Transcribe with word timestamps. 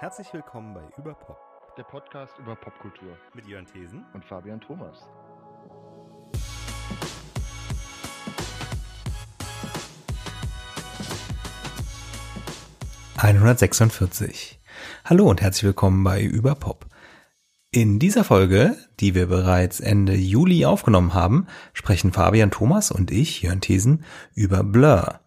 Herzlich 0.00 0.32
willkommen 0.32 0.74
bei 0.74 0.82
Überpop 0.98 1.38
der 1.76 1.82
Podcast 1.84 2.32
über 2.38 2.54
Popkultur 2.54 3.16
mit 3.34 3.46
Jörn 3.46 3.66
Thesen 3.66 4.04
und 4.12 4.24
Fabian 4.24 4.60
Thomas. 4.60 5.08
...146. 13.16 14.56
Hallo 15.04 15.28
und 15.28 15.40
herzlich 15.40 15.64
willkommen 15.64 16.04
bei 16.04 16.22
Überpop. 16.22 16.86
In 17.70 17.98
dieser 17.98 18.22
Folge, 18.22 18.76
die 19.00 19.14
wir 19.14 19.26
bereits 19.26 19.80
Ende 19.80 20.14
Juli 20.14 20.64
aufgenommen 20.64 21.14
haben, 21.14 21.46
sprechen 21.72 22.12
Fabian 22.12 22.50
Thomas 22.50 22.90
und 22.90 23.10
ich, 23.10 23.42
Jörn 23.42 23.60
Thesen, 23.60 24.04
über 24.34 24.62
Blur. 24.62 25.20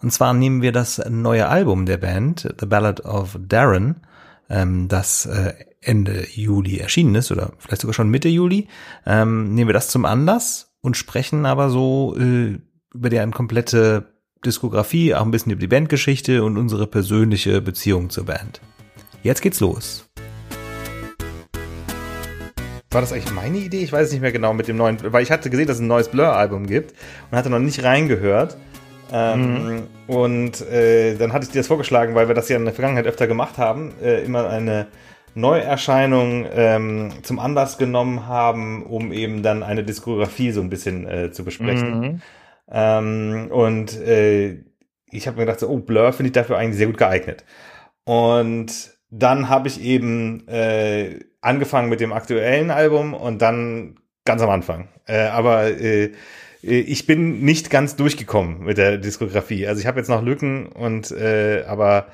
Und 0.00 0.12
zwar 0.12 0.34
nehmen 0.34 0.62
wir 0.62 0.72
das 0.72 1.00
neue 1.08 1.48
Album 1.48 1.86
der 1.86 1.98
Band, 1.98 2.52
The 2.58 2.66
Ballad 2.66 3.04
of 3.04 3.38
Darren, 3.38 4.00
ähm, 4.48 4.88
das 4.88 5.26
äh, 5.26 5.54
Ende 5.80 6.26
Juli 6.32 6.78
erschienen 6.78 7.14
ist 7.14 7.32
oder 7.32 7.52
vielleicht 7.58 7.82
sogar 7.82 7.94
schon 7.94 8.10
Mitte 8.10 8.28
Juli, 8.28 8.68
ähm, 9.06 9.54
nehmen 9.54 9.68
wir 9.68 9.74
das 9.74 9.88
zum 9.88 10.04
Anlass 10.04 10.74
und 10.80 10.96
sprechen 10.96 11.46
aber 11.46 11.70
so 11.70 12.16
äh, 12.18 12.58
über 12.94 13.10
deren 13.10 13.32
komplette 13.32 14.12
Diskografie, 14.44 15.14
auch 15.14 15.24
ein 15.24 15.30
bisschen 15.30 15.52
über 15.52 15.60
die 15.60 15.68
Bandgeschichte 15.68 16.42
und 16.42 16.58
unsere 16.58 16.86
persönliche 16.86 17.60
Beziehung 17.60 18.10
zur 18.10 18.26
Band. 18.26 18.60
Jetzt 19.22 19.40
geht's 19.40 19.60
los. 19.60 20.08
War 22.90 23.00
das 23.00 23.12
eigentlich 23.12 23.32
meine 23.32 23.58
Idee? 23.58 23.82
Ich 23.82 23.92
weiß 23.92 24.08
es 24.08 24.12
nicht 24.12 24.20
mehr 24.20 24.32
genau 24.32 24.52
mit 24.52 24.68
dem 24.68 24.76
neuen, 24.76 24.98
weil 25.12 25.22
ich 25.22 25.30
hatte 25.30 25.48
gesehen, 25.48 25.66
dass 25.66 25.76
es 25.76 25.82
ein 25.82 25.86
neues 25.86 26.08
Blur-Album 26.08 26.66
gibt 26.66 26.92
und 27.30 27.38
hatte 27.38 27.48
noch 27.48 27.58
nicht 27.58 27.82
reingehört. 27.82 28.58
Ähm, 29.12 29.64
mhm. 29.64 29.82
Und 30.06 30.60
äh, 30.62 31.16
dann 31.16 31.32
hatte 31.32 31.44
ich 31.44 31.52
dir 31.52 31.58
das 31.58 31.66
vorgeschlagen, 31.66 32.14
weil 32.14 32.28
wir 32.28 32.34
das 32.34 32.48
ja 32.48 32.56
in 32.56 32.64
der 32.64 32.74
Vergangenheit 32.74 33.06
öfter 33.06 33.26
gemacht 33.26 33.58
haben, 33.58 33.92
äh, 34.02 34.24
immer 34.24 34.48
eine 34.48 34.86
Neuerscheinung 35.34 36.46
ähm, 36.54 37.12
zum 37.22 37.38
Anlass 37.38 37.78
genommen 37.78 38.26
haben, 38.26 38.84
um 38.84 39.12
eben 39.12 39.42
dann 39.42 39.62
eine 39.62 39.84
Diskografie 39.84 40.50
so 40.50 40.60
ein 40.60 40.70
bisschen 40.70 41.06
äh, 41.06 41.30
zu 41.30 41.44
besprechen. 41.44 42.00
Mhm. 42.00 42.22
Ähm, 42.70 43.48
und 43.50 44.00
äh, 44.00 44.58
ich 45.10 45.26
habe 45.26 45.36
mir 45.36 45.44
gedacht, 45.44 45.60
so, 45.60 45.68
oh, 45.68 45.78
Blur 45.78 46.12
finde 46.12 46.28
ich 46.28 46.32
dafür 46.32 46.58
eigentlich 46.58 46.78
sehr 46.78 46.86
gut 46.86 46.98
geeignet. 46.98 47.44
Und 48.04 48.92
dann 49.10 49.48
habe 49.48 49.68
ich 49.68 49.82
eben 49.82 50.48
äh, 50.48 51.20
angefangen 51.40 51.90
mit 51.90 52.00
dem 52.00 52.12
aktuellen 52.12 52.70
Album 52.70 53.14
und 53.14 53.42
dann 53.42 53.96
ganz 54.24 54.40
am 54.42 54.50
Anfang. 54.50 54.88
Äh, 55.06 55.26
aber 55.26 55.68
äh, 55.68 56.12
ich 56.62 57.06
bin 57.06 57.40
nicht 57.40 57.70
ganz 57.70 57.96
durchgekommen 57.96 58.64
mit 58.64 58.78
der 58.78 58.98
Diskografie. 58.98 59.66
Also 59.66 59.80
ich 59.80 59.86
habe 59.86 59.98
jetzt 59.98 60.08
noch 60.08 60.22
Lücken 60.22 60.66
und 60.66 61.10
äh, 61.10 61.64
aber 61.66 62.06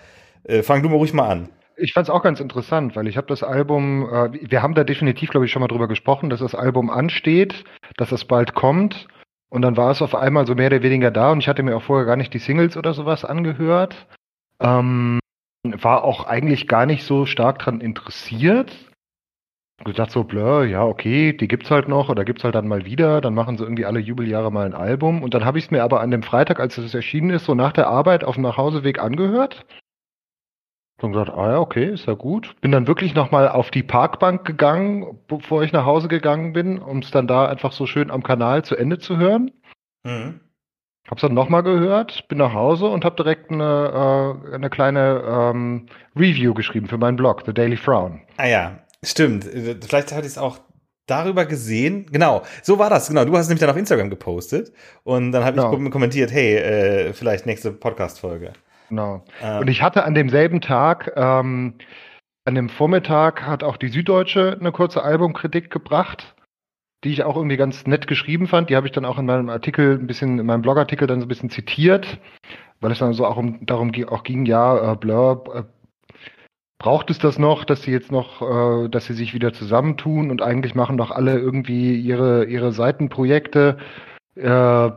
äh, 0.45 0.63
fang 0.63 0.83
du 0.83 0.89
mal 0.89 0.97
ruhig 0.97 1.13
mal 1.13 1.29
an. 1.29 1.49
Ich 1.77 1.93
fand 1.93 2.09
es 2.09 2.11
auch 2.11 2.23
ganz 2.23 2.41
interessant, 2.41 2.97
weil 2.97 3.07
ich 3.07 3.17
habe 3.17 3.27
das 3.27 3.43
Album, 3.43 4.09
äh, 4.11 4.51
wir 4.51 4.63
haben 4.63 4.75
da 4.75 4.85
definitiv, 4.85 5.31
glaube 5.31 5.47
ich, 5.47 5.53
schon 5.53 5.61
mal 5.61 5.69
drüber 5.69 5.87
gesprochen, 5.87 6.31
dass 6.31 6.41
das 6.41 6.55
Album 6.55 6.91
ansteht, 6.91 7.65
dass 7.99 8.11
es 8.11 8.25
bald 8.25 8.55
kommt. 8.55 9.07
Und 9.51 9.63
dann 9.63 9.77
war 9.77 9.91
es 9.91 10.03
auf 10.03 10.15
einmal 10.15 10.47
so 10.47 10.55
mehr 10.55 10.69
oder 10.69 10.83
weniger 10.83 11.11
da 11.11 11.31
und 11.31 11.41
ich 11.41 11.49
hatte 11.49 11.63
mir 11.63 11.77
auch 11.77 11.83
vorher 11.83 12.07
gar 12.07 12.17
nicht 12.17 12.35
die 12.35 12.39
Singles 12.39 12.77
oder 12.77 12.95
sowas 12.95 13.25
angehört. 13.25 14.07
Ähm, 14.61 15.21
war 15.63 16.05
auch 16.05 16.27
eigentlich 16.27 16.69
gar 16.69 16.87
nicht 16.87 17.05
so 17.05 17.27
stark 17.27 17.59
dran 17.59 17.81
interessiert 17.81 18.88
gesagt 19.85 20.11
so, 20.11 20.25
Blur, 20.25 20.65
ja, 20.65 20.85
okay, 20.85 21.33
die 21.33 21.49
gibt's 21.49 21.71
halt 21.71 21.89
noch 21.89 22.09
oder 22.09 22.25
gibt's 22.25 22.45
halt 22.45 22.55
dann 22.55 22.69
mal 22.69 22.85
wieder, 22.85 23.21
dann 23.21 23.35
machen 23.35 23.57
sie 23.57 23.65
irgendwie 23.65 23.87
alle 23.87 24.01
Jubeljahre 24.01 24.51
mal 24.51 24.67
ein 24.67 24.75
Album 24.75 25.23
und 25.23 25.35
dann 25.35 25.45
habe 25.45 25.59
ich 25.59 25.67
es 25.67 25.71
mir 25.71 25.83
aber 25.83 26.01
an 26.01 26.11
dem 26.11 26.23
Freitag, 26.23 26.61
als 26.61 26.77
es 26.79 26.95
erschienen 26.95 27.31
ist, 27.31 27.45
so 27.45 27.55
nach 27.55 27.73
der 27.73 27.87
Arbeit 27.87 28.25
auf 28.25 28.35
dem 28.35 28.43
Nachhauseweg 28.43 28.99
angehört. 28.99 29.65
Und 31.01 31.13
gesagt, 31.13 31.31
ah 31.31 31.53
ja, 31.53 31.59
okay, 31.61 31.93
ist 31.93 32.07
ja 32.07 32.15
gut. 32.15 32.57
Bin 32.61 32.73
dann 32.73 32.89
wirklich 32.89 33.15
nochmal 33.15 33.49
auf 33.49 33.71
die 33.71 33.85
Parkbank 33.85 34.45
gegangen, 34.45 35.21
bevor 35.29 35.63
ich 35.63 35.71
nach 35.73 35.85
Hause 35.85 36.09
gegangen 36.09 36.53
bin, 36.53 36.81
um 36.81 36.99
es 36.99 37.13
dann 37.13 37.29
da 37.29 37.47
einfach 37.47 37.71
so 37.71 37.87
schön 37.87 38.11
am 38.11 38.25
Kanal 38.25 38.65
zu 38.65 38.75
Ende 38.75 38.99
zu 38.99 39.17
hören. 39.17 39.53
Mhm. 40.03 40.41
Hab's 41.09 41.23
dann 41.23 41.35
nochmal 41.35 41.63
gehört, 41.63 42.27
bin 42.27 42.39
nach 42.39 42.53
Hause 42.53 42.87
und 42.87 43.05
habe 43.05 43.15
direkt 43.15 43.51
eine, 43.51 44.43
äh, 44.51 44.55
eine 44.55 44.71
kleine 44.71 45.23
ähm, 45.25 45.87
Review 46.17 46.53
geschrieben 46.53 46.89
für 46.89 46.99
meinen 46.99 47.17
Blog, 47.17 47.45
The 47.47 47.55
Daily 47.55 47.77
Frown. 47.77 48.21
Ah 48.37 48.49
ja, 48.49 48.79
Stimmt. 49.05 49.45
Vielleicht 49.45 50.13
hatte 50.13 50.27
ich 50.27 50.33
es 50.33 50.39
auch 50.39 50.59
darüber 51.07 51.47
gesehen. 51.47 52.07
Genau, 52.11 52.43
so 52.63 52.79
war 52.79 52.91
das. 52.91 53.09
Genau, 53.09 53.25
du 53.25 53.33
hast 53.33 53.43
es 53.43 53.49
nämlich 53.49 53.61
dann 53.61 53.71
auf 53.71 53.77
Instagram 53.77 54.11
gepostet 54.11 54.73
und 55.05 55.33
dann 55.33 55.45
habe 55.45 55.57
genau. 55.57 55.77
ich 55.77 55.91
kommentiert, 55.91 56.31
hey, 56.31 56.57
äh, 56.57 57.13
vielleicht 57.13 57.47
nächste 57.47 57.73
Podcast-Folge. 57.73 58.53
Genau. 58.89 59.25
Ähm. 59.43 59.61
Und 59.61 59.69
ich 59.69 59.83
hatte 59.83 60.05
an 60.05 60.15
demselben 60.15 60.61
Tag, 60.61 61.13
ähm, 61.17 61.75
an 62.45 62.55
dem 62.55 62.69
Vormittag 62.69 63.43
hat 63.43 63.63
auch 63.63 63.77
die 63.77 63.89
Süddeutsche 63.89 64.57
eine 64.59 64.73
kurze 64.73 65.03
Albumkritik 65.03 65.71
gebracht, 65.71 66.35
die 67.05 67.13
ich 67.13 67.23
auch 67.23 67.37
irgendwie 67.37 67.57
ganz 67.57 67.87
nett 67.87 68.07
geschrieben 68.07 68.47
fand. 68.47 68.71
Die 68.71 68.77
habe 68.77 68.87
ich 68.87 68.93
dann 68.93 69.05
auch 69.05 69.19
in 69.19 69.27
meinem 69.27 69.51
Artikel 69.51 69.99
ein 69.99 70.07
bisschen, 70.07 70.39
in 70.39 70.47
meinem 70.47 70.63
Blogartikel 70.63 71.07
dann 71.07 71.21
so 71.21 71.27
ein 71.27 71.29
bisschen 71.29 71.51
zitiert, 71.51 72.19
weil 72.81 72.93
es 72.93 72.99
dann 72.99 73.13
so 73.13 73.27
auch 73.27 73.37
um, 73.37 73.65
darum 73.67 73.93
auch 74.09 74.23
ging, 74.23 74.47
ja, 74.47 74.93
äh, 74.93 74.97
Blur 74.97 75.45
äh, 75.55 75.63
braucht 76.79 77.11
es 77.11 77.19
das 77.19 77.39
noch, 77.39 77.65
dass 77.65 77.83
sie 77.83 77.91
jetzt 77.91 78.13
noch, 78.13 78.43
äh, 78.43 78.89
dass 78.89 79.07
sie 79.07 79.15
sich 79.15 79.35
wieder 79.35 79.53
zusammentun 79.53 80.31
und 80.31 80.43
eigentlich 80.43 80.75
machen 80.75 80.97
doch 80.97 81.11
alle 81.11 81.39
irgendwie 81.39 81.95
ihre, 82.01 82.45
ihre 82.45 82.73
Seitenprojekte. 82.73 83.79
Äh, 84.37 84.91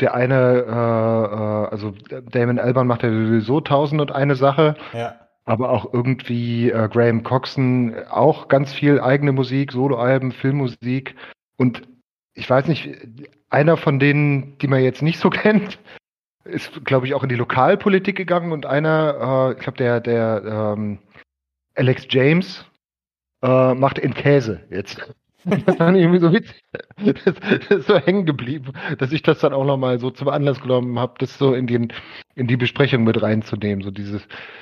der 0.00 0.14
eine, 0.14 0.64
äh, 0.66 1.34
äh, 1.34 1.70
also 1.70 1.92
Damon 2.30 2.58
Alban 2.58 2.86
macht 2.86 3.02
ja 3.02 3.10
sowieso 3.10 3.60
tausend 3.60 4.00
und 4.00 4.12
eine 4.12 4.34
Sache. 4.34 4.76
Ja. 4.92 5.16
Aber 5.44 5.70
auch 5.70 5.92
irgendwie 5.92 6.70
äh, 6.70 6.88
Graham 6.88 7.22
Coxon 7.22 7.94
auch 8.08 8.48
ganz 8.48 8.72
viel 8.72 9.00
eigene 9.00 9.32
Musik, 9.32 9.72
Soloalben, 9.72 10.32
Filmmusik. 10.32 11.16
Und 11.56 11.82
ich 12.34 12.48
weiß 12.48 12.68
nicht, 12.68 12.96
einer 13.50 13.76
von 13.76 13.98
denen, 13.98 14.56
die 14.58 14.68
man 14.68 14.82
jetzt 14.82 15.02
nicht 15.02 15.18
so 15.18 15.28
kennt, 15.30 15.78
ist, 16.50 16.84
glaube 16.84 17.06
ich, 17.06 17.14
auch 17.14 17.22
in 17.22 17.28
die 17.28 17.36
Lokalpolitik 17.36 18.16
gegangen 18.16 18.52
und 18.52 18.66
einer, 18.66 19.50
äh, 19.50 19.52
ich 19.54 19.60
glaube, 19.60 19.78
der, 19.78 20.00
der 20.00 20.74
ähm, 20.76 20.98
Alex 21.74 22.06
James 22.10 22.64
äh, 23.42 23.74
macht 23.74 23.98
in 23.98 24.14
Käse 24.14 24.60
jetzt. 24.70 25.14
Das 25.64 25.76
fand 25.76 25.96
ich 25.96 26.02
irgendwie 26.02 26.20
so 26.20 26.34
witzig. 26.34 26.62
Das, 27.02 27.24
das 27.24 27.78
ist 27.78 27.86
so 27.86 27.98
hängen 27.98 28.26
geblieben, 28.26 28.74
dass 28.98 29.10
ich 29.10 29.22
das 29.22 29.38
dann 29.38 29.54
auch 29.54 29.64
nochmal 29.64 29.98
so 29.98 30.10
zum 30.10 30.28
Anlass 30.28 30.60
genommen 30.60 30.98
habe, 30.98 31.14
das 31.16 31.38
so 31.38 31.54
in, 31.54 31.66
den, 31.66 31.94
in 32.34 32.46
die 32.46 32.58
Besprechung 32.58 33.04
mit 33.04 33.22
reinzunehmen. 33.22 33.82
So 33.82 33.90
dieses, 33.90 34.20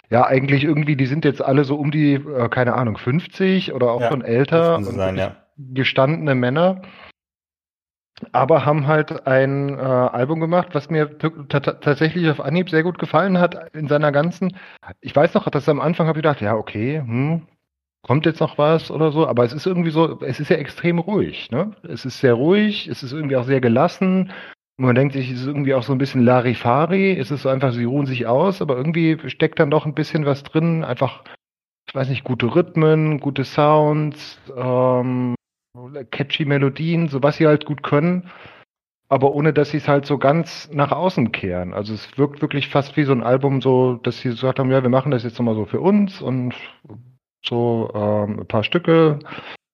ja, 0.09 0.25
eigentlich 0.25 0.63
irgendwie, 0.63 0.95
die 0.95 1.07
sind 1.07 1.25
jetzt 1.25 1.43
alle 1.43 1.65
so 1.65 1.75
um 1.75 1.91
die, 1.91 2.15
äh, 2.15 2.49
keine 2.49 2.75
Ahnung, 2.75 2.97
50 2.97 3.73
oder 3.73 3.91
auch 3.91 4.03
ja, 4.03 4.09
schon 4.09 4.23
älter. 4.23 4.81
Sein, 4.85 5.17
ja. 5.17 5.35
Gestandene 5.57 6.37
Männer 6.37 6.83
aber 8.33 8.65
haben 8.65 8.87
halt 8.87 9.27
ein 9.27 9.79
äh, 9.79 9.83
Album 9.83 10.41
gemacht, 10.41 10.69
was 10.73 10.91
mir 10.91 11.19
tatsächlich 11.19 12.29
auf 12.31 12.41
Anhieb 12.41 12.71
sehr 12.71 12.83
gut 12.83 12.99
gefallen 12.99 13.39
hat 13.39 13.75
in 13.75 13.89
seiner 13.89 14.13
ganzen. 14.13 14.57
Ich 15.01 15.15
weiß 15.15 15.35
noch, 15.35 15.49
dass 15.51 15.69
am 15.69 15.81
Anfang 15.81 16.07
habe 16.07 16.19
ich 16.19 16.23
gedacht, 16.23 16.41
ja 16.41 16.55
okay, 16.55 16.99
hm, 16.99 17.47
kommt 18.03 18.27
jetzt 18.27 18.41
noch 18.41 18.59
was 18.59 18.91
oder 18.91 19.13
so, 19.13 19.27
aber 19.27 19.45
es 19.45 19.53
ist 19.53 19.67
irgendwie 19.67 19.91
so, 19.91 20.21
es 20.23 20.41
ist 20.41 20.51
ja 20.51 20.57
extrem 20.57 20.99
ruhig. 20.99 21.51
Ne? 21.51 21.73
Es 21.83 22.05
ist 22.05 22.21
sehr 22.21 22.35
ruhig, 22.35 22.89
es 22.89 23.03
ist 23.03 23.13
irgendwie 23.13 23.37
auch 23.37 23.45
sehr 23.45 23.61
gelassen. 23.61 24.33
Und 24.79 24.85
man 24.85 24.95
denkt 24.95 25.15
sich, 25.15 25.31
es 25.31 25.41
ist 25.41 25.47
irgendwie 25.47 25.75
auch 25.75 25.83
so 25.83 25.93
ein 25.93 25.99
bisschen 25.99 26.25
Larifari. 26.25 27.19
Es 27.19 27.31
ist 27.31 27.43
so 27.43 27.49
einfach, 27.49 27.73
sie 27.73 27.85
ruhen 27.85 28.07
sich 28.07 28.27
aus, 28.27 28.63
aber 28.63 28.77
irgendwie 28.77 29.19
steckt 29.29 29.59
dann 29.59 29.71
doch 29.71 29.87
ein 29.87 29.95
bisschen 29.95 30.25
was 30.25 30.45
drin. 30.45 30.85
Einfach, 30.85 31.25
ich 31.89 31.95
weiß 31.95 32.09
nicht, 32.09 32.23
gute 32.23 32.55
Rhythmen, 32.55 33.19
gute 33.19 33.45
Sounds. 33.45 34.39
Ähm, 34.57 35.35
catchy 36.11 36.45
Melodien, 36.45 37.09
so 37.09 37.23
was 37.23 37.37
sie 37.37 37.47
halt 37.47 37.65
gut 37.65 37.83
können, 37.83 38.31
aber 39.09 39.35
ohne 39.35 39.53
dass 39.53 39.71
sie 39.71 39.79
es 39.79 39.89
halt 39.89 40.07
so 40.07 40.19
ganz 40.19 40.69
nach 40.73 40.93
außen 40.93 41.33
kehren. 41.33 41.73
Also 41.73 41.95
es 41.95 42.19
wirkt 42.19 42.43
wirklich 42.43 42.69
fast 42.69 42.97
wie 42.97 43.05
so 43.05 43.13
ein 43.13 43.23
Album, 43.23 43.63
so 43.63 43.95
dass 43.95 44.19
sie 44.19 44.29
gesagt 44.31 44.59
haben, 44.59 44.71
ja, 44.71 44.83
wir 44.83 44.91
machen 44.91 45.11
das 45.11 45.25
jetzt 45.25 45.39
nochmal 45.39 45.55
so 45.55 45.65
für 45.65 45.81
uns 45.81 46.21
und 46.21 46.55
so 47.45 47.91
ähm, 47.95 48.41
ein 48.41 48.47
paar 48.47 48.65
Stücke, 48.65 49.19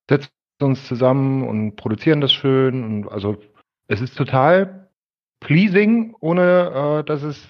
setzen 0.08 0.30
uns 0.62 0.86
zusammen 0.86 1.46
und 1.46 1.76
produzieren 1.76 2.20
das 2.20 2.32
schön. 2.32 2.84
Und 2.84 3.08
also 3.08 3.36
es 3.88 4.00
ist 4.00 4.16
total 4.16 4.88
pleasing, 5.40 6.14
ohne 6.20 7.00
äh, 7.00 7.04
dass 7.04 7.22
es 7.22 7.46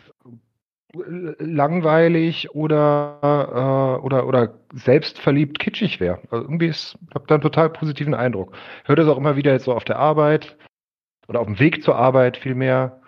langweilig 1.39 2.55
oder, 2.55 3.99
äh, 4.01 4.05
oder, 4.05 4.27
oder 4.27 4.55
selbstverliebt 4.73 5.59
kitschig 5.59 6.01
wäre. 6.01 6.21
Also 6.31 6.45
irgendwie 6.45 6.67
ist, 6.67 6.99
habe 7.15 7.27
da 7.27 7.35
einen 7.37 7.43
total 7.43 7.71
positiven 7.71 8.15
Eindruck. 8.15 8.57
Höre 8.85 8.97
das 8.97 9.09
auch 9.09 9.19
immer 9.19 9.37
wieder 9.37 9.53
jetzt 9.53 9.65
so 9.65 9.75
auf 9.75 9.85
der 9.85 9.99
Arbeit 9.99 10.57
oder 11.29 11.41
auf 11.41 11.47
dem 11.47 11.59
Weg 11.59 11.83
zur 11.83 11.97
Arbeit 11.97 12.37
vielmehr. 12.37 13.01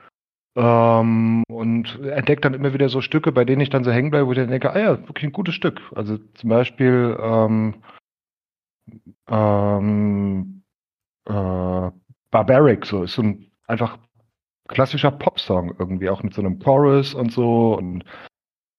Ähm, 0.56 1.43
und 1.49 2.00
entdeckt 2.03 2.44
dann 2.44 2.55
immer 2.55 2.73
wieder 2.73 2.88
so 2.88 3.03
Stücke, 3.03 3.31
bei 3.31 3.44
denen 3.44 3.61
ich 3.61 3.69
dann 3.69 3.85
so 3.85 3.93
hängen 3.93 4.11
bleibe, 4.11 4.27
wo 4.27 4.33
ich 4.33 4.38
dann 4.38 4.50
denke, 4.50 4.73
ah 4.73 4.79
ja, 4.79 4.99
wirklich 5.06 5.25
ein 5.25 5.33
gutes 5.33 5.55
Stück. 5.55 5.81
Also 5.94 6.17
zum 6.35 6.49
Beispiel 6.49 7.17
ähm, 7.21 7.75
ähm, 9.29 10.62
äh, 11.27 11.91
Barbaric, 12.31 12.87
so 12.87 13.05
ist 13.05 13.15
so 13.15 13.23
ein 13.23 13.50
einfach 13.67 13.99
klassischer 14.68 15.10
Popsong 15.10 15.74
irgendwie, 15.78 16.10
auch 16.10 16.22
mit 16.22 16.34
so 16.34 16.42
einem 16.42 16.58
Chorus 16.58 17.14
und 17.14 17.32
so 17.32 17.74
und 17.76 18.04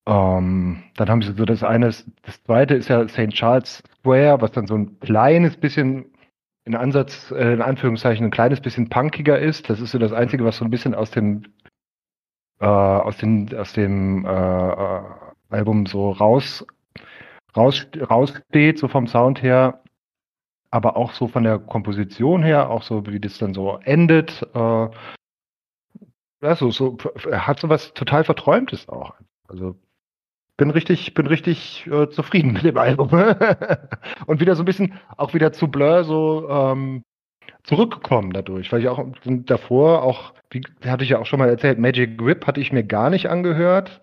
Ähm, 0.07 0.83
dann 0.95 1.09
haben 1.09 1.21
sie 1.21 1.33
so 1.33 1.43
das 1.43 1.63
eine, 1.63 1.87
das 1.87 2.43
zweite 2.45 2.75
ist 2.75 2.87
ja 2.87 3.05
St. 3.09 3.29
Charles 3.31 3.83
Square, 3.99 4.39
was 4.41 4.53
dann 4.53 4.65
so 4.65 4.75
ein 4.75 4.99
kleines 5.01 5.57
bisschen 5.57 6.05
in 6.63 6.75
Ansatz, 6.75 7.31
äh, 7.31 7.53
in 7.53 7.61
Anführungszeichen, 7.61 8.25
ein 8.25 8.31
kleines 8.31 8.61
bisschen 8.61 8.89
punkiger 8.89 9.37
ist. 9.39 9.69
Das 9.69 9.81
ist 9.81 9.91
so 9.91 9.99
das 9.99 10.13
Einzige, 10.13 10.45
was 10.45 10.57
so 10.57 10.65
ein 10.65 10.71
bisschen 10.71 10.95
aus 10.95 11.11
dem 11.11 11.43
äh, 12.59 12.65
aus 12.65 13.17
dem 13.17 13.49
aus 13.57 13.73
dem 13.73 14.25
äh, 14.25 14.29
äh 14.29 15.01
Album 15.49 15.85
so 15.85 16.11
raus 16.11 16.65
raus 17.55 17.87
raussteht, 18.09 18.79
so 18.79 18.87
vom 18.87 19.07
Sound 19.07 19.41
her, 19.41 19.81
aber 20.71 20.97
auch 20.97 21.13
so 21.13 21.27
von 21.27 21.43
der 21.43 21.59
Komposition 21.59 22.43
her, 22.43 22.69
auch 22.69 22.83
so 22.83 23.05
wie 23.07 23.19
das 23.19 23.37
dann 23.39 23.53
so 23.53 23.77
endet. 23.83 24.41
Äh, 24.53 24.87
ja, 26.41 26.55
so, 26.55 26.71
so 26.71 26.97
hat 27.31 27.59
so 27.59 27.69
was 27.69 27.93
total 27.93 28.23
Verträumtes 28.23 28.87
auch. 28.89 29.13
Also 29.47 29.75
bin 30.57 30.71
richtig, 30.71 31.13
bin 31.13 31.27
richtig 31.27 31.87
äh, 31.87 32.09
zufrieden 32.09 32.53
mit 32.53 32.63
dem 32.63 32.77
Album. 32.77 33.09
und 34.25 34.39
wieder 34.39 34.55
so 34.55 34.63
ein 34.63 34.65
bisschen 34.65 34.99
auch 35.15 35.33
wieder 35.33 35.53
zu 35.53 35.67
Blur 35.67 36.03
so 36.03 36.47
ähm, 36.49 37.03
zurückgekommen 37.63 38.31
dadurch, 38.31 38.71
weil 38.71 38.81
ich 38.81 38.87
auch 38.87 39.05
davor 39.23 40.03
auch, 40.03 40.33
wie 40.49 40.63
hatte 40.85 41.03
ich 41.03 41.11
ja 41.11 41.19
auch 41.19 41.25
schon 41.25 41.39
mal 41.39 41.49
erzählt, 41.49 41.79
Magic 41.79 42.17
Grip 42.17 42.47
hatte 42.47 42.61
ich 42.61 42.71
mir 42.71 42.83
gar 42.83 43.09
nicht 43.09 43.29
angehört. 43.29 44.01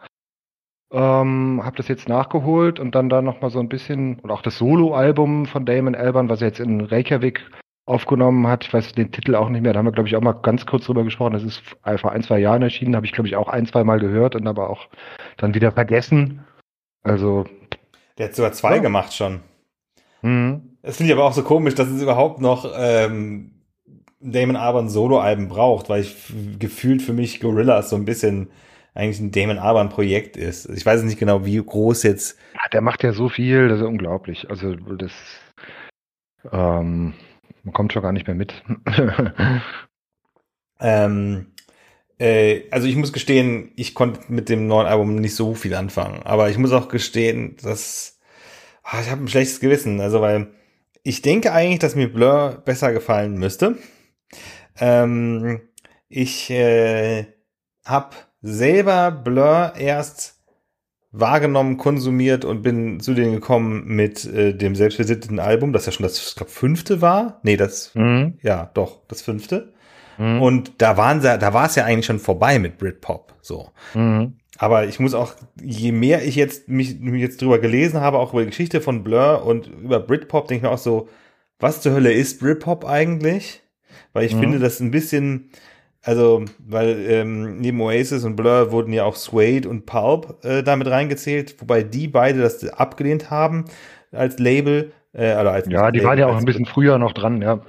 Ähm, 0.92 1.60
habe 1.64 1.76
das 1.76 1.88
jetzt 1.88 2.08
nachgeholt 2.08 2.78
und 2.78 2.94
dann 2.94 3.08
da 3.08 3.20
nochmal 3.20 3.50
so 3.50 3.58
ein 3.58 3.68
bisschen, 3.68 4.20
und 4.20 4.30
auch 4.30 4.42
das 4.42 4.58
Solo-Album 4.58 5.46
von 5.46 5.66
Damon 5.66 5.96
Alban, 5.96 6.28
was 6.28 6.40
er 6.40 6.48
jetzt 6.48 6.60
in 6.60 6.82
Reykjavik 6.82 7.40
aufgenommen 7.86 8.46
hat. 8.46 8.64
Ich 8.64 8.72
weiß 8.72 8.92
den 8.92 9.12
Titel 9.12 9.34
auch 9.34 9.48
nicht 9.48 9.62
mehr. 9.62 9.72
Da 9.72 9.78
haben 9.78 9.86
wir, 9.86 9.92
glaube 9.92 10.08
ich, 10.08 10.16
auch 10.16 10.22
mal 10.22 10.32
ganz 10.32 10.66
kurz 10.66 10.86
drüber 10.86 11.04
gesprochen. 11.04 11.34
Das 11.34 11.42
ist 11.42 11.62
vor 11.96 12.12
ein, 12.12 12.22
zwei 12.22 12.38
Jahren 12.38 12.62
erschienen. 12.62 12.96
Habe 12.96 13.06
ich, 13.06 13.12
glaube 13.12 13.28
ich, 13.28 13.36
auch 13.36 13.48
ein, 13.48 13.66
zwei 13.66 13.84
Mal 13.84 14.00
gehört 14.00 14.34
und 14.34 14.46
aber 14.46 14.70
auch 14.70 14.88
dann 15.36 15.54
wieder 15.54 15.72
vergessen. 15.72 16.44
Also. 17.02 17.44
Der 18.16 18.28
hat 18.28 18.34
sogar 18.34 18.52
zwei 18.52 18.76
ja. 18.76 18.82
gemacht 18.82 19.14
schon. 19.14 19.40
Mhm. 20.22 20.76
Das 20.82 20.96
finde 20.96 21.12
ich 21.12 21.18
aber 21.18 21.26
auch 21.26 21.32
so 21.32 21.42
komisch, 21.42 21.74
dass 21.74 21.88
es 21.88 22.02
überhaupt 22.02 22.40
noch 22.40 22.70
ähm, 22.76 23.50
Damon 24.20 24.56
Albarn 24.56 24.88
Solo-Alben 24.88 25.48
braucht, 25.48 25.88
weil 25.88 26.02
ich 26.02 26.32
gefühlt 26.58 27.02
für 27.02 27.12
mich 27.12 27.40
Gorillas 27.40 27.90
so 27.90 27.96
ein 27.96 28.04
bisschen 28.04 28.50
eigentlich 28.94 29.20
ein 29.20 29.32
Damon 29.32 29.58
Albarn 29.58 29.88
Projekt 29.88 30.36
ist. 30.36 30.68
Ich 30.70 30.86
weiß 30.86 31.02
nicht 31.02 31.18
genau, 31.18 31.44
wie 31.44 31.56
groß 31.56 32.04
jetzt. 32.04 32.38
Ja, 32.54 32.68
der 32.72 32.80
macht 32.80 33.02
ja 33.02 33.12
so 33.12 33.28
viel, 33.28 33.68
das 33.68 33.80
ist 33.80 33.86
unglaublich. 33.86 34.48
Also 34.48 34.74
das 34.74 35.12
ähm, 36.52 37.14
man 37.64 37.72
kommt 37.72 37.92
schon 37.92 38.02
gar 38.02 38.12
nicht 38.12 38.26
mehr 38.26 38.36
mit. 38.36 38.62
ähm, 40.80 41.52
äh, 42.18 42.62
also 42.70 42.86
ich 42.86 42.96
muss 42.96 43.12
gestehen, 43.12 43.72
ich 43.76 43.94
konnte 43.94 44.20
mit 44.32 44.48
dem 44.48 44.66
neuen 44.66 44.86
Album 44.86 45.16
nicht 45.16 45.34
so 45.34 45.54
viel 45.54 45.74
anfangen. 45.74 46.22
Aber 46.24 46.50
ich 46.50 46.58
muss 46.58 46.72
auch 46.72 46.88
gestehen, 46.88 47.56
dass 47.62 48.20
ach, 48.82 49.00
ich 49.00 49.10
habe 49.10 49.24
ein 49.24 49.28
schlechtes 49.28 49.60
Gewissen. 49.60 50.00
Also 50.00 50.20
weil 50.20 50.52
ich 51.02 51.22
denke 51.22 51.52
eigentlich, 51.52 51.80
dass 51.80 51.96
mir 51.96 52.12
Blur 52.12 52.62
besser 52.64 52.92
gefallen 52.92 53.34
müsste. 53.38 53.78
Ähm, 54.78 55.60
ich 56.08 56.50
äh, 56.50 57.26
habe 57.84 58.16
selber 58.40 59.10
Blur 59.10 59.74
erst 59.76 60.33
wahrgenommen, 61.16 61.76
konsumiert 61.76 62.44
und 62.44 62.62
bin 62.62 62.98
zu 62.98 63.14
denen 63.14 63.32
gekommen 63.32 63.84
mit 63.86 64.24
äh, 64.24 64.52
dem 64.52 64.74
selbstbesitzten 64.74 65.38
Album, 65.38 65.72
das 65.72 65.86
ja 65.86 65.92
schon 65.92 66.02
das, 66.02 66.28
ich 66.28 66.34
glaube, 66.34 66.50
fünfte 66.50 67.00
war. 67.00 67.40
Nee, 67.44 67.56
das, 67.56 67.94
mhm. 67.94 68.34
ja, 68.42 68.70
doch, 68.74 69.00
das 69.06 69.22
fünfte. 69.22 69.72
Mhm. 70.18 70.42
Und 70.42 70.72
da 70.78 70.96
waren 70.96 71.20
sie, 71.20 71.38
da 71.38 71.54
war 71.54 71.66
es 71.66 71.76
ja 71.76 71.84
eigentlich 71.84 72.06
schon 72.06 72.18
vorbei 72.18 72.58
mit 72.58 72.78
Britpop, 72.78 73.34
so. 73.40 73.70
Mhm. 73.94 74.34
Aber 74.58 74.86
ich 74.86 75.00
muss 75.00 75.14
auch, 75.14 75.34
je 75.60 75.92
mehr 75.92 76.24
ich 76.24 76.34
jetzt 76.36 76.68
mich, 76.68 76.98
mich 77.00 77.20
jetzt 77.20 77.40
drüber 77.40 77.58
gelesen 77.58 78.00
habe, 78.00 78.18
auch 78.18 78.32
über 78.32 78.42
die 78.42 78.50
Geschichte 78.50 78.80
von 78.80 79.04
Blur 79.04 79.44
und 79.44 79.68
über 79.68 80.00
Britpop, 80.00 80.48
denke 80.48 80.66
ich 80.66 80.70
mir 80.70 80.74
auch 80.74 80.78
so, 80.78 81.08
was 81.60 81.80
zur 81.80 81.92
Hölle 81.92 82.12
ist 82.12 82.40
Britpop 82.40 82.84
eigentlich? 82.84 83.62
Weil 84.12 84.26
ich 84.26 84.34
mhm. 84.34 84.40
finde 84.40 84.58
das 84.58 84.80
ein 84.80 84.90
bisschen, 84.90 85.50
also, 86.04 86.44
weil 86.58 86.98
ähm, 87.08 87.56
neben 87.56 87.80
Oasis 87.80 88.24
und 88.24 88.36
Blur 88.36 88.70
wurden 88.72 88.92
ja 88.92 89.04
auch 89.04 89.16
Suede 89.16 89.68
und 89.68 89.86
Pulp 89.86 90.44
äh, 90.44 90.62
damit 90.62 90.86
reingezählt, 90.88 91.56
wobei 91.60 91.82
die 91.82 92.08
beide 92.08 92.40
das 92.40 92.62
abgelehnt 92.68 93.30
haben 93.30 93.64
als 94.12 94.38
Label. 94.38 94.92
Äh, 95.14 95.32
oder 95.32 95.52
als 95.52 95.66
ja, 95.68 95.90
die 95.90 96.04
waren 96.04 96.18
ja 96.18 96.26
auch 96.26 96.36
ein 96.36 96.44
bisschen 96.44 96.66
früher 96.66 96.98
noch 96.98 97.12
dran, 97.12 97.40
ja. 97.40 97.60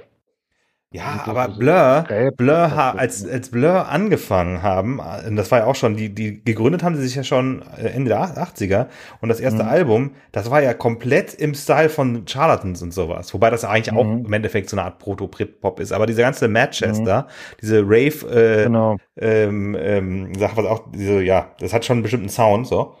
Ja, 0.92 1.24
aber 1.26 1.48
Blur, 1.48 2.04
Blur, 2.36 2.56
als, 2.56 3.28
als 3.28 3.50
Blur 3.50 3.88
angefangen 3.88 4.62
haben, 4.62 5.00
äh, 5.00 5.34
das 5.34 5.50
war 5.50 5.58
ja 5.60 5.66
auch 5.66 5.74
schon, 5.74 5.96
die, 5.96 6.14
die 6.14 6.44
gegründet 6.44 6.84
haben 6.84 6.94
sie 6.94 7.02
sich 7.02 7.16
ja 7.16 7.24
schon 7.24 7.62
äh, 7.76 7.88
Ende 7.88 8.10
der 8.10 8.20
80er 8.20 8.86
und 9.20 9.28
das 9.28 9.40
erste 9.40 9.64
mhm. 9.64 9.68
Album, 9.68 10.10
das 10.30 10.48
war 10.48 10.62
ja 10.62 10.74
komplett 10.74 11.34
im 11.34 11.54
Style 11.54 11.88
von 11.88 12.24
Charlatans 12.26 12.82
und 12.82 12.94
sowas, 12.94 13.34
wobei 13.34 13.50
das 13.50 13.64
eigentlich 13.64 13.92
mhm. 13.92 13.98
auch 13.98 14.04
im 14.04 14.32
Endeffekt 14.32 14.70
so 14.70 14.76
eine 14.76 14.84
Art 14.84 15.00
Proto-Brit-Pop 15.00 15.80
ist, 15.80 15.90
aber 15.90 16.06
diese 16.06 16.22
ganze 16.22 16.46
Manchester, 16.46 17.22
mhm. 17.22 17.56
diese 17.60 17.82
Rave, 17.82 18.30
äh, 18.30 18.64
genau. 18.64 18.96
ähm, 19.16 19.76
ähm, 19.78 20.34
Sache, 20.36 20.56
was 20.56 20.66
auch, 20.66 20.92
diese, 20.92 21.20
ja, 21.20 21.50
das 21.58 21.74
hat 21.74 21.84
schon 21.84 21.96
einen 21.96 22.02
bestimmten 22.04 22.28
Sound, 22.28 22.68
so. 22.68 22.94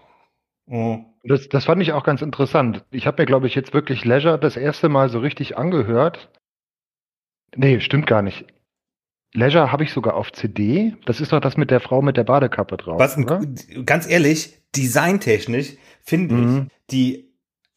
Mhm. 0.66 1.06
Das, 1.22 1.48
das 1.48 1.64
fand 1.64 1.82
ich 1.82 1.92
auch 1.92 2.04
ganz 2.04 2.20
interessant. 2.20 2.84
Ich 2.90 3.06
habe 3.06 3.22
mir, 3.22 3.26
glaube 3.26 3.46
ich, 3.46 3.54
jetzt 3.54 3.74
wirklich 3.74 4.04
Leisure 4.04 4.38
das 4.38 4.56
erste 4.56 4.88
Mal 4.88 5.08
so 5.08 5.18
richtig 5.18 5.56
angehört 5.56 6.30
Nee, 7.56 7.80
stimmt 7.80 8.06
gar 8.06 8.22
nicht. 8.22 8.44
Leisure 9.32 9.70
habe 9.70 9.84
ich 9.84 9.92
sogar 9.92 10.14
auf 10.14 10.32
CD. 10.32 10.94
Das 11.04 11.20
ist 11.20 11.32
doch 11.32 11.40
das 11.40 11.56
mit 11.56 11.70
der 11.70 11.80
Frau 11.80 12.00
mit 12.00 12.16
der 12.16 12.24
Badekappe 12.24 12.76
drauf. 12.76 12.98
Was, 12.98 13.18
oder? 13.18 13.40
ganz 13.84 14.08
ehrlich, 14.08 14.62
designtechnisch 14.74 15.74
finde 16.02 16.34
mhm. 16.34 16.66
ich, 16.70 16.72
die, 16.90 17.32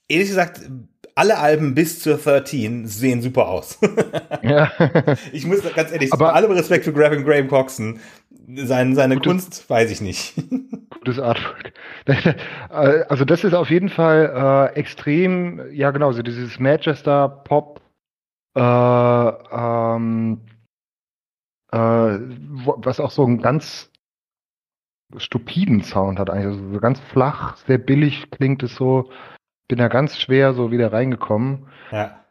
ehrlich 0.07 0.29
gesagt, 0.29 0.61
alle 1.15 1.37
Alben 1.37 1.75
bis 1.75 1.99
zur 1.99 2.15
13 2.15 2.87
sehen 2.87 3.21
super 3.21 3.49
aus. 3.49 3.77
ja. 4.41 4.71
Ich 5.33 5.45
muss 5.45 5.61
ganz 5.75 5.91
ehrlich, 5.91 6.13
aber 6.13 6.33
allem 6.33 6.51
Respekt 6.51 6.85
für 6.85 6.93
Graham 6.93 7.25
Graham 7.25 7.49
Coxon. 7.49 7.99
Seine, 8.55 8.95
seine 8.95 9.15
gutes, 9.15 9.29
Kunst 9.29 9.69
weiß 9.69 9.91
ich 9.91 10.01
nicht. 10.01 10.35
Gutes 10.89 11.19
Artwork. 11.19 11.73
Also 12.69 13.25
das 13.25 13.43
ist 13.43 13.53
auf 13.53 13.69
jeden 13.69 13.89
Fall 13.89 14.71
äh, 14.73 14.79
extrem, 14.79 15.61
ja 15.71 15.91
genau, 15.91 16.11
so 16.11 16.23
dieses 16.23 16.57
Manchester 16.59 17.27
Pop 17.27 17.81
äh, 18.55 18.59
ähm, 18.61 20.41
äh, 21.71 21.77
was 21.77 22.99
auch 22.99 23.11
so 23.11 23.25
einen 23.25 23.41
ganz 23.41 23.91
stupiden 25.17 25.83
Sound 25.83 26.19
hat 26.19 26.29
eigentlich. 26.29 26.47
Also 26.47 26.73
so 26.73 26.79
ganz 26.79 26.99
flach, 26.99 27.57
sehr 27.57 27.77
billig 27.77 28.29
klingt 28.31 28.63
es 28.63 28.75
so. 28.75 29.09
Bin 29.67 29.79
da 29.79 29.87
ganz 29.87 30.19
schwer 30.19 30.53
so 30.53 30.71
wieder 30.71 30.91
reingekommen. 30.91 31.67
Ja. 31.91 32.23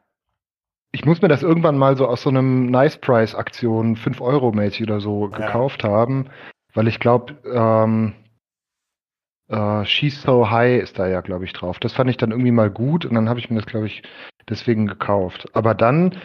Ich 0.90 1.04
muss 1.04 1.20
mir 1.20 1.28
das 1.28 1.42
irgendwann 1.42 1.76
mal 1.76 1.96
so 1.96 2.06
aus 2.06 2.22
so 2.22 2.30
einem 2.30 2.66
Nice 2.66 2.96
Price 2.98 3.34
Aktion 3.34 3.96
5 3.96 4.20
Euro 4.20 4.52
mäßig 4.52 4.82
oder 4.82 5.00
so 5.00 5.28
ja. 5.30 5.36
gekauft 5.36 5.84
haben, 5.84 6.30
weil 6.74 6.88
ich 6.88 6.98
glaube, 6.98 7.36
ähm, 7.44 8.14
äh, 9.48 9.84
She's 9.84 10.22
So 10.22 10.50
High 10.50 10.82
ist 10.82 10.98
da 10.98 11.08
ja, 11.08 11.20
glaube 11.20 11.44
ich, 11.44 11.52
drauf. 11.52 11.78
Das 11.78 11.92
fand 11.92 12.10
ich 12.10 12.16
dann 12.16 12.30
irgendwie 12.30 12.52
mal 12.52 12.70
gut 12.70 13.04
und 13.04 13.14
dann 13.14 13.28
habe 13.28 13.40
ich 13.40 13.50
mir 13.50 13.56
das, 13.56 13.66
glaube 13.66 13.86
ich, 13.86 14.02
deswegen 14.48 14.86
gekauft. 14.86 15.48
Aber 15.54 15.74
dann 15.74 16.16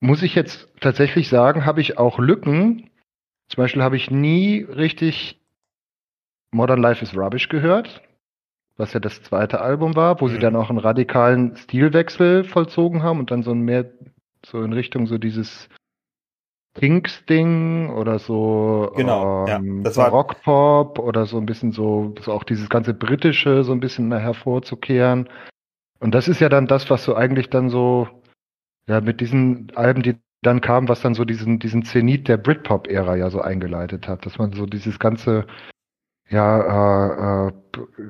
muss 0.00 0.22
ich 0.22 0.34
jetzt 0.34 0.68
tatsächlich 0.80 1.28
sagen, 1.28 1.66
habe 1.66 1.80
ich 1.80 1.98
auch 1.98 2.18
Lücken. 2.18 2.90
Zum 3.48 3.62
Beispiel 3.62 3.82
habe 3.82 3.96
ich 3.96 4.10
nie 4.10 4.62
richtig 4.62 5.38
Modern 6.52 6.80
Life 6.80 7.02
is 7.02 7.16
Rubbish 7.16 7.48
gehört, 7.48 8.02
was 8.76 8.92
ja 8.92 9.00
das 9.00 9.22
zweite 9.22 9.60
Album 9.60 9.94
war, 9.94 10.20
wo 10.20 10.26
mhm. 10.26 10.32
sie 10.32 10.38
dann 10.38 10.56
auch 10.56 10.70
einen 10.70 10.78
radikalen 10.78 11.56
Stilwechsel 11.56 12.44
vollzogen 12.44 13.02
haben 13.02 13.20
und 13.20 13.30
dann 13.30 13.42
so 13.42 13.52
ein 13.52 13.60
mehr 13.60 13.90
so 14.44 14.62
in 14.62 14.72
Richtung 14.72 15.06
so 15.06 15.18
dieses 15.18 15.68
Kinks-Ding 16.74 17.90
oder 17.90 18.18
so 18.18 18.92
genau, 18.94 19.46
ähm, 19.46 19.78
ja, 19.78 19.82
das 19.82 19.96
war 19.96 20.10
Rockpop 20.10 20.98
oder 20.98 21.26
so 21.26 21.38
ein 21.38 21.46
bisschen 21.46 21.72
so, 21.72 22.14
so 22.20 22.32
auch 22.32 22.44
dieses 22.44 22.68
ganze 22.68 22.94
britische 22.94 23.64
so 23.64 23.72
ein 23.72 23.80
bisschen 23.80 24.08
mehr 24.08 24.20
hervorzukehren. 24.20 25.28
Und 25.98 26.14
das 26.14 26.28
ist 26.28 26.40
ja 26.40 26.48
dann 26.48 26.66
das, 26.66 26.88
was 26.88 27.04
so 27.04 27.16
eigentlich 27.16 27.50
dann 27.50 27.70
so, 27.70 28.08
ja, 28.86 29.00
mit 29.00 29.20
diesen 29.20 29.72
Alben, 29.74 30.02
die 30.02 30.16
dann 30.42 30.60
kamen, 30.60 30.88
was 30.88 31.02
dann 31.02 31.14
so 31.14 31.24
diesen, 31.24 31.58
diesen 31.58 31.84
Zenit 31.84 32.28
der 32.28 32.38
Britpop-Ära 32.38 33.16
ja 33.16 33.30
so 33.30 33.40
eingeleitet 33.40 34.08
hat, 34.08 34.24
dass 34.24 34.38
man 34.38 34.52
so 34.52 34.64
dieses 34.64 34.98
ganze, 34.98 35.46
ja, 36.28 37.48
äh, 37.48 37.48
äh, 37.48 37.52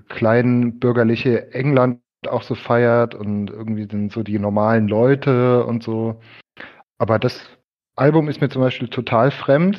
klein 0.08 0.78
bürgerliche 0.78 1.52
England 1.54 2.00
auch 2.28 2.42
so 2.42 2.54
feiert 2.54 3.14
und 3.14 3.50
irgendwie 3.50 3.88
sind 3.90 4.12
so 4.12 4.22
die 4.22 4.38
normalen 4.38 4.86
Leute 4.86 5.64
und 5.64 5.82
so. 5.82 6.20
Aber 6.98 7.18
das 7.18 7.40
Album 8.00 8.30
ist 8.30 8.40
mir 8.40 8.48
zum 8.48 8.62
Beispiel 8.62 8.88
total 8.88 9.30
fremd, 9.30 9.78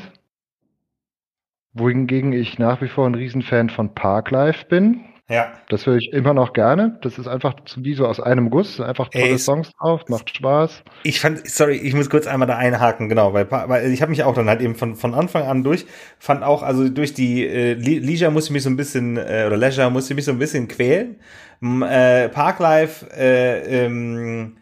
wohingegen 1.73 2.33
ich 2.33 2.59
nach 2.59 2.79
wie 2.79 2.87
vor 2.87 3.07
ein 3.07 3.15
Riesenfan 3.15 3.71
von 3.71 3.95
Parklife 3.95 4.65
bin. 4.67 5.05
Ja. 5.27 5.51
Das 5.69 5.87
höre 5.87 5.95
ich 5.95 6.13
immer 6.13 6.35
noch 6.35 6.53
gerne. 6.53 6.99
Das 7.01 7.17
ist 7.17 7.27
einfach 7.27 7.55
wie 7.77 7.95
so 7.95 8.05
aus 8.05 8.19
einem 8.19 8.51
Guss, 8.51 8.79
einfach 8.79 9.09
tolle 9.09 9.23
Ey, 9.23 9.39
Songs 9.39 9.71
drauf, 9.71 10.03
macht 10.07 10.29
Spaß. 10.37 10.83
Ich 11.01 11.19
fand, 11.19 11.49
sorry, 11.49 11.77
ich 11.77 11.95
muss 11.95 12.11
kurz 12.11 12.27
einmal 12.27 12.47
da 12.47 12.57
einhaken, 12.57 13.09
genau, 13.09 13.33
weil, 13.33 13.49
weil 13.49 13.91
ich 13.91 14.03
habe 14.03 14.11
mich 14.11 14.23
auch 14.23 14.35
dann 14.35 14.49
halt 14.49 14.61
eben 14.61 14.75
von, 14.75 14.95
von 14.95 15.15
Anfang 15.15 15.47
an 15.47 15.63
durch, 15.63 15.87
fand 16.19 16.43
auch, 16.43 16.61
also 16.61 16.89
durch 16.89 17.15
die 17.15 17.47
äh, 17.47 17.73
Leisure 17.73 18.29
musste 18.29 18.49
ich 18.49 18.53
mich 18.53 18.63
so 18.63 18.69
ein 18.69 18.77
bisschen, 18.77 19.17
äh, 19.17 19.45
oder 19.47 19.57
Leisure 19.57 19.89
musste 19.89 20.13
ich 20.13 20.15
mich 20.17 20.25
so 20.25 20.31
ein 20.31 20.37
bisschen 20.39 20.67
quälen. 20.67 21.15
M, 21.59 21.81
äh, 21.81 22.29
Parklife, 22.29 23.09
äh, 23.17 23.85
ähm, 23.85 24.57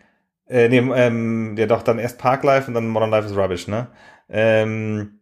äh, 0.50 0.68
nee, 0.70 0.78
ähm, 0.80 1.56
ja 1.58 1.66
doch, 1.66 1.84
dann 1.84 2.00
erst 2.00 2.18
Parklife 2.18 2.68
und 2.68 2.74
dann 2.74 2.88
Modern 2.90 3.12
Life 3.12 3.28
is 3.28 3.36
Rubbish, 3.38 3.68
ne? 3.68 3.88
Ähm, 4.30 5.19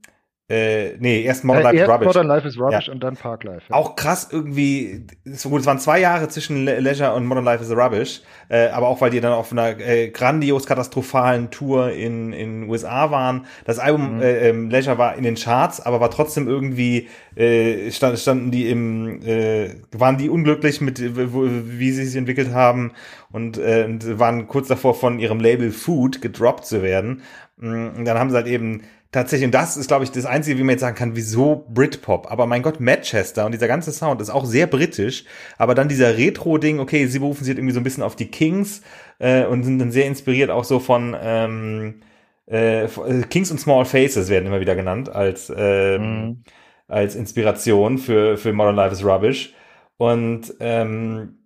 äh, 0.50 0.96
nee, 1.00 1.24
erst 1.24 1.44
Modern 1.44 1.62
Äh, 1.62 1.64
Life 1.66 1.76
is 1.76 1.82
erst 1.82 1.92
Rubbish. 1.92 2.08
Modern 2.08 2.28
Life 2.28 2.48
is 2.48 2.58
Rubbish 2.60 2.88
Ja. 2.88 2.94
und 2.94 3.04
dann 3.04 3.16
Parklife. 3.18 3.62
ja. 3.70 3.76
Auch 3.76 3.96
krass 3.98 4.30
irgendwie, 4.32 5.06
so 5.26 5.50
gut, 5.50 5.60
es 5.62 5.66
waren 5.68 5.80
zwei 5.80 6.00
Jahre 6.00 6.30
zwischen 6.30 6.64
Le 6.64 6.80
Leisure 6.80 7.14
und 7.16 7.26
Modern 7.26 7.44
Life 7.44 7.62
is 7.64 7.70
Rubbish, 7.72 8.22
äh, 8.48 8.68
aber 8.70 8.88
auch 8.88 9.02
weil 9.02 9.10
die 9.10 9.20
dann 9.20 9.34
auf 9.34 9.52
einer 9.52 9.78
äh, 9.80 10.10
grandios 10.10 10.66
katastrophalen 10.66 11.50
Tour 11.52 11.92
in 11.92 12.32
in 12.32 12.70
USA 12.70 13.12
waren. 13.12 13.46
Das 13.66 13.78
Album 13.80 14.16
Mhm. 14.18 14.22
äh, 14.22 14.50
ähm, 14.50 14.70
Leisure 14.70 14.98
war 14.98 15.16
in 15.16 15.24
den 15.24 15.36
Charts, 15.36 15.82
aber 15.82 16.00
war 16.00 16.12
trotzdem 16.12 16.48
irgendwie 16.48 17.10
äh, 17.36 17.92
stand, 17.92 18.18
standen 18.18 18.50
die 18.52 18.70
im 18.70 19.22
äh, 19.26 19.72
waren 19.92 20.18
die 20.18 20.30
unglücklich 20.30 20.80
mit 20.80 21.00
äh, 21.00 21.12
wie 21.18 21.92
sie 21.92 22.06
sich 22.06 22.16
entwickelt 22.16 22.54
haben 22.54 22.94
und, 23.32 23.58
äh, 23.58 23.84
und 23.86 24.18
waren 24.18 24.48
kurz 24.48 24.70
davor 24.70 24.94
von 24.96 25.20
ihrem 25.20 25.40
Label 25.42 25.72
Food 25.72 26.22
gedroppt 26.22 26.66
zu 26.66 26.82
werden. 26.82 27.22
Mm, 27.58 27.88
Und 27.98 28.06
dann 28.06 28.18
haben 28.18 28.30
sie 28.30 28.36
halt 28.38 28.48
eben 28.48 28.84
tatsächlich, 29.18 29.46
und 29.46 29.54
das 29.54 29.78
ist, 29.78 29.88
glaube 29.88 30.04
ich, 30.04 30.12
das 30.12 30.26
Einzige, 30.26 30.58
wie 30.58 30.64
man 30.64 30.72
jetzt 30.72 30.82
sagen 30.82 30.96
kann, 30.96 31.16
wieso 31.16 31.66
Britpop. 31.70 32.32
Aber 32.32 32.46
mein 32.46 32.62
Gott, 32.62 32.80
Manchester 32.80 33.46
und 33.46 33.52
dieser 33.52 33.68
ganze 33.68 33.92
Sound 33.92 34.22
ist 34.22 34.30
auch 34.30 34.46
sehr 34.46 34.68
britisch. 34.68 35.26
Aber 35.58 35.74
dann 35.76 35.90
dieser 35.90 36.18
Retro-Ding, 36.18 36.80
okay, 36.80 37.08
sie 37.08 37.20
berufen 37.20 37.44
sich 37.44 37.52
halt 37.52 37.58
irgendwie 37.60 37.74
so 37.74 37.80
ein 37.80 37.84
bisschen 37.84 38.04
auf 38.04 38.16
die 38.16 38.28
Kings 38.30 38.82
äh, 39.20 39.46
und 39.46 39.64
sind 39.64 39.80
dann 39.80 39.92
sehr 39.92 40.06
inspiriert 40.06 40.50
auch 40.52 40.64
so 40.64 40.80
von 40.80 41.16
ähm, 41.20 42.02
äh, 42.50 42.86
äh, 42.86 43.22
Kings 43.30 43.52
und 43.52 43.60
Small 43.60 43.86
Faces 43.86 44.30
werden 44.30 44.46
immer 44.48 44.60
wieder 44.60 44.76
genannt 44.76 45.10
als 45.10 45.52
ähm, 45.56 46.28
Mhm. 46.30 46.44
als 46.88 47.16
Inspiration 47.16 47.98
für, 47.98 48.38
für 48.38 48.54
Modern 48.54 48.76
Life 48.76 48.94
is 48.94 49.04
Rubbish. 49.04 49.54
Und 49.98 50.54
ähm, 50.60 51.40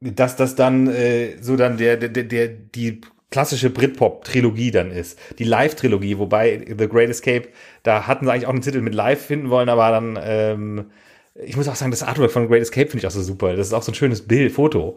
dass 0.00 0.36
das 0.36 0.54
dann 0.54 0.86
äh, 0.88 1.36
so 1.42 1.56
dann 1.56 1.76
der, 1.78 1.96
der, 1.96 2.24
der, 2.24 2.48
die 2.48 3.00
klassische 3.30 3.70
Britpop-Trilogie 3.70 4.70
dann 4.70 4.90
ist. 4.90 5.18
Die 5.38 5.44
Live-Trilogie, 5.44 6.18
wobei 6.18 6.64
The 6.78 6.88
Great 6.88 7.10
Escape, 7.10 7.48
da 7.82 8.06
hatten 8.06 8.24
sie 8.24 8.32
eigentlich 8.32 8.46
auch 8.46 8.50
einen 8.50 8.62
Titel 8.62 8.80
mit 8.80 8.94
Live 8.94 9.26
finden 9.26 9.50
wollen, 9.50 9.68
aber 9.68 9.90
dann, 9.90 10.18
ähm, 10.22 10.86
ich 11.34 11.56
muss 11.56 11.68
auch 11.68 11.74
sagen, 11.74 11.90
das 11.90 12.02
Artwork 12.02 12.30
von 12.30 12.48
Great 12.48 12.62
Escape 12.62 12.86
finde 12.86 12.98
ich 12.98 13.06
auch 13.06 13.10
so 13.10 13.20
super. 13.20 13.54
Das 13.56 13.66
ist 13.66 13.72
auch 13.72 13.82
so 13.82 13.92
ein 13.92 13.96
schönes 13.96 14.26
Bild, 14.26 14.52
Foto. 14.52 14.96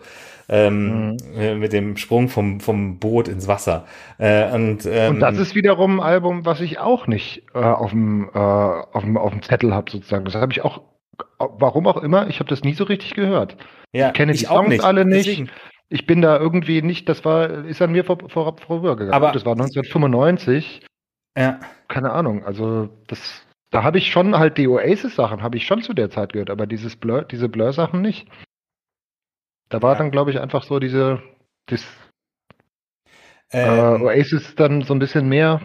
Ähm, 0.51 1.17
äh, 1.37 1.53
mit 1.53 1.73
dem 1.73 1.95
Sprung 1.95 2.27
vom, 2.27 2.59
vom 2.59 2.97
Boot 2.97 3.27
ins 3.27 3.47
Wasser. 3.47 3.85
Äh, 4.17 4.51
und, 4.51 4.83
ähm, 4.89 5.13
Und 5.15 5.19
das 5.19 5.37
ist 5.37 5.53
wiederum 5.53 5.99
ein 5.99 6.05
Album, 6.05 6.43
was 6.43 6.59
ich 6.61 6.79
auch 6.79 7.05
nicht 7.05 7.43
äh, 7.53 7.59
auf 7.59 7.91
dem 7.91 8.29
äh, 8.33 8.39
auf 8.39 9.03
dem 9.03 9.15
auf 9.15 9.31
dem 9.31 9.43
Zettel 9.43 9.75
habe 9.75 9.91
sozusagen. 9.91 10.25
Das 10.25 10.33
habe 10.33 10.51
ich 10.51 10.63
auch, 10.63 10.81
warum 11.37 11.85
auch 11.85 11.97
immer, 12.01 12.27
ich 12.29 12.39
habe 12.39 12.49
das 12.49 12.63
nie 12.63 12.73
so 12.73 12.85
richtig 12.85 13.13
gehört. 13.13 13.57
ja, 13.93 14.07
ich 14.07 14.13
kenne 14.13 14.33
die 14.33 14.47
auch 14.47 14.63
Songs 14.63 14.79
alle 14.79 15.05
nicht. 15.05 15.27
Deswegen. 15.27 15.51
Ich 15.89 16.05
bin 16.05 16.21
da 16.21 16.37
irgendwie 16.37 16.81
nicht, 16.83 17.09
das 17.09 17.25
war, 17.25 17.49
ist 17.65 17.81
an 17.81 17.91
mir 17.91 18.03
vor, 18.05 18.17
vor, 18.29 18.55
vorübergegangen. 18.57 19.13
Aber- 19.13 19.31
das 19.31 19.45
war 19.45 19.55
1995, 19.55 20.85
Ja. 21.37 21.59
keine 21.87 22.11
Ahnung. 22.11 22.43
Also 22.45 22.89
das, 23.07 23.43
da 23.71 23.83
habe 23.83 23.97
ich 23.97 24.11
schon 24.11 24.37
halt 24.37 24.57
die 24.57 24.67
Oasis-Sachen, 24.67 25.41
habe 25.41 25.57
ich 25.57 25.65
schon 25.65 25.81
zu 25.81 25.93
der 25.93 26.11
Zeit 26.11 26.33
gehört, 26.33 26.49
aber 26.51 26.67
dieses 26.67 26.95
Blur, 26.95 27.23
diese 27.23 27.49
Blur-Sachen 27.49 28.01
nicht. 28.01 28.27
Da 29.69 29.81
war 29.81 29.93
Ja. 29.93 29.97
dann, 29.99 30.11
glaube 30.11 30.29
ich, 30.31 30.39
einfach 30.39 30.63
so 30.63 30.79
diese, 30.79 31.21
das, 31.67 31.83
äh, 33.51 33.67
Ähm, 33.95 34.01
Oasis 34.03 34.53
dann 34.55 34.81
so 34.83 34.93
ein 34.93 34.99
bisschen 34.99 35.27
mehr 35.27 35.61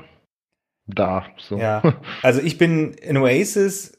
da. 0.86 1.26
So. 1.36 1.58
Ja, 1.58 1.82
also 2.22 2.40
ich 2.40 2.56
bin 2.56 2.94
in 2.94 3.18
Oasis, 3.18 3.98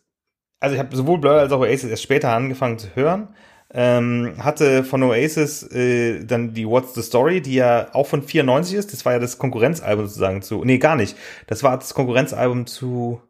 also 0.59 0.73
ich 0.75 0.79
habe 0.79 0.95
sowohl 0.95 1.19
Blur 1.19 1.33
als 1.33 1.51
auch 1.51 1.59
Oasis 1.59 1.89
erst 1.91 2.01
später 2.03 2.31
angefangen 2.31 2.79
zu 2.79 2.95
hören. 2.95 3.35
Ähm, 3.77 4.35
hatte 4.39 4.85
von 4.85 5.03
Oasis 5.03 5.63
äh, 5.73 6.23
dann 6.23 6.53
die 6.53 6.65
What's 6.65 6.93
the 6.95 7.01
Story, 7.01 7.41
die 7.41 7.55
ja 7.55 7.89
auch 7.93 8.07
von 8.07 8.23
94 8.23 8.75
ist. 8.75 8.93
Das 8.93 9.03
war 9.05 9.13
ja 9.13 9.19
das 9.19 9.37
Konkurrenzalbum 9.37 10.05
sozusagen 10.07 10.41
zu. 10.41 10.63
Nee, 10.63 10.77
gar 10.77 10.95
nicht. 10.95 11.17
Das 11.47 11.61
war 11.61 11.77
das 11.77 11.93
Konkurrenzalbum 11.93 12.67
zu 12.67 13.21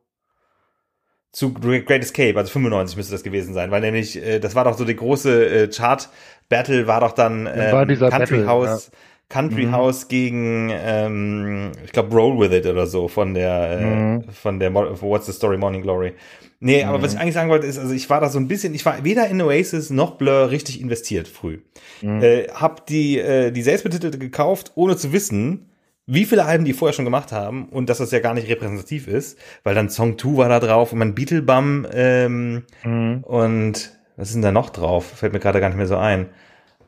zu 1.32 1.54
Great 1.54 1.90
Escape, 2.04 2.38
also 2.38 2.50
95 2.52 2.96
müsste 2.96 3.12
das 3.12 3.24
gewesen 3.24 3.54
sein, 3.54 3.70
weil 3.72 3.82
nämlich 3.82 4.16
äh, 4.24 4.40
das 4.40 4.56
war 4.56 4.64
doch 4.64 4.78
so 4.78 4.86
die 4.86 4.96
große 4.96 5.46
äh, 5.64 5.68
Chart 5.70 6.08
Battle 6.48 6.88
war 6.88 7.02
doch 7.02 7.12
dann 7.12 7.46
ähm, 7.48 7.98
Country 8.10 8.38
Battle, 8.38 8.48
House 8.48 8.92
Country 9.28 9.66
Mhm. 9.66 9.72
House 9.72 10.08
gegen 10.08 10.70
ähm, 10.72 11.72
ich 11.84 11.92
glaube 11.92 12.16
Roll 12.16 12.40
with 12.40 12.54
It 12.56 12.66
oder 12.68 12.88
so 12.88 13.08
von 13.08 13.34
der 13.34 13.72
äh, 13.72 13.84
Mhm. 13.84 14.24
von 14.32 14.60
der 14.60 14.70
Mo 14.70 15.02
What's 15.02 15.26
the 15.26 15.34
Story 15.34 15.58
Morning 15.58 15.82
Glory. 15.82 16.14
Nee, 16.60 16.84
aber 16.84 16.98
Mhm. 16.98 17.04
was 17.04 17.14
ich 17.14 17.20
eigentlich 17.20 17.34
sagen 17.34 17.50
wollte 17.50 17.68
ist, 17.68 17.78
also 17.78 17.94
ich 17.94 18.10
war 18.10 18.22
da 18.22 18.30
so 18.30 18.40
ein 18.40 18.48
bisschen, 18.48 18.74
ich 18.74 18.86
war 18.86 19.04
weder 19.04 19.28
in 19.28 19.42
Oasis 19.42 19.90
noch 19.90 20.12
Blur 20.12 20.50
richtig 20.52 20.80
investiert 20.82 21.28
früh. 21.28 21.60
Mhm. 22.02 22.22
Äh, 22.24 22.48
hab 22.54 22.86
die 22.88 23.20
äh, 23.20 23.52
die 23.52 23.62
selbstbetitelte 23.62 24.18
gekauft, 24.18 24.72
ohne 24.76 24.96
zu 24.96 25.12
wissen, 25.14 25.70
wie 26.08 26.26
viele 26.26 26.46
Alben 26.46 26.66
die 26.66 26.74
vorher 26.74 26.94
schon 26.94 27.06
gemacht 27.06 27.32
haben 27.32 27.68
und 27.70 27.90
dass 27.90 27.98
das 27.98 28.12
ja 28.12 28.20
gar 28.20 28.34
nicht 28.36 28.48
repräsentativ 28.48 29.08
ist, 29.08 29.38
weil 29.64 29.76
dann 29.76 29.90
Song 29.90 30.18
2 30.18 30.38
war 30.38 30.50
da 30.50 30.60
drauf 30.60 30.92
und 30.94 31.00
mein 31.00 31.16
Beatlebum 31.16 31.86
ähm, 31.92 32.64
Mhm. 32.84 33.24
und 33.24 33.92
was 34.16 34.30
ist 34.30 34.36
denn 34.36 34.42
da 34.42 34.52
noch 34.52 34.70
drauf? 34.70 35.06
Fällt 35.06 35.34
mir 35.34 35.40
gerade 35.40 35.60
gar 35.60 35.68
nicht 35.70 35.78
mehr 35.78 35.88
so 35.88 35.98
ein. 35.98 36.28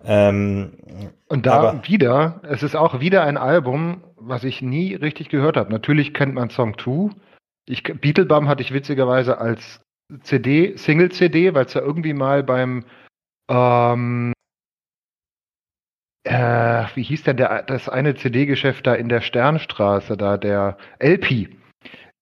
Ähm, 0.06 0.72
Und 1.28 1.46
da 1.46 1.54
Aber- 1.60 1.82
wieder, 1.88 2.42
es 2.50 2.64
ist 2.64 2.76
auch 2.76 3.00
wieder 3.02 3.24
ein 3.24 3.36
Album, 3.38 4.02
was 4.16 4.44
ich 4.46 4.62
nie 4.62 4.96
richtig 4.96 5.28
gehört 5.30 5.58
habe. 5.58 5.72
Natürlich 5.72 6.14
kennt 6.14 6.34
man 6.36 6.50
Song 6.50 6.78
2. 6.78 7.10
Ich, 7.70 7.84
Beatlebum 7.84 8.48
hatte 8.48 8.64
ich 8.64 8.74
witzigerweise 8.74 9.40
als 9.40 9.82
CD, 10.22 10.78
Single-CD, 10.78 11.54
weil 11.54 11.66
es 11.66 11.74
ja 11.74 11.82
irgendwie 11.82 12.14
mal 12.14 12.44
beim, 12.44 12.86
ähm, 13.50 14.34
äh, 16.24 16.86
wie 16.96 17.04
hieß 17.04 17.24
denn 17.24 17.38
der, 17.38 17.64
das 17.64 17.90
eine 17.90 18.16
CD-Geschäft 18.16 18.88
da 18.88 18.94
in 18.94 19.10
der 19.10 19.22
Sternstraße, 19.22 20.16
da 20.16 20.38
der 20.38 20.78
LP. 21.00 21.50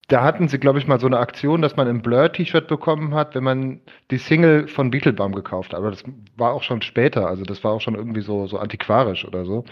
Da 0.08 0.24
hatten 0.24 0.48
sie, 0.48 0.60
glaube 0.60 0.78
ich, 0.80 0.88
mal 0.88 1.00
so 1.00 1.08
eine 1.08 1.18
Aktion, 1.18 1.62
dass 1.62 1.75
man 1.75 1.88
ein 1.88 2.02
Blur-T-Shirt 2.02 2.68
bekommen 2.68 3.16
hat, 3.16 3.34
wenn 3.34 3.44
man 3.44 3.82
die 4.12 4.20
Single 4.20 4.68
von 4.68 4.92
Beetlebum 4.92 5.34
gekauft 5.34 5.74
hat. 5.74 5.80
Aber 5.80 5.90
das 5.92 6.04
war 6.38 6.54
auch 6.54 6.62
schon 6.64 6.82
später, 6.82 7.28
also 7.28 7.44
das 7.44 7.64
war 7.64 7.72
auch 7.72 7.82
schon 7.82 7.96
irgendwie 7.96 8.22
so, 8.22 8.46
so 8.46 8.60
antiquarisch 8.60 9.25
oder 9.25 9.46
so. 9.46 9.66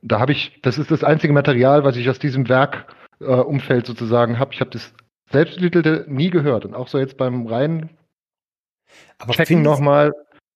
Da 0.00 0.20
habe 0.20 0.30
ich, 0.30 0.60
das 0.62 0.78
ist 0.78 0.92
das 0.92 1.02
einzige 1.02 1.32
Material, 1.32 1.82
was 1.82 1.96
ich 1.96 2.08
aus 2.08 2.20
diesem 2.20 2.48
Werk 2.48 2.86
äh, 3.20 3.24
Umfeld 3.24 3.86
sozusagen 3.86 4.38
habe. 4.38 4.52
Ich 4.54 4.60
habe 4.60 4.70
das 4.70 4.92
Selbstbetitelte 5.30 6.06
nie 6.08 6.30
gehört. 6.30 6.64
Und 6.64 6.74
auch 6.74 6.88
so 6.88 6.98
jetzt 6.98 7.16
beim 7.16 7.46
rein 7.46 7.90
aber 9.18 9.34
Checken 9.34 9.62
nochmal, 9.62 10.12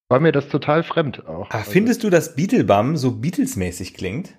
war 0.08 0.20
mir 0.20 0.32
das 0.32 0.48
total 0.48 0.82
fremd 0.82 1.26
auch. 1.26 1.50
ah, 1.50 1.58
Also- 1.58 1.70
findest 1.70 2.02
du, 2.04 2.10
dass 2.10 2.34
Beatlebum 2.34 2.96
so 2.96 3.12
Beatles-mäßig 3.12 3.94
klingt? 3.94 4.34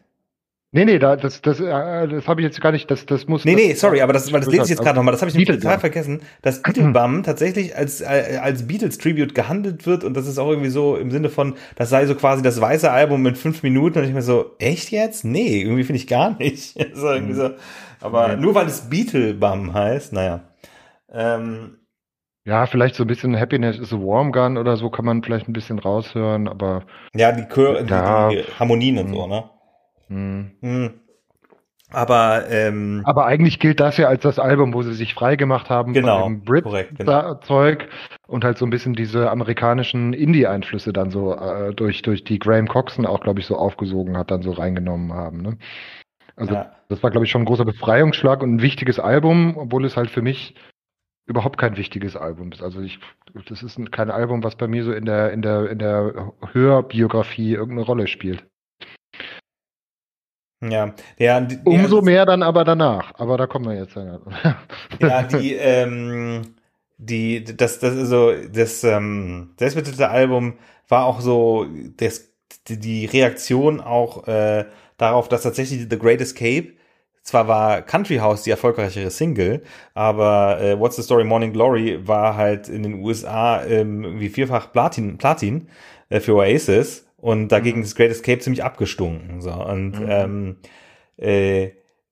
Nee, 0.76 0.86
nee, 0.86 0.98
da, 0.98 1.16
das, 1.16 1.40
das, 1.44 1.60
äh, 1.60 2.08
das 2.08 2.28
habe 2.28 2.42
ich 2.42 2.46
jetzt 2.46 2.60
gar 2.60 2.72
nicht, 2.72 2.90
das, 2.90 3.06
das 3.06 3.28
muss. 3.28 3.46
Nee, 3.46 3.54
nee, 3.54 3.74
sorry, 3.76 4.02
aber 4.02 4.12
das, 4.12 4.34
weil 4.34 4.40
das 4.40 4.50
lese 4.50 4.64
ich 4.64 4.70
jetzt 4.70 4.82
gerade 4.82 4.96
nochmal, 4.98 5.12
das 5.12 5.22
habe 5.22 5.30
ich 5.30 5.36
nämlich 5.36 5.60
total 5.62 5.80
vergessen, 5.80 6.22
dass 6.42 6.64
Beatlebum 6.64 7.22
tatsächlich 7.24 7.76
als, 7.78 8.02
äh, 8.02 8.40
als 8.42 8.66
Beatles-Tribute 8.66 9.36
gehandelt 9.36 9.86
wird 9.86 10.04
und 10.04 10.16
das 10.18 10.26
ist 10.28 10.40
auch 10.40 10.50
irgendwie 10.50 10.72
so 10.72 10.96
im 10.98 11.12
Sinne 11.12 11.30
von, 11.30 11.54
das 11.76 11.92
sei 11.92 12.08
so 12.08 12.16
quasi 12.16 12.42
das 12.42 12.60
weiße 12.60 12.90
Album 12.92 13.24
in 13.28 13.36
fünf 13.36 13.62
Minuten 13.62 14.00
und 14.00 14.06
ich 14.06 14.14
mir 14.14 14.24
so, 14.24 14.56
echt 14.58 14.90
jetzt? 14.90 15.24
Nee, 15.24 15.62
irgendwie 15.62 15.84
finde 15.84 15.98
ich 15.98 16.08
gar 16.08 16.36
nicht. 16.40 16.74
so 16.96 17.08
irgendwie 17.12 17.36
so, 17.36 17.52
aber 18.02 18.30
Nee. 18.30 18.42
nur 18.42 18.56
weil 18.56 18.66
es 18.66 18.90
Beatlebum 18.90 19.76
heißt, 19.76 20.12
naja. 20.12 20.42
Ähm, 21.12 21.78
Ja, 22.46 22.66
vielleicht 22.66 22.96
so 22.96 23.04
ein 23.04 23.08
bisschen 23.08 23.40
Happiness 23.40 23.78
is 23.78 23.94
a 23.94 23.98
Warm 23.98 24.32
Gun 24.32 24.58
oder 24.58 24.76
so 24.78 24.90
kann 24.90 25.06
man 25.06 25.22
vielleicht 25.22 25.48
ein 25.48 25.54
bisschen 25.54 25.78
raushören, 25.78 26.48
aber. 26.48 26.84
ja, 27.16 27.32
die, 27.32 27.46
Chöre, 27.48 27.86
Ja. 27.88 28.30
die, 28.30 28.38
die 28.38 28.44
Harmonien 28.60 28.98
und 28.98 29.14
so, 29.14 29.28
ne? 29.28 29.44
Hm. 30.08 30.52
Hm. 30.62 30.94
Aber, 31.94 32.50
ähm, 32.50 33.04
Aber 33.06 33.28
eigentlich 33.28 33.60
gilt 33.60 33.80
das 33.80 33.98
ja 33.98 34.08
als 34.08 34.24
das 34.24 34.40
Album, 34.40 34.74
wo 34.74 34.82
sie 34.82 34.94
sich 34.94 35.14
frei 35.14 35.36
gemacht 35.36 35.70
haben 35.70 35.94
Genau, 35.94 36.24
von 36.24 36.34
dem 36.34 36.44
Brit 36.44 36.64
korrekt, 36.64 36.98
genau. 36.98 37.36
Zeug 37.36 37.88
und 38.28 38.44
halt 38.44 38.58
so 38.58 38.66
ein 38.66 38.72
bisschen 38.72 38.96
diese 38.96 39.30
amerikanischen 39.30 40.14
Indie-Einflüsse 40.14 40.92
dann 40.92 41.12
so 41.12 41.36
äh, 41.36 41.72
durch, 41.76 42.02
durch 42.02 42.24
die 42.24 42.40
Graham 42.40 42.68
Coxon 42.68 43.06
auch, 43.06 43.22
glaube 43.22 43.42
ich, 43.42 43.46
so 43.46 43.56
aufgesogen 43.56 44.18
hat, 44.18 44.32
dann 44.32 44.42
so 44.42 44.52
reingenommen 44.54 45.14
haben. 45.14 45.44
Ne? 45.44 45.58
Also 46.36 46.56
ja. 46.56 46.72
das 46.90 47.04
war, 47.04 47.12
glaube 47.12 47.26
ich, 47.26 47.32
schon 47.32 47.44
ein 47.44 47.46
großer 47.46 47.66
Befreiungsschlag 47.66 48.42
und 48.42 48.56
ein 48.56 48.62
wichtiges 48.64 49.00
Album, 49.00 49.56
obwohl 49.56 49.86
es 49.86 49.96
halt 49.96 50.10
für 50.10 50.24
mich 50.24 50.56
überhaupt 51.28 51.60
kein 51.60 51.78
wichtiges 51.78 52.16
Album 52.18 52.52
ist. 52.52 52.64
Also 52.64 52.82
ich, 52.82 53.00
das 53.48 53.62
ist 53.62 53.92
kein 53.92 54.10
Album, 54.10 54.44
was 54.44 54.56
bei 54.56 54.68
mir 54.68 54.84
so 54.84 54.92
in 54.92 55.06
der, 55.06 55.32
in 55.32 55.44
der, 55.44 55.70
in 55.70 55.78
der 55.78 56.34
Hörbiografie 56.52 57.54
irgendeine 57.54 57.86
Rolle 57.86 58.08
spielt. 58.08 58.46
Ja, 60.70 60.94
ja, 61.18 61.42
die, 61.42 61.60
Umso 61.64 62.00
die, 62.00 62.06
mehr 62.06 62.26
dann 62.26 62.44
aber 62.44 62.64
danach. 62.64 63.12
Aber 63.16 63.38
da 63.38 63.48
kommen 63.48 63.66
wir 63.66 63.76
jetzt. 63.76 63.96
Ja, 65.00 65.24
die, 65.40 65.54
ähm, 65.56 66.56
die, 66.98 67.44
das, 67.44 67.80
das, 67.80 67.98
also, 67.98 68.32
das 68.52 68.84
ähm, 68.84 69.52
selbstbetitelte 69.58 70.10
Album 70.10 70.54
war 70.88 71.06
auch 71.06 71.22
so 71.22 71.66
das, 71.98 72.30
die, 72.68 72.80
die 72.80 73.06
Reaktion 73.06 73.82
auch 73.82 74.28
äh, 74.28 74.66
darauf, 74.98 75.28
dass 75.28 75.44
tatsächlich 75.44 75.88
The 75.90 76.00
Great 76.00 76.22
Escape 76.22 76.74
zwar 77.24 77.48
war 77.48 77.82
Country 77.82 78.18
House 78.18 78.44
die 78.44 78.52
erfolgreichere 78.52 79.10
Single, 79.10 79.64
aber 79.94 80.60
äh, 80.62 80.80
What's 80.80 80.98
the 80.98 81.04
Story 81.04 81.24
Morning 81.24 81.54
Glory 81.54 82.06
war 82.06 82.36
halt 82.36 82.68
in 82.68 82.84
den 82.84 82.96
USA 82.96 83.64
ähm, 83.64 84.04
irgendwie 84.04 84.30
vierfach 84.30 84.72
Platin, 84.72 85.18
Platin 85.18 85.70
äh, 86.10 86.20
für 86.20 86.36
Oasis 86.36 87.08
und 87.24 87.48
dagegen 87.54 87.78
mhm. 87.78 87.86
ist 87.86 87.96
Great 87.96 88.12
Escape 88.12 88.40
ziemlich 88.40 88.66
abgestunken. 88.66 89.40
So. 89.40 89.54
Und 89.54 89.98
mhm. 89.98 90.08
ähm, 90.10 90.56
äh, 91.16 91.70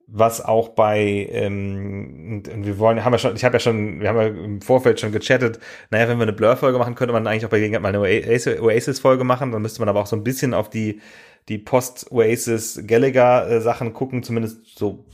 was 0.08 0.40
auch 0.40 0.70
bei 0.70 1.28
ähm, 1.32 2.44
wir 2.46 2.80
wollen 2.80 3.04
haben 3.04 3.12
ja 3.12 3.20
schon 3.20 3.36
ich 3.36 3.44
habe 3.44 3.56
ja 3.56 3.60
schon 3.60 4.00
wir 4.00 4.08
haben 4.08 4.18
ja 4.18 4.28
im 4.28 4.62
Vorfeld 4.62 5.00
schon 5.00 5.12
gechattet 5.12 5.60
naja 5.90 6.10
wenn 6.10 6.18
wir 6.18 6.24
eine 6.24 6.34
Blur 6.34 6.58
Folge 6.58 6.78
machen 6.78 6.96
könnte 6.96 7.14
man 7.14 7.28
eigentlich 7.28 7.46
auch 7.46 7.50
bei 7.50 7.60
Gegenwart 7.60 7.82
mal 7.82 7.96
eine 7.96 8.62
Oasis 8.62 9.00
Folge 9.00 9.24
machen 9.24 9.54
dann 9.54 9.62
müsste 9.62 9.80
man 9.80 9.88
aber 9.88 10.02
auch 10.02 10.08
so 10.08 10.18
ein 10.18 10.24
bisschen 10.24 10.54
auf 10.54 10.70
die 10.70 11.00
die 11.48 11.60
Post 11.60 12.12
Oasis 12.12 12.82
Gallagher 12.86 13.50
äh, 13.50 13.62
Sachen 13.62 13.94
gucken 13.94 14.22
zumindest 14.22 14.78
so 14.78 15.06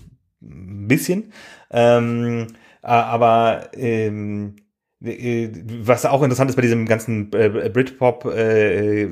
ein 0.41 0.87
bisschen 0.87 1.31
ähm, 1.69 2.47
aber 2.81 3.69
ähm, 3.73 4.55
äh, 4.57 4.66
was 4.99 6.05
auch 6.05 6.23
interessant 6.23 6.49
ist 6.49 6.55
bei 6.55 6.63
diesem 6.63 6.87
ganzen 6.87 7.31
äh, 7.33 7.69
Britpop 7.71 8.25
äh, 8.25 9.07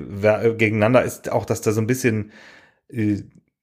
gegeneinander 0.57 1.03
ist 1.03 1.31
auch 1.31 1.45
dass 1.45 1.61
da 1.61 1.71
so 1.71 1.81
ein 1.81 1.85
bisschen 1.85 2.31
äh, 2.89 3.21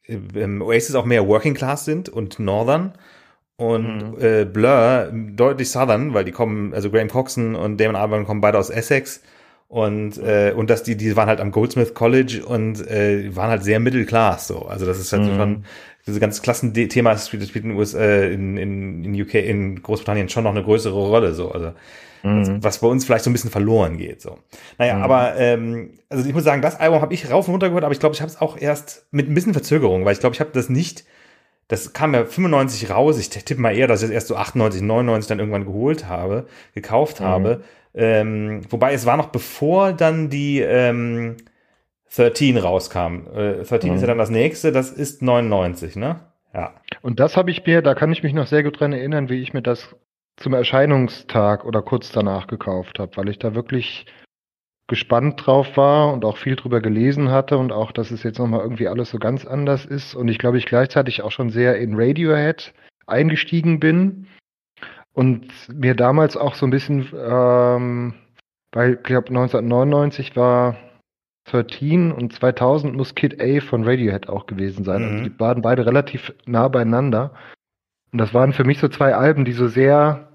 ähm, 0.08 0.62
Oasis 0.62 0.94
auch 0.94 1.04
mehr 1.04 1.26
Working 1.26 1.54
Class 1.54 1.84
sind 1.84 2.08
und 2.08 2.38
Northern. 2.38 2.92
Und 3.56 4.16
mhm. 4.16 4.20
äh, 4.20 4.44
Blur 4.44 5.12
deutlich 5.12 5.70
Southern, 5.70 6.14
weil 6.14 6.24
die 6.24 6.32
kommen, 6.32 6.74
also 6.74 6.90
Graham 6.90 7.08
Coxon 7.08 7.54
und 7.54 7.80
Damon 7.80 7.96
Albarn 7.96 8.26
kommen 8.26 8.40
beide 8.40 8.58
aus 8.58 8.70
Essex. 8.70 9.22
Und 9.68 10.18
äh, 10.18 10.52
und 10.54 10.68
dass 10.68 10.82
die 10.82 10.96
die 10.96 11.16
waren 11.16 11.28
halt 11.28 11.40
am 11.40 11.50
Goldsmith 11.50 11.94
College 11.94 12.44
und 12.44 12.86
äh, 12.90 13.34
waren 13.34 13.48
halt 13.48 13.62
sehr 13.62 13.80
Middle 13.80 14.04
Class 14.04 14.46
so. 14.46 14.66
Also 14.66 14.84
das 14.84 14.98
ist 14.98 15.12
halt 15.12 15.22
mhm. 15.22 15.36
schon 15.36 15.64
dieses 16.06 16.20
ganze 16.20 16.42
Klassenthema 16.42 17.16
spielt, 17.16 17.54
in, 17.54 18.56
in, 18.58 19.04
in 19.04 19.22
UK 19.22 19.34
in 19.34 19.80
Großbritannien 19.82 20.28
schon 20.28 20.44
noch 20.44 20.50
eine 20.50 20.64
größere 20.64 20.92
Rolle 20.92 21.32
so. 21.32 21.52
Also 21.52 21.72
Mhm. 22.22 22.62
Was 22.62 22.78
bei 22.78 22.86
uns 22.86 23.04
vielleicht 23.04 23.24
so 23.24 23.30
ein 23.30 23.32
bisschen 23.32 23.50
verloren 23.50 23.98
geht. 23.98 24.20
So. 24.20 24.38
Naja, 24.78 24.96
mhm. 24.96 25.02
aber 25.02 25.36
ähm, 25.36 25.90
also 26.08 26.26
ich 26.26 26.34
muss 26.34 26.44
sagen, 26.44 26.62
das 26.62 26.78
Album 26.78 27.00
habe 27.00 27.14
ich 27.14 27.30
rauf 27.30 27.48
und 27.48 27.52
runter 27.52 27.68
gehört, 27.68 27.84
aber 27.84 27.92
ich 27.92 28.00
glaube, 28.00 28.14
ich 28.14 28.20
habe 28.20 28.30
es 28.30 28.40
auch 28.40 28.56
erst 28.56 29.06
mit 29.10 29.28
ein 29.28 29.34
bisschen 29.34 29.52
Verzögerung, 29.52 30.04
weil 30.04 30.12
ich 30.12 30.20
glaube, 30.20 30.34
ich 30.34 30.40
habe 30.40 30.50
das 30.52 30.68
nicht, 30.68 31.04
das 31.68 31.92
kam 31.92 32.14
ja 32.14 32.24
95 32.24 32.90
raus. 32.90 33.18
Ich 33.18 33.30
tippe 33.30 33.60
mal 33.60 33.76
eher, 33.76 33.86
dass 33.86 34.02
ich 34.02 34.08
das 34.08 34.14
erst 34.14 34.28
so 34.28 34.36
98, 34.36 34.82
99 34.82 35.28
dann 35.28 35.38
irgendwann 35.38 35.64
geholt 35.64 36.06
habe, 36.06 36.46
gekauft 36.74 37.20
mhm. 37.20 37.24
habe. 37.24 37.64
Ähm, 37.94 38.62
wobei 38.70 38.92
es 38.92 39.06
war 39.06 39.16
noch 39.16 39.28
bevor 39.28 39.92
dann 39.92 40.30
die 40.30 40.60
ähm, 40.60 41.36
13 42.14 42.58
rauskam. 42.58 43.26
Äh, 43.34 43.64
13 43.64 43.74
ist 43.74 43.80
ja 43.82 43.92
mhm. 43.92 44.06
dann 44.06 44.18
das 44.18 44.30
nächste, 44.30 44.72
das 44.72 44.90
ist 44.90 45.22
99, 45.22 45.96
ne? 45.96 46.20
Ja. 46.54 46.74
Und 47.00 47.20
das 47.20 47.36
habe 47.36 47.50
ich 47.50 47.64
mir, 47.64 47.80
da 47.80 47.94
kann 47.94 48.12
ich 48.12 48.22
mich 48.22 48.34
noch 48.34 48.46
sehr 48.46 48.62
gut 48.62 48.78
dran 48.78 48.92
erinnern, 48.92 49.30
wie 49.30 49.40
ich 49.40 49.54
mir 49.54 49.62
das 49.62 49.94
zum 50.42 50.54
Erscheinungstag 50.54 51.64
oder 51.64 51.82
kurz 51.82 52.12
danach 52.12 52.46
gekauft 52.46 52.98
habe, 52.98 53.16
weil 53.16 53.28
ich 53.28 53.38
da 53.38 53.54
wirklich 53.54 54.06
gespannt 54.88 55.46
drauf 55.46 55.76
war 55.76 56.12
und 56.12 56.24
auch 56.24 56.36
viel 56.36 56.56
drüber 56.56 56.80
gelesen 56.80 57.30
hatte 57.30 57.56
und 57.56 57.72
auch, 57.72 57.92
dass 57.92 58.10
es 58.10 58.22
jetzt 58.22 58.38
nochmal 58.38 58.60
irgendwie 58.60 58.88
alles 58.88 59.10
so 59.10 59.18
ganz 59.18 59.46
anders 59.46 59.86
ist 59.86 60.14
und 60.14 60.28
ich 60.28 60.38
glaube, 60.38 60.58
ich 60.58 60.66
gleichzeitig 60.66 61.22
auch 61.22 61.30
schon 61.30 61.50
sehr 61.50 61.78
in 61.78 61.94
Radiohead 61.94 62.74
eingestiegen 63.06 63.80
bin 63.80 64.26
und 65.14 65.46
mir 65.72 65.94
damals 65.94 66.36
auch 66.36 66.54
so 66.54 66.66
ein 66.66 66.70
bisschen, 66.70 67.08
ähm, 67.14 68.14
weil 68.72 68.94
ich 68.94 69.02
glaube 69.02 69.28
1999 69.28 70.36
war 70.36 70.76
13 71.46 72.12
und 72.12 72.32
2000 72.32 72.94
muss 72.94 73.14
Kid 73.14 73.40
A 73.40 73.60
von 73.60 73.84
Radiohead 73.84 74.28
auch 74.28 74.46
gewesen 74.46 74.84
sein. 74.84 75.02
Also 75.02 75.08
mhm. 75.08 75.18
Also 75.18 75.30
die 75.30 75.40
waren 75.40 75.62
beide 75.62 75.86
relativ 75.86 76.32
nah 76.46 76.68
beieinander. 76.68 77.32
Und 78.12 78.18
das 78.18 78.32
waren 78.34 78.52
für 78.52 78.64
mich 78.64 78.78
so 78.78 78.88
zwei 78.88 79.14
Alben, 79.14 79.44
die 79.44 79.52
so 79.52 79.68
sehr 79.68 80.31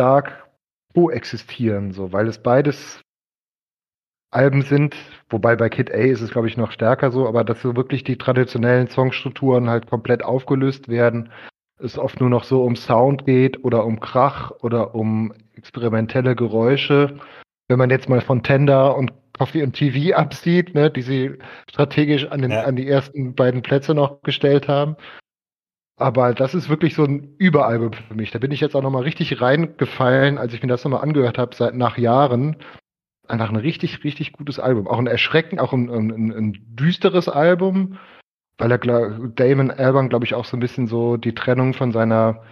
stark 0.00 0.48
coexistieren, 0.94 1.92
so, 1.92 2.10
weil 2.10 2.26
es 2.26 2.42
beides 2.42 3.02
Alben 4.32 4.62
sind, 4.62 4.96
wobei 5.28 5.56
bei 5.56 5.68
Kid 5.68 5.90
A 5.90 5.98
ist 5.98 6.22
es, 6.22 6.30
glaube 6.30 6.48
ich, 6.48 6.56
noch 6.56 6.70
stärker 6.70 7.10
so, 7.10 7.28
aber 7.28 7.44
dass 7.44 7.60
so 7.60 7.76
wirklich 7.76 8.02
die 8.02 8.16
traditionellen 8.16 8.88
Songstrukturen 8.88 9.68
halt 9.68 9.88
komplett 9.90 10.24
aufgelöst 10.24 10.88
werden, 10.88 11.30
es 11.78 11.98
oft 11.98 12.18
nur 12.18 12.30
noch 12.30 12.44
so 12.44 12.64
um 12.64 12.76
Sound 12.76 13.26
geht 13.26 13.62
oder 13.62 13.84
um 13.84 14.00
Krach 14.00 14.52
oder 14.62 14.94
um 14.94 15.34
experimentelle 15.54 16.34
Geräusche. 16.34 17.18
Wenn 17.68 17.78
man 17.78 17.90
jetzt 17.90 18.08
mal 18.08 18.22
von 18.22 18.42
Tender 18.42 18.96
und 18.96 19.12
Coffee 19.36 19.62
und 19.62 19.74
TV 19.74 20.16
absieht, 20.16 20.74
ne, 20.74 20.90
die 20.90 21.02
sie 21.02 21.38
strategisch 21.68 22.26
an, 22.26 22.40
den, 22.40 22.52
ja. 22.52 22.62
an 22.62 22.76
die 22.76 22.88
ersten 22.88 23.34
beiden 23.34 23.60
Plätze 23.60 23.94
noch 23.94 24.22
gestellt 24.22 24.66
haben, 24.66 24.96
aber 26.00 26.34
das 26.34 26.54
ist 26.54 26.68
wirklich 26.68 26.94
so 26.94 27.04
ein 27.04 27.34
Überalbum 27.38 27.92
für 27.92 28.14
mich. 28.14 28.30
Da 28.30 28.38
bin 28.38 28.52
ich 28.52 28.60
jetzt 28.60 28.74
auch 28.74 28.82
nochmal 28.82 29.02
richtig 29.02 29.40
reingefallen, 29.40 30.38
als 30.38 30.54
ich 30.54 30.62
mir 30.62 30.68
das 30.68 30.84
nochmal 30.84 31.02
angehört 31.02 31.38
habe, 31.38 31.54
seit 31.54 31.74
nach 31.74 31.98
Jahren. 31.98 32.56
Einfach 33.28 33.50
ein 33.50 33.56
richtig, 33.56 34.02
richtig 34.02 34.32
gutes 34.32 34.58
Album. 34.58 34.88
Auch 34.88 34.98
ein 34.98 35.06
erschreckend, 35.06 35.60
auch 35.60 35.72
ein, 35.72 35.90
ein, 35.90 36.32
ein 36.32 36.58
düsteres 36.70 37.28
Album, 37.28 37.98
weil 38.58 38.72
er 38.72 38.78
Damon 38.78 39.70
Alban, 39.70 40.08
glaube 40.08 40.24
ich, 40.24 40.34
auch 40.34 40.46
so 40.46 40.56
ein 40.56 40.60
bisschen 40.60 40.86
so 40.86 41.16
die 41.16 41.34
Trennung 41.34 41.74
von 41.74 41.92
seiner, 41.92 42.42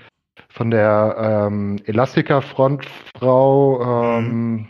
von 0.51 0.71
der 0.71 1.49
ähm, 1.49 1.79
Elastica-Frontfrau 1.85 4.19
ähm, 4.19 4.53
mhm. 4.53 4.69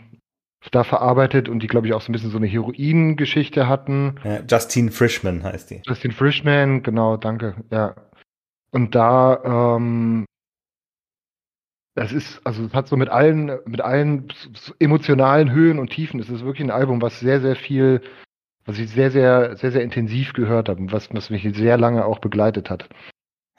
da 0.71 0.83
verarbeitet 0.83 1.49
und 1.49 1.61
die, 1.61 1.67
glaube 1.67 1.87
ich, 1.87 1.93
auch 1.93 2.01
so 2.01 2.11
ein 2.11 2.13
bisschen 2.13 2.31
so 2.31 2.37
eine 2.37 2.47
Heroin-Geschichte 2.47 3.67
hatten. 3.67 4.15
Ja, 4.23 4.39
Justine 4.49 4.91
Frischman 4.91 5.43
heißt 5.43 5.69
die. 5.69 5.81
Justine 5.85 6.13
Frischman, 6.13 6.81
genau, 6.81 7.17
danke. 7.17 7.55
Ja, 7.71 7.93
und 8.71 8.95
da, 8.95 9.75
ähm, 9.75 10.25
das 11.95 12.11
ist, 12.11 12.39
also 12.45 12.63
es 12.65 12.73
hat 12.73 12.87
so 12.87 12.95
mit 12.97 13.09
allen, 13.09 13.59
mit 13.65 13.81
allen 13.81 14.27
emotionalen 14.79 15.51
Höhen 15.51 15.79
und 15.79 15.89
Tiefen, 15.89 16.19
es 16.19 16.29
ist 16.29 16.45
wirklich 16.45 16.65
ein 16.65 16.71
Album, 16.71 17.01
was 17.01 17.19
sehr, 17.19 17.41
sehr 17.41 17.55
viel, 17.55 18.01
was 18.65 18.79
ich 18.79 18.89
sehr, 18.89 19.11
sehr, 19.11 19.57
sehr, 19.57 19.71
sehr 19.71 19.81
intensiv 19.81 20.33
gehört 20.33 20.69
habe 20.69 20.79
und 20.79 20.91
was, 20.91 21.13
was 21.13 21.29
mich 21.29 21.47
sehr 21.55 21.77
lange 21.77 22.05
auch 22.05 22.19
begleitet 22.19 22.69
hat. 22.69 22.87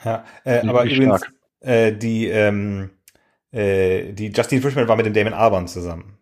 Ja, 0.05 0.25
äh, 0.45 0.67
aber 0.67 0.85
übrigens, 0.85 1.23
äh, 1.61 1.93
die, 1.93 2.29
ähm, 2.29 2.91
äh, 3.53 4.13
die 4.13 4.29
Justine 4.29 4.63
Frischman 4.63 4.89
war 4.89 4.97
mit 4.97 5.07
dem 5.07 5.13
Damon 5.13 5.35
Albarn 5.35 5.69
zusammen. 5.69 6.17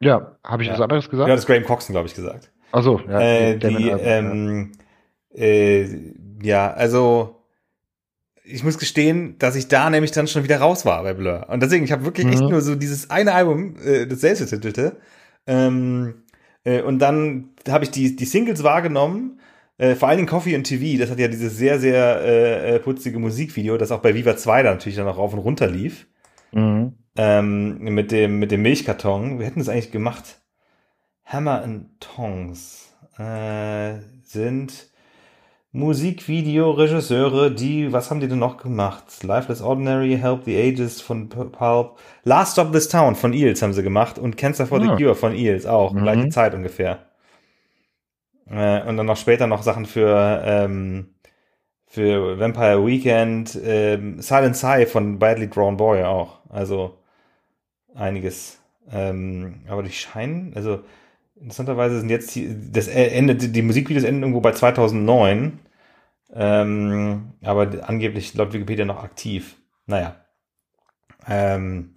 Ja, 0.00 0.36
habe 0.42 0.62
ich 0.62 0.68
ja. 0.68 0.74
was 0.74 0.80
anderes 0.80 1.08
gesagt? 1.10 1.28
Ja, 1.28 1.34
das 1.34 1.46
Graham 1.46 1.64
Coxon, 1.64 1.92
glaube 1.92 2.08
ich, 2.08 2.14
gesagt. 2.14 2.50
Also 2.72 3.00
ja. 3.00 3.20
Äh, 3.20 3.58
die, 3.58 3.88
ähm, 3.90 4.72
ja. 5.32 5.44
Äh, 5.44 6.14
ja, 6.42 6.72
also 6.72 7.39
ich 8.52 8.64
muss 8.64 8.78
gestehen, 8.78 9.36
dass 9.38 9.56
ich 9.56 9.68
da 9.68 9.90
nämlich 9.90 10.10
dann 10.10 10.26
schon 10.26 10.44
wieder 10.44 10.58
raus 10.58 10.84
war 10.84 11.02
bei 11.02 11.14
Blur. 11.14 11.46
Und 11.48 11.62
deswegen, 11.62 11.84
ich 11.84 11.92
habe 11.92 12.04
wirklich 12.04 12.26
mhm. 12.26 12.32
echt 12.32 12.42
nur 12.42 12.60
so 12.60 12.74
dieses 12.74 13.10
eine 13.10 13.32
Album, 13.32 13.76
äh, 13.84 14.06
das 14.06 14.20
selbstbetitelte. 14.20 14.96
Ähm, 15.46 16.22
äh, 16.64 16.82
und 16.82 16.98
dann 16.98 17.50
habe 17.68 17.84
ich 17.84 17.90
die, 17.90 18.16
die 18.16 18.24
Singles 18.24 18.62
wahrgenommen. 18.62 19.40
Äh, 19.78 19.94
vor 19.94 20.08
allen 20.08 20.18
Dingen 20.18 20.28
Coffee 20.28 20.54
and 20.54 20.66
TV, 20.66 20.98
das 20.98 21.10
hat 21.10 21.18
ja 21.18 21.28
dieses 21.28 21.56
sehr, 21.56 21.78
sehr 21.78 22.20
äh, 22.20 22.76
äh 22.76 22.78
putzige 22.78 23.18
Musikvideo, 23.18 23.78
das 23.78 23.92
auch 23.92 24.00
bei 24.00 24.14
Viva 24.14 24.36
2 24.36 24.62
da 24.62 24.70
natürlich 24.72 24.96
dann 24.96 25.06
noch 25.06 25.16
rauf 25.16 25.32
und 25.32 25.38
runter 25.38 25.68
lief. 25.68 26.06
Mhm. 26.52 26.94
Ähm, 27.16 27.78
mit, 27.78 28.12
dem, 28.12 28.38
mit 28.38 28.50
dem 28.50 28.62
Milchkarton. 28.62 29.38
Wir 29.38 29.46
hätten 29.46 29.58
das 29.58 29.68
eigentlich 29.68 29.92
gemacht. 29.92 30.40
Hammer 31.24 31.62
and 31.62 32.00
Tongs 32.00 32.94
äh, 33.18 33.94
sind 34.22 34.89
Musikvideo-Regisseure, 35.72 37.50
die, 37.52 37.92
was 37.92 38.10
haben 38.10 38.18
die 38.18 38.26
denn 38.26 38.40
noch 38.40 38.56
gemacht? 38.56 39.22
Lifeless 39.22 39.62
Ordinary, 39.62 40.18
Help 40.20 40.44
the 40.44 40.60
Ages 40.60 41.00
von 41.00 41.28
Pulp, 41.28 41.96
Last 42.24 42.52
Stop 42.54 42.72
This 42.72 42.88
Town 42.88 43.14
von 43.14 43.32
Eels 43.32 43.62
haben 43.62 43.72
sie 43.72 43.84
gemacht 43.84 44.18
und 44.18 44.36
Cancer 44.36 44.66
for 44.66 44.80
ah. 44.80 44.82
the 44.82 45.02
Cure 45.02 45.14
von 45.14 45.32
Eels 45.32 45.66
auch, 45.66 45.92
mhm. 45.92 46.02
gleiche 46.02 46.28
Zeit 46.30 46.54
ungefähr. 46.54 47.06
Äh, 48.50 48.82
und 48.82 48.96
dann 48.96 49.06
noch 49.06 49.16
später 49.16 49.46
noch 49.46 49.62
Sachen 49.62 49.86
für, 49.86 50.42
ähm, 50.44 51.14
für 51.86 52.38
Vampire 52.40 52.84
Weekend, 52.84 53.56
ähm, 53.64 54.20
Silent 54.20 54.56
Sigh 54.56 54.86
von 54.86 55.20
Badly 55.20 55.48
Drawn 55.48 55.76
Boy 55.76 56.02
auch. 56.02 56.40
Also 56.48 56.98
einiges. 57.94 58.60
Ähm, 58.90 59.60
aber 59.68 59.84
die 59.84 59.92
scheinen, 59.92 60.52
also 60.56 60.80
Interessanterweise 61.40 62.00
sind 62.00 62.10
jetzt 62.10 62.34
die, 62.34 62.70
das 62.70 62.86
endet, 62.88 63.54
die 63.54 63.62
Musikvideos 63.62 64.04
enden 64.04 64.22
irgendwo 64.22 64.40
bei 64.40 64.52
2009. 64.52 65.58
Ähm, 66.32 67.32
aber 67.42 67.88
angeblich 67.88 68.34
laut 68.34 68.52
Wikipedia 68.52 68.84
noch 68.84 69.02
aktiv. 69.02 69.56
Naja. 69.86 70.24
Ähm, 71.26 71.96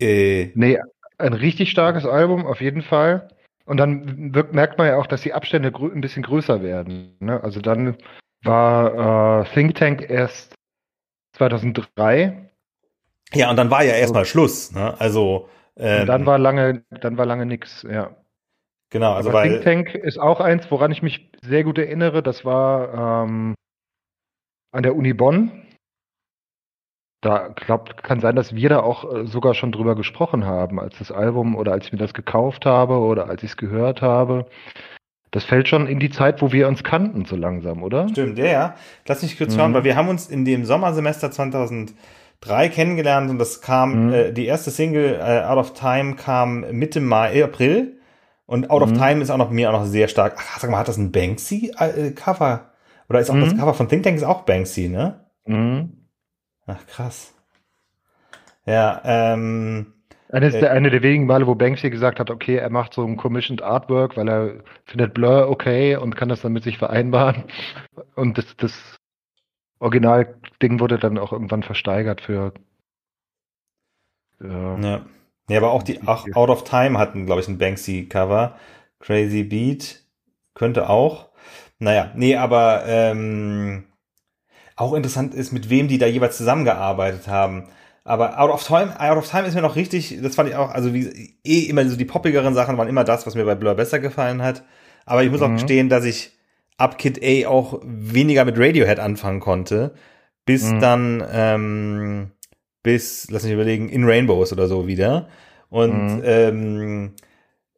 äh, 0.00 0.50
nee, 0.54 0.78
ein 1.18 1.32
richtig 1.34 1.70
starkes 1.70 2.06
Album, 2.06 2.46
auf 2.46 2.60
jeden 2.60 2.82
Fall. 2.82 3.28
Und 3.66 3.76
dann 3.76 4.34
wirkt, 4.34 4.54
merkt 4.54 4.78
man 4.78 4.88
ja 4.88 4.96
auch, 4.96 5.06
dass 5.06 5.22
die 5.22 5.34
Abstände 5.34 5.72
ein 5.74 6.00
bisschen 6.00 6.22
größer 6.22 6.62
werden. 6.62 7.16
Ne? 7.20 7.42
Also 7.42 7.60
dann 7.60 7.96
war 8.42 9.42
äh, 9.42 9.44
Think 9.52 9.74
Tank 9.74 10.08
erst 10.08 10.54
2003 11.36 12.50
Ja, 13.32 13.50
und 13.50 13.56
dann 13.56 13.70
war 13.70 13.84
ja 13.84 13.94
erstmal 13.94 14.24
Schluss, 14.24 14.72
ne? 14.72 14.98
Also 14.98 15.48
ähm, 15.80 16.06
dann 16.06 16.26
war 16.26 16.38
lange, 16.38 16.84
dann 16.90 17.16
war 17.16 17.26
lange 17.26 17.46
nix, 17.46 17.86
ja. 17.88 18.16
Genau, 18.90 19.12
also 19.12 19.30
Aber 19.30 19.38
weil 19.38 19.60
Think 19.62 19.92
Tank 19.92 19.94
ist 19.94 20.18
auch 20.18 20.40
eins, 20.40 20.70
woran 20.70 20.90
ich 20.90 21.02
mich 21.02 21.30
sehr 21.42 21.62
gut 21.64 21.78
erinnere. 21.78 22.22
Das 22.22 22.44
war 22.44 23.24
ähm, 23.24 23.54
an 24.72 24.82
der 24.82 24.96
Uni 24.96 25.12
Bonn. 25.12 25.52
Da 27.22 27.48
glaubt, 27.48 28.02
kann 28.02 28.20
sein, 28.20 28.34
dass 28.34 28.54
wir 28.54 28.68
da 28.68 28.80
auch 28.80 29.12
äh, 29.12 29.26
sogar 29.26 29.54
schon 29.54 29.72
drüber 29.72 29.94
gesprochen 29.94 30.44
haben, 30.44 30.80
als 30.80 30.98
das 30.98 31.12
Album 31.12 31.54
oder 31.54 31.72
als 31.72 31.86
ich 31.86 31.92
mir 31.92 31.98
das 31.98 32.14
gekauft 32.14 32.66
habe 32.66 32.94
oder 32.94 33.28
als 33.28 33.42
ich 33.42 33.50
es 33.50 33.56
gehört 33.56 34.02
habe. 34.02 34.46
Das 35.30 35.44
fällt 35.44 35.68
schon 35.68 35.86
in 35.86 36.00
die 36.00 36.10
Zeit, 36.10 36.42
wo 36.42 36.50
wir 36.50 36.66
uns 36.66 36.82
kannten, 36.82 37.24
so 37.24 37.36
langsam, 37.36 37.84
oder? 37.84 38.08
Stimmt, 38.08 38.38
ja, 38.38 38.46
ja. 38.46 38.74
Lass 39.06 39.22
mich 39.22 39.38
kurz 39.38 39.54
mhm. 39.54 39.58
schauen, 39.58 39.74
weil 39.74 39.84
wir 39.84 39.94
haben 39.94 40.08
uns 40.08 40.28
in 40.28 40.44
dem 40.44 40.64
Sommersemester 40.64 41.30
2003 42.42 42.68
kennengelernt 42.70 43.30
und 43.30 43.38
das 43.38 43.60
kam, 43.60 44.06
mhm. 44.06 44.12
äh, 44.12 44.32
die 44.32 44.46
erste 44.46 44.70
Single 44.70 45.14
äh, 45.20 45.42
Out 45.44 45.58
of 45.58 45.74
Time 45.74 46.16
kam 46.16 46.60
Mitte 46.72 47.00
Mai, 47.00 47.44
April 47.44 47.98
und 48.46 48.70
Out 48.70 48.82
of 48.82 48.90
mhm. 48.90 48.98
Time 48.98 49.22
ist 49.22 49.30
auch 49.30 49.36
noch 49.36 49.50
mir 49.50 49.70
auch 49.70 49.80
noch 49.80 49.86
sehr 49.86 50.08
stark. 50.08 50.36
Ach, 50.38 50.58
sag 50.58 50.70
mal, 50.70 50.78
hat 50.78 50.88
das 50.88 50.96
ein 50.96 51.12
Banksy-Cover? 51.12 52.54
Äh, 52.54 52.70
oder 53.10 53.20
ist 53.20 53.30
auch 53.30 53.38
das 53.38 53.54
mhm. 53.54 53.58
Cover 53.58 53.74
von 53.74 53.88
Think 53.88 54.04
Tank 54.04 54.16
ist 54.16 54.24
auch 54.24 54.42
Banksy, 54.42 54.88
ne? 54.88 55.24
Mhm. 55.44 56.06
Ach, 56.66 56.86
krass. 56.86 57.34
Ja, 58.64 59.00
ähm, 59.04 59.94
eines 60.30 60.52
der, 60.52 60.70
eine 60.70 60.90
der 60.90 61.02
wenigen 61.02 61.26
Male, 61.26 61.46
wo 61.46 61.56
Banksy 61.56 61.90
gesagt 61.90 62.20
hat, 62.20 62.30
okay, 62.30 62.56
er 62.56 62.70
macht 62.70 62.94
so 62.94 63.04
ein 63.04 63.16
Commissioned 63.16 63.62
Artwork, 63.62 64.16
weil 64.16 64.28
er 64.28 64.52
findet 64.84 65.12
Blur 65.12 65.48
okay 65.48 65.96
und 65.96 66.14
kann 66.14 66.28
das 66.28 66.40
dann 66.40 66.52
mit 66.52 66.62
sich 66.62 66.78
vereinbaren. 66.78 67.44
Und 68.14 68.38
das, 68.38 68.56
das 68.56 68.99
Original-Ding 69.80 70.78
wurde 70.78 70.98
dann 70.98 71.18
auch 71.18 71.32
irgendwann 71.32 71.62
versteigert 71.62 72.20
für. 72.20 72.52
Äh, 74.40 74.46
ja. 74.48 75.00
ja, 75.48 75.56
aber 75.56 75.72
auch 75.72 75.82
die 75.82 76.06
auch 76.06 76.26
Out 76.34 76.50
of 76.50 76.64
Time 76.64 76.98
hatten, 76.98 77.26
glaube 77.26 77.40
ich, 77.40 77.48
ein 77.48 77.58
Banksy-Cover. 77.58 78.56
Crazy 79.00 79.42
Beat 79.42 80.04
könnte 80.54 80.88
auch. 80.88 81.30
Naja, 81.78 82.12
nee, 82.14 82.36
aber 82.36 82.84
ähm, 82.86 83.84
auch 84.76 84.92
interessant 84.92 85.34
ist, 85.34 85.52
mit 85.52 85.70
wem 85.70 85.88
die 85.88 85.98
da 85.98 86.06
jeweils 86.06 86.36
zusammengearbeitet 86.36 87.26
haben. 87.26 87.68
Aber 88.04 88.38
Out 88.38 88.50
of 88.50 88.66
Time, 88.66 89.00
Out 89.00 89.16
of 89.16 89.30
Time 89.30 89.46
ist 89.46 89.54
mir 89.54 89.62
noch 89.62 89.76
richtig, 89.76 90.18
das 90.22 90.34
fand 90.34 90.50
ich 90.50 90.56
auch, 90.56 90.70
also 90.70 90.92
wie 90.92 91.38
eh 91.44 91.60
immer 91.62 91.86
so 91.88 91.96
die 91.96 92.04
poppigeren 92.04 92.54
Sachen 92.54 92.76
waren 92.76 92.88
immer 92.88 93.04
das, 93.04 93.26
was 93.26 93.34
mir 93.34 93.44
bei 93.44 93.54
Blur 93.54 93.74
besser 93.74 93.98
gefallen 93.98 94.42
hat. 94.42 94.62
Aber 95.06 95.22
ich 95.24 95.30
muss 95.30 95.40
mhm. 95.40 95.46
auch 95.46 95.52
gestehen, 95.52 95.88
dass 95.88 96.04
ich 96.04 96.32
ab 96.80 96.98
Kid 96.98 97.20
A 97.22 97.48
auch 97.48 97.80
weniger 97.84 98.44
mit 98.44 98.58
Radiohead 98.58 98.98
anfangen 98.98 99.40
konnte, 99.40 99.94
bis 100.46 100.70
mhm. 100.70 100.80
dann 100.80 101.24
ähm, 101.30 102.30
bis, 102.82 103.28
lass 103.30 103.44
mich 103.44 103.52
überlegen, 103.52 103.88
In 103.88 104.04
Rainbows 104.04 104.52
oder 104.52 104.66
so 104.66 104.86
wieder. 104.86 105.28
Und 105.68 106.16
mhm. 106.16 106.22
ähm, 106.24 107.12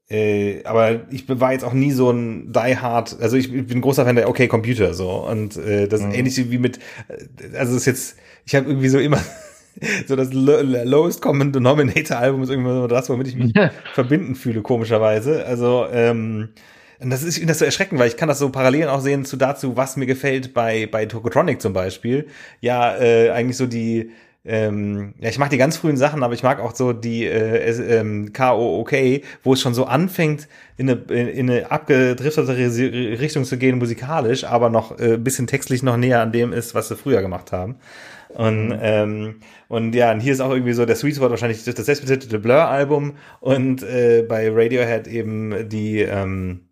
äh, 0.09 0.65
aber 0.65 1.01
ich 1.11 1.29
war 1.29 1.53
jetzt 1.53 1.65
auch 1.65 1.73
nie 1.73 1.91
so 1.91 2.11
ein 2.11 2.53
Die 2.53 2.77
Hard, 2.77 3.19
also 3.21 3.37
ich, 3.37 3.53
ich 3.53 3.67
bin 3.67 3.81
großer 3.81 4.05
Fan 4.05 4.17
der 4.17 4.29
Okay 4.29 4.47
Computer 4.47 4.95
so 4.95 5.11
und 5.11 5.57
äh, 5.57 5.89
das 5.89 6.01
ist 6.01 6.07
mhm. 6.07 6.15
ähnlich 6.15 6.51
wie 6.51 6.59
mit, 6.59 6.79
also 7.55 7.73
es 7.73 7.83
ist 7.83 7.87
jetzt, 7.87 8.17
ich 8.45 8.55
habe 8.55 8.69
irgendwie 8.69 8.89
so 8.89 8.99
immer 8.99 9.19
so 10.07 10.17
das 10.17 10.33
Lowest 10.33 11.23
Common 11.23 11.53
Denominator 11.53 12.19
Album 12.19 12.43
ist 12.43 12.51
irgendwie 12.51 12.71
so 12.71 12.87
das, 12.87 13.09
womit 13.09 13.29
ich 13.29 13.37
mich 13.37 13.53
verbinden 13.95 14.35
fühle, 14.35 14.63
komischerweise. 14.63 15.45
Also, 15.47 15.87
ähm, 15.91 16.51
und 17.03 17.11
das 17.11 17.23
ist, 17.23 17.31
ich 17.31 17.41
finde 17.41 17.53
das 17.53 17.59
so 17.59 17.65
erschreckend, 17.65 18.01
weil 18.01 18.09
ich 18.09 18.17
kann 18.17 18.29
das 18.29 18.39
so 18.39 18.51
parallel 18.51 18.89
auch 18.89 19.01
sehen 19.01 19.25
zu 19.25 19.37
dazu, 19.37 19.77
was 19.77 19.97
mir 19.97 20.07
gefällt 20.07 20.55
bei, 20.55 20.87
bei 20.87 21.07
Tokotronic 21.07 21.61
zum 21.61 21.73
Beispiel. 21.73 22.27
Ja, 22.61 22.97
äh, 22.97 23.31
eigentlich 23.31 23.57
so 23.57 23.67
die, 23.67 24.11
ähm, 24.45 25.15
ja, 25.21 25.29
ich 25.29 25.39
mag 25.39 25.51
die 25.51 25.57
ganz 25.57 25.77
frühen 25.77 25.97
Sachen, 25.97 26.23
aber 26.23 26.35
ich 26.35 26.43
mag 26.43 26.61
auch 26.61 26.75
so 26.75 26.93
die 26.93 27.25
äh, 27.27 27.71
ähm, 27.99 28.33
K.O.O.K., 28.33 29.23
wo 29.45 29.53
es 29.53 29.61
schon 29.61 29.75
so 29.75 29.85
anfängt, 29.85 30.49
in 30.77 30.91
eine, 30.91 31.01
in 31.31 31.51
eine 31.51 31.71
abgedriftete 31.71 32.57
Richtung 33.21 33.45
zu 33.45 33.57
gehen, 33.57 33.79
musikalisch, 33.79 34.45
aber 34.45 34.69
noch 34.69 34.99
äh, 34.99 35.17
bisschen 35.17 35.47
textlich 35.47 35.83
noch 35.83 35.97
näher 35.97 36.21
an 36.21 36.33
dem 36.33 36.53
ist, 36.53 36.75
was 36.75 36.89
sie 36.89 36.97
früher 36.97 37.23
gemacht 37.23 37.53
haben. 37.53 37.77
Und, 38.31 38.69
mhm. 38.69 38.79
ähm, 38.81 39.35
und 39.69 39.95
ja, 39.95 40.11
und 40.11 40.21
hier 40.21 40.33
ist 40.33 40.41
auch 40.41 40.51
irgendwie 40.51 40.73
so 40.73 40.87
der 40.87 40.97
Sweet 40.97 41.17
Spot 41.17 41.31
wahrscheinlich 41.31 41.63
das 41.63 41.77
selbstbetitelte 41.77 42.39
Blur-Album 42.39 43.13
und 43.41 43.83
äh, 43.83 44.25
bei 44.27 44.51
Radiohead 44.51 45.07
eben 45.07 45.69
die, 45.69 46.01
ähm, 46.01 46.63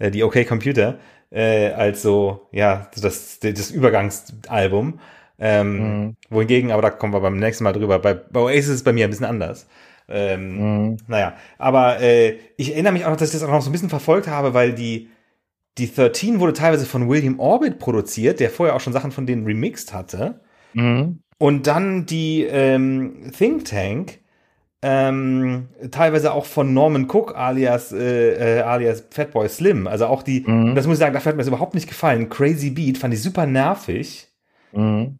äh, 0.00 0.10
die 0.10 0.24
OK 0.24 0.44
Computer 0.46 0.98
äh, 1.30 1.68
als 1.68 2.02
so, 2.02 2.48
ja, 2.50 2.90
das, 3.00 3.38
das 3.38 3.70
Übergangsalbum. 3.70 4.98
Ähm, 5.38 6.02
mhm. 6.02 6.16
Wohingegen, 6.28 6.70
aber 6.70 6.82
da 6.82 6.90
kommen 6.90 7.14
wir 7.14 7.20
beim 7.20 7.38
nächsten 7.38 7.64
Mal 7.64 7.72
drüber, 7.72 7.98
bei, 7.98 8.12
bei 8.12 8.40
Oasis 8.40 8.66
ist 8.66 8.74
es 8.74 8.84
bei 8.84 8.92
mir 8.92 9.06
ein 9.06 9.10
bisschen 9.10 9.26
anders. 9.26 9.66
Ähm, 10.08 10.88
mhm. 10.88 10.96
Naja, 11.06 11.34
aber 11.56 12.00
äh, 12.00 12.38
ich 12.56 12.72
erinnere 12.72 12.92
mich 12.92 13.04
auch 13.04 13.10
noch, 13.10 13.16
dass 13.16 13.32
ich 13.32 13.40
das 13.40 13.48
auch 13.48 13.52
noch 13.52 13.62
so 13.62 13.70
ein 13.70 13.72
bisschen 13.72 13.88
verfolgt 13.88 14.26
habe, 14.26 14.52
weil 14.52 14.74
die, 14.74 15.08
die 15.78 15.92
13 15.92 16.40
wurde 16.40 16.52
teilweise 16.52 16.84
von 16.84 17.08
William 17.08 17.38
Orbit 17.38 17.78
produziert, 17.78 18.40
der 18.40 18.50
vorher 18.50 18.74
auch 18.74 18.80
schon 18.80 18.92
Sachen 18.92 19.12
von 19.12 19.24
denen 19.24 19.46
remixed 19.46 19.94
hatte. 19.94 20.40
Mhm. 20.74 21.20
Und 21.38 21.66
dann 21.66 22.04
die 22.04 22.42
ähm, 22.42 23.32
Think 23.36 23.64
Tank, 23.64 24.18
ähm, 24.82 25.68
teilweise 25.90 26.32
auch 26.32 26.46
von 26.46 26.72
Norman 26.72 27.04
Cook 27.10 27.36
alias 27.36 27.92
äh, 27.92 28.58
äh, 28.58 28.62
alias 28.62 29.04
Fatboy 29.10 29.48
Slim. 29.48 29.86
Also 29.86 30.06
auch 30.06 30.22
die, 30.22 30.40
mhm. 30.46 30.74
das 30.74 30.86
muss 30.86 30.94
ich 30.96 31.00
sagen, 31.00 31.14
das 31.14 31.26
hat 31.26 31.34
mir 31.34 31.40
das 31.42 31.48
überhaupt 31.48 31.74
nicht 31.74 31.88
gefallen. 31.88 32.28
Crazy 32.30 32.70
Beat 32.70 32.98
fand 32.98 33.12
ich 33.12 33.22
super 33.22 33.46
nervig. 33.46 34.28
Mhm. 34.72 35.18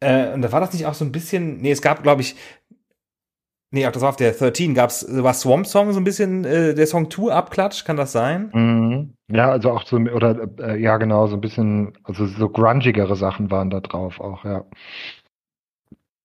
Äh, 0.00 0.32
und 0.32 0.42
da 0.42 0.50
war 0.50 0.60
das 0.60 0.72
nicht 0.72 0.86
auch 0.86 0.94
so 0.94 1.04
ein 1.04 1.12
bisschen, 1.12 1.60
nee, 1.60 1.70
es 1.70 1.82
gab, 1.82 2.02
glaube 2.02 2.22
ich, 2.22 2.36
nee, 3.70 3.86
auch 3.86 3.92
das 3.92 4.02
war 4.02 4.08
auf 4.08 4.16
der 4.16 4.32
13, 4.32 4.74
gab 4.74 4.90
es, 4.90 5.06
war 5.08 5.34
Swamp 5.34 5.66
Song 5.66 5.92
so 5.92 6.00
ein 6.00 6.04
bisschen, 6.04 6.44
äh, 6.44 6.74
der 6.74 6.86
Song 6.86 7.10
Tour 7.10 7.34
Abklatsch, 7.34 7.84
kann 7.84 7.96
das 7.96 8.12
sein? 8.12 8.50
Mhm. 8.54 9.14
Ja, 9.28 9.50
also 9.50 9.72
auch 9.72 9.84
so, 9.84 9.96
oder, 9.96 10.48
äh, 10.58 10.80
ja, 10.80 10.96
genau, 10.96 11.26
so 11.26 11.36
ein 11.36 11.40
bisschen, 11.40 11.98
also 12.04 12.26
so 12.26 12.48
grungigere 12.48 13.14
Sachen 13.14 13.50
waren 13.50 13.70
da 13.70 13.80
drauf 13.80 14.20
auch, 14.20 14.44
ja. 14.44 14.64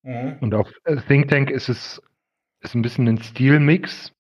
Mhm. 0.03 0.37
Und 0.39 0.55
auf 0.55 0.69
äh, 0.85 0.95
Think 1.07 1.27
Tank 1.27 1.49
ist 1.49 1.69
es 1.69 2.01
ist 2.61 2.75
ein 2.75 2.81
bisschen 2.81 3.07
ein 3.07 3.19
Stilmix, 3.19 4.13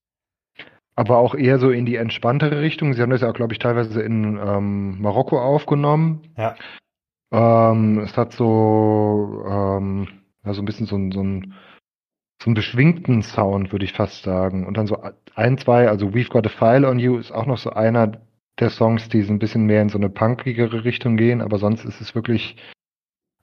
aber 0.95 1.17
auch 1.17 1.35
eher 1.35 1.59
so 1.59 1.69
in 1.69 1.85
die 1.85 1.95
entspanntere 1.95 2.61
Richtung. 2.61 2.93
Sie 2.93 3.01
haben 3.01 3.09
das 3.09 3.21
ja 3.21 3.29
auch, 3.29 3.33
glaube 3.33 3.53
ich, 3.53 3.59
teilweise 3.59 4.01
in 4.01 4.37
ähm, 4.37 5.01
Marokko 5.01 5.39
aufgenommen. 5.39 6.21
Ja. 6.37 6.55
Ähm, 7.31 7.99
es 7.99 8.17
hat 8.17 8.33
so, 8.33 9.43
ähm, 9.47 10.07
ja, 10.45 10.53
so 10.53 10.61
ein 10.61 10.65
bisschen 10.65 10.87
so, 10.87 10.95
ein, 10.95 11.11
so, 11.11 11.21
ein, 11.21 11.53
so 12.41 12.47
einen 12.47 12.55
beschwingten 12.55 13.21
Sound, 13.21 13.71
würde 13.71 13.85
ich 13.85 13.93
fast 13.93 14.23
sagen. 14.23 14.65
Und 14.65 14.77
dann 14.77 14.87
so 14.87 15.01
ein, 15.35 15.57
zwei, 15.57 15.87
also 15.89 16.07
We've 16.07 16.29
Got 16.29 16.45
a 16.47 16.49
File 16.49 16.85
on 16.85 16.99
You 16.99 17.17
ist 17.17 17.31
auch 17.31 17.45
noch 17.45 17.57
so 17.57 17.71
einer 17.71 18.21
der 18.59 18.69
Songs, 18.69 19.09
die 19.09 19.21
so 19.21 19.33
ein 19.33 19.39
bisschen 19.39 19.65
mehr 19.65 19.81
in 19.81 19.89
so 19.89 19.97
eine 19.97 20.09
punkigere 20.09 20.83
Richtung 20.83 21.17
gehen, 21.17 21.41
aber 21.41 21.59
sonst 21.59 21.85
ist 21.85 22.01
es 22.01 22.15
wirklich 22.15 22.55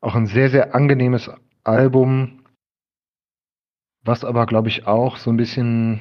auch 0.01 0.15
ein 0.15 0.27
sehr, 0.27 0.51
sehr 0.51 0.75
angenehmes 0.75 1.31
Album, 1.63 2.44
was 4.05 4.25
aber, 4.25 4.47
glaube 4.47 4.69
ich, 4.69 4.87
auch 4.87 5.17
so 5.17 5.31
ein 5.31 5.37
bisschen, 5.37 6.01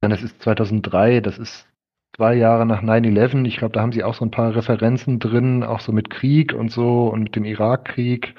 das 0.00 0.22
ist 0.22 0.42
2003, 0.42 1.20
das 1.20 1.38
ist 1.38 1.68
zwei 2.16 2.34
Jahre 2.34 2.66
nach 2.66 2.82
9-11. 2.82 3.46
Ich 3.46 3.58
glaube, 3.58 3.74
da 3.74 3.80
haben 3.80 3.92
sie 3.92 4.04
auch 4.04 4.14
so 4.14 4.24
ein 4.24 4.30
paar 4.30 4.54
Referenzen 4.54 5.18
drin, 5.18 5.62
auch 5.62 5.80
so 5.80 5.92
mit 5.92 6.10
Krieg 6.10 6.52
und 6.52 6.70
so 6.70 7.08
und 7.08 7.24
mit 7.24 7.36
dem 7.36 7.44
Irakkrieg. 7.44 8.34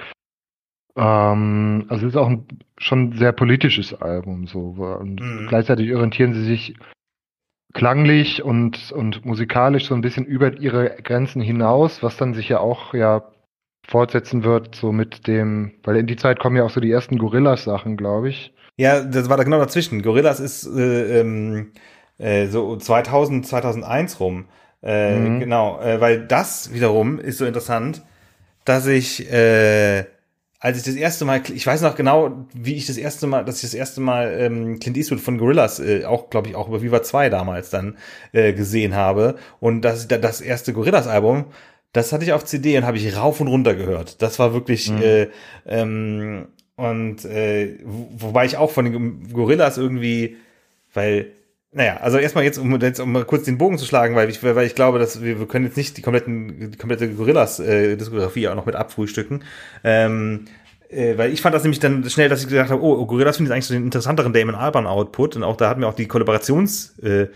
Ähm, 0.95 1.85
also 1.87 2.07
es 2.07 2.13
ist 2.13 2.17
auch 2.17 2.27
ein 2.27 2.45
schon 2.77 3.13
sehr 3.13 3.31
politisches 3.31 3.93
Album 3.93 4.47
so. 4.47 4.59
Und 4.59 5.21
mhm. 5.21 5.47
gleichzeitig 5.47 5.93
orientieren 5.93 6.33
sie 6.33 6.43
sich 6.43 6.75
klanglich 7.73 8.43
und, 8.43 8.91
und 8.91 9.25
musikalisch 9.25 9.85
so 9.85 9.95
ein 9.95 10.01
bisschen 10.01 10.25
über 10.25 10.59
ihre 10.59 10.97
Grenzen 11.03 11.41
hinaus, 11.41 12.01
was 12.01 12.17
dann 12.17 12.33
sich 12.33 12.49
ja 12.49 12.59
auch 12.59 12.93
ja 12.93 13.23
fortsetzen 13.89 14.43
wird, 14.43 14.75
so 14.75 14.91
mit 14.91 15.27
dem, 15.27 15.73
weil 15.83 15.97
in 15.97 16.07
die 16.07 16.15
Zeit 16.15 16.39
kommen 16.39 16.55
ja 16.55 16.63
auch 16.63 16.69
so 16.69 16.79
die 16.79 16.91
ersten 16.91 17.17
Gorillas-Sachen, 17.17 17.97
glaube 17.97 18.29
ich. 18.29 18.53
Ja, 18.77 19.01
das 19.01 19.29
war 19.29 19.37
da 19.37 19.43
genau 19.43 19.59
dazwischen. 19.59 20.01
Gorillas 20.01 20.39
ist 20.39 20.65
äh, 20.65 21.19
ähm, 21.19 21.71
äh, 22.17 22.47
so 22.47 22.77
2000, 22.77 23.45
2001 23.45 24.19
rum. 24.19 24.45
Äh, 24.81 25.17
mhm. 25.17 25.39
Genau, 25.39 25.81
äh, 25.81 25.99
weil 25.99 26.25
das 26.25 26.73
wiederum 26.73 27.19
ist 27.19 27.39
so 27.39 27.45
interessant, 27.45 28.03
dass 28.63 28.87
ich, 28.87 29.31
äh, 29.31 30.05
als 30.59 30.77
ich 30.77 30.83
das 30.83 30.95
erste 30.95 31.25
Mal, 31.25 31.41
ich 31.53 31.65
weiß 31.65 31.81
noch 31.81 31.95
genau, 31.95 32.45
wie 32.53 32.75
ich 32.75 32.87
das 32.87 32.97
erste 32.97 33.27
Mal, 33.27 33.43
dass 33.43 33.57
ich 33.57 33.63
das 33.63 33.73
erste 33.73 33.99
Mal 33.99 34.33
ähm, 34.39 34.79
Clint 34.79 34.95
Eastwood 34.97 35.19
von 35.19 35.37
Gorillas, 35.37 35.79
äh, 35.79 36.05
auch 36.05 36.29
glaube 36.29 36.49
ich 36.49 36.55
auch 36.55 36.67
über 36.67 36.81
Viva 36.81 37.01
2 37.01 37.29
damals 37.29 37.69
dann 37.69 37.97
äh, 38.31 38.53
gesehen 38.53 38.95
habe 38.95 39.35
und 39.59 39.81
das 39.81 40.07
das 40.07 40.41
erste 40.41 40.71
Gorillas-Album, 40.73 41.45
das 41.93 42.13
hatte 42.13 42.23
ich 42.23 42.33
auf 42.33 42.45
CD 42.45 42.77
und 42.77 42.85
habe 42.85 42.97
ich 42.97 43.15
rauf 43.15 43.39
und 43.41 43.47
runter 43.47 43.75
gehört. 43.75 44.21
Das 44.21 44.39
war 44.39 44.53
wirklich 44.53 44.91
mhm. 44.91 45.01
äh, 45.01 45.27
ähm, 45.65 46.47
und 46.75 47.25
äh, 47.25 47.77
wobei 47.83 48.45
ich 48.45 48.57
auch 48.57 48.71
von 48.71 48.85
den 48.85 49.33
Gorillas 49.33 49.77
irgendwie, 49.77 50.37
weil 50.93 51.31
naja, 51.71 51.97
also 51.97 52.17
erstmal 52.17 52.43
jetzt, 52.43 52.57
um 52.57 52.79
jetzt 52.81 52.99
um 52.99 53.11
mal 53.11 53.25
kurz 53.25 53.43
den 53.43 53.59
Bogen 53.59 53.77
zu 53.77 53.85
schlagen, 53.85 54.15
weil 54.15 54.29
ich, 54.29 54.41
weil 54.41 54.65
ich 54.65 54.73
glaube, 54.73 54.97
dass 54.97 55.21
wir, 55.21 55.39
wir 55.39 55.47
können 55.47 55.65
jetzt 55.65 55.77
nicht 55.77 55.97
die 55.97 56.01
kompletten, 56.01 56.71
die 56.71 56.77
komplette 56.77 57.09
Gorillas-Diskografie 57.09 58.45
äh, 58.45 58.47
auch 58.47 58.55
noch 58.55 58.65
mit 58.65 58.75
abfrühstücken. 58.75 59.43
Ähm, 59.83 60.45
äh, 60.89 61.17
weil 61.17 61.31
ich 61.31 61.41
fand 61.41 61.53
das 61.53 61.63
nämlich 61.63 61.79
dann 61.79 62.09
schnell, 62.09 62.29
dass 62.29 62.41
ich 62.41 62.47
gesagt 62.47 62.71
habe, 62.71 62.81
oh, 62.81 63.05
Gorillaz 63.05 63.37
finde 63.37 63.49
ich 63.49 63.53
eigentlich 63.53 63.65
so 63.65 63.75
den 63.75 63.83
interessanteren 63.83 64.33
Damon 64.33 64.55
Albarn 64.55 64.87
Output 64.87 65.35
und 65.35 65.43
auch 65.43 65.55
da 65.55 65.69
hat 65.69 65.77
mir 65.77 65.87
auch 65.87 65.93
die 65.93 66.07
Kollaborations, 66.07 66.97
äh, 66.99 67.27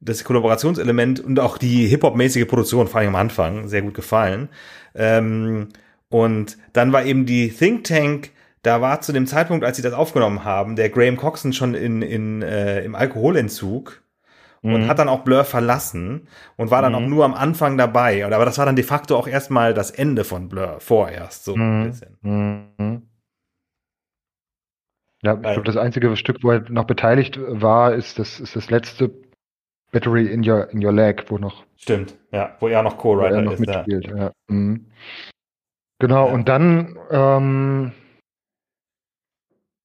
das 0.00 0.24
Kollaborationselement 0.24 1.20
und 1.20 1.40
auch 1.40 1.58
die 1.58 1.86
Hip-Hop-mäßige 1.86 2.46
Produktion, 2.46 2.86
vor 2.86 3.00
allem 3.00 3.10
am 3.10 3.16
Anfang, 3.16 3.68
sehr 3.68 3.82
gut 3.82 3.94
gefallen. 3.94 4.48
Ähm, 4.94 5.68
und 6.08 6.56
dann 6.72 6.92
war 6.92 7.04
eben 7.04 7.26
die 7.26 7.50
Think 7.50 7.84
Tank, 7.84 8.30
da 8.62 8.80
war 8.80 9.00
zu 9.00 9.12
dem 9.12 9.26
Zeitpunkt, 9.26 9.64
als 9.64 9.76
sie 9.76 9.82
das 9.82 9.92
aufgenommen 9.92 10.44
haben, 10.44 10.76
der 10.76 10.90
Graham 10.90 11.16
Coxon 11.16 11.52
schon 11.52 11.74
in, 11.74 12.02
in, 12.02 12.42
äh, 12.42 12.84
im 12.84 12.94
Alkoholentzug 12.94 14.02
und 14.62 14.84
mhm. 14.84 14.88
hat 14.88 14.98
dann 14.98 15.08
auch 15.08 15.20
Blur 15.20 15.44
verlassen 15.44 16.28
und 16.56 16.70
war 16.70 16.82
dann 16.82 16.92
mhm. 16.92 16.98
auch 16.98 17.08
nur 17.08 17.24
am 17.24 17.34
Anfang 17.34 17.78
dabei. 17.78 18.24
Aber 18.24 18.44
das 18.44 18.58
war 18.58 18.66
dann 18.66 18.76
de 18.76 18.84
facto 18.84 19.16
auch 19.16 19.28
erstmal 19.28 19.74
das 19.74 19.90
Ende 19.90 20.24
von 20.24 20.48
Blur, 20.48 20.76
vorerst, 20.80 21.44
so 21.44 21.54
ein 21.54 21.80
mhm. 21.80 21.86
bisschen. 21.86 22.18
Mhm. 22.22 23.02
Ja, 25.22 25.34
ich 25.34 25.40
glaube, 25.42 25.62
das 25.64 25.76
einzige 25.76 26.16
Stück, 26.16 26.38
wo 26.42 26.52
er 26.52 26.70
noch 26.70 26.84
beteiligt 26.84 27.40
war, 27.42 27.92
ist 27.94 28.18
das, 28.18 28.38
ist 28.38 28.54
das 28.54 28.70
letzte 28.70 29.10
Battery 29.90 30.26
in 30.26 30.48
Your, 30.48 30.68
in 30.70 30.84
your 30.84 30.92
Leg, 30.92 31.24
wo 31.28 31.38
noch. 31.38 31.64
Stimmt, 31.76 32.16
ja, 32.32 32.56
wo 32.60 32.68
er 32.68 32.82
noch 32.82 32.98
Co-Writer 32.98 33.52
ist. 33.52 33.60
Mitspielt, 33.60 34.06
ja. 34.08 34.16
ja. 34.16 34.32
Mhm. 34.48 34.86
Genau, 35.98 36.28
ja. 36.28 36.34
und 36.34 36.48
dann 36.48 36.98
ähm, 37.10 37.92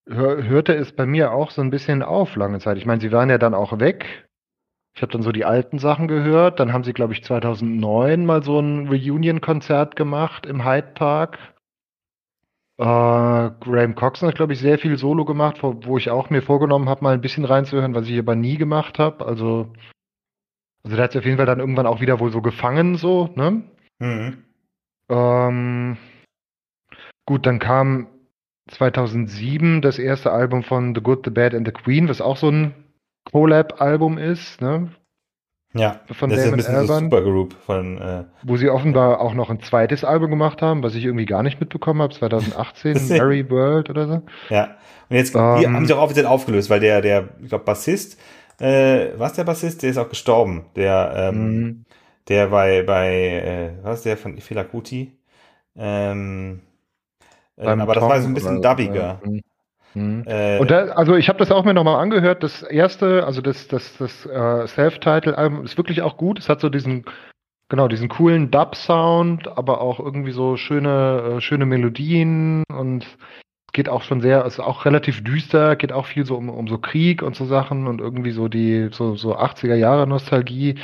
hör, 0.08 0.44
hörte 0.44 0.74
es 0.76 0.92
bei 0.92 1.06
mir 1.06 1.32
auch 1.32 1.52
so 1.52 1.62
ein 1.62 1.70
bisschen 1.70 2.04
auf 2.04 2.36
lange 2.36 2.60
Zeit. 2.60 2.78
Ich 2.78 2.86
meine, 2.86 3.02
sie 3.02 3.12
waren 3.12 3.30
ja 3.30 3.38
dann 3.38 3.54
auch 3.54 3.80
weg. 3.80 4.28
Ich 4.96 5.02
habe 5.02 5.12
dann 5.12 5.24
so 5.24 5.32
die 5.32 5.46
alten 5.46 5.80
Sachen 5.80 6.08
gehört. 6.08 6.60
Dann 6.60 6.72
haben 6.72 6.84
sie, 6.84 6.94
glaube 6.94 7.14
ich, 7.14 7.24
2009 7.24 8.26
mal 8.26 8.44
so 8.44 8.60
ein 8.60 8.88
Reunion-Konzert 8.88 9.96
gemacht 9.96 10.46
im 10.46 10.66
Hyde 10.66 10.92
Park. 10.94 11.40
Äh, 12.78 12.84
Graham 12.84 13.96
Coxon 13.96 14.30
hat, 14.30 14.36
glaube 14.36 14.54
ich, 14.54 14.60
sehr 14.60 14.80
viel 14.80 14.98
Solo 14.98 15.26
gemacht, 15.26 15.62
wo, 15.62 15.80
wo 15.84 15.98
ich 15.98 16.10
auch 16.10 16.30
mir 16.30 16.42
vorgenommen 16.42 16.90
habe, 16.90 17.04
mal 17.04 17.14
ein 17.14 17.22
bisschen 17.22 17.46
reinzuhören, 17.46 17.94
was 17.94 18.08
ich 18.08 18.18
aber 18.18 18.36
nie 18.36 18.58
gemacht 18.58 18.98
habe. 18.98 19.26
Also, 19.26 19.72
also 20.84 20.96
der 20.96 21.04
hat 21.04 21.12
sich 21.12 21.20
auf 21.20 21.26
jeden 21.26 21.38
Fall 21.38 21.46
dann 21.46 21.60
irgendwann 21.60 21.86
auch 21.86 22.02
wieder 22.02 22.20
wohl 22.20 22.32
so 22.32 22.42
gefangen, 22.42 22.96
so, 22.96 23.30
ne? 23.36 23.64
Mhm. 24.00 24.44
Ähm, 25.10 25.98
gut, 27.26 27.46
dann 27.46 27.60
kam 27.60 28.08
2007 28.70 29.82
das 29.82 30.00
erste 30.00 30.32
Album 30.32 30.64
von 30.64 30.96
The 30.96 31.02
Good, 31.02 31.26
The 31.26 31.32
Bad 31.32 31.54
and 31.54 31.68
The 31.68 31.74
Queen, 31.74 32.10
was 32.10 32.22
auch 32.22 32.38
so 32.38 32.50
ein 32.50 32.74
Collab-Album 33.32 34.18
ist, 34.18 34.62
ne? 34.62 34.92
Ja, 35.74 36.02
von 36.12 36.30
das 36.30 36.40
Damon 36.40 36.40
ist 36.40 36.54
ein 36.54 36.58
bisschen 36.58 36.76
Albarn, 36.76 37.10
so 37.10 37.18
Supergroup 37.18 37.56
von 37.66 37.98
äh, 38.00 38.24
wo 38.44 38.58
sie 38.58 38.70
offenbar 38.70 39.20
auch 39.20 39.34
noch 39.34 39.50
ein 39.50 39.62
zweites 39.62 40.04
Album 40.04 40.30
gemacht 40.30 40.62
haben, 40.62 40.84
was 40.84 40.94
ich 40.94 41.04
irgendwie 41.04 41.26
gar 41.26 41.42
nicht 41.42 41.60
mitbekommen 41.60 42.02
habe, 42.02 42.14
2018, 42.14 43.08
Mary 43.10 43.50
World 43.50 43.90
oder 43.90 44.08
so. 44.08 44.22
Ja, 44.50 44.76
und 45.10 45.16
jetzt 45.16 45.36
um, 45.36 45.58
die 45.60 45.66
ähm. 45.66 45.76
haben 45.76 45.86
sie 45.86 45.94
auch 45.94 46.04
offiziell 46.04 46.28
aufgelöst, 46.28 46.70
weil 46.70 46.80
der 46.80 47.02
der 47.02 47.30
ich 47.42 47.50
glaube 47.50 47.66
Bassist, 47.66 48.20
äh, 48.60 49.08
was 49.18 49.34
der 49.34 49.46
Bassist, 49.46 49.82
der 49.82 49.90
ist 49.90 49.98
auch 49.98 50.10
gestorben, 50.10 50.66
der 50.76 51.14
ähm, 51.16 51.62
mhm. 51.62 51.86
der 52.28 52.48
bei 52.48 52.84
bei 52.84 53.10
äh, 53.10 53.70
was 53.84 54.04
der 54.04 54.16
von 54.18 54.38
Fela 54.38 54.64
Kuti 54.64 55.18
ähm, 55.76 56.62
äh, 57.58 57.68
aber 57.68 57.94
das 57.94 58.04
war 58.04 58.22
so 58.22 58.28
ein 58.28 58.34
bisschen 58.34 58.62
dubbiger. 58.62 59.20
Mhm. 59.24 59.42
Mhm. 59.96 60.24
Äh, 60.26 60.60
und 60.60 60.72
da, 60.72 60.86
also 60.90 61.16
ich 61.16 61.30
habe 61.30 61.40
das 61.40 61.52
auch 61.52 61.66
mir 61.66 61.74
nochmal 61.74 62.02
angehört. 62.02 62.44
Das 62.44 62.64
erste, 62.64 63.26
also 63.26 63.42
das, 63.42 63.68
das, 63.68 63.98
das 63.98 64.26
äh, 64.26 64.68
Self-Title-Album 64.68 65.64
ist 65.64 65.78
wirklich 65.78 66.02
auch 66.02 66.18
gut. 66.18 66.40
Es 66.40 66.50
hat 66.50 66.62
so 66.62 66.70
diesen, 66.70 67.06
genau, 67.70 67.88
diesen 67.88 68.10
coolen 68.10 68.52
Dub-Sound, 68.52 69.48
aber 69.58 69.82
auch 69.82 70.00
irgendwie 70.00 70.32
so 70.32 70.58
schöne, 70.58 71.38
äh, 71.38 71.42
schöne 71.42 71.66
Melodien 71.66 72.64
und 72.72 73.04
es 73.04 73.74
geht 73.74 73.90
auch 73.90 74.04
schon 74.04 74.22
sehr, 74.22 74.46
ist 74.46 74.60
auch 74.60 74.86
relativ 74.86 75.24
düster, 75.24 75.76
geht 75.76 75.92
auch 75.92 76.06
viel 76.06 76.26
so 76.26 76.36
um, 76.36 76.50
um 76.50 76.68
so 76.68 76.78
Krieg 76.78 77.24
und 77.24 77.36
so 77.36 77.46
Sachen 77.46 77.88
und 77.88 78.02
irgendwie 78.02 78.32
so 78.32 78.48
die, 78.48 78.90
so, 78.92 79.16
so 79.16 79.36
80er 79.36 79.76
Jahre 79.76 80.06
Nostalgie. 80.08 80.76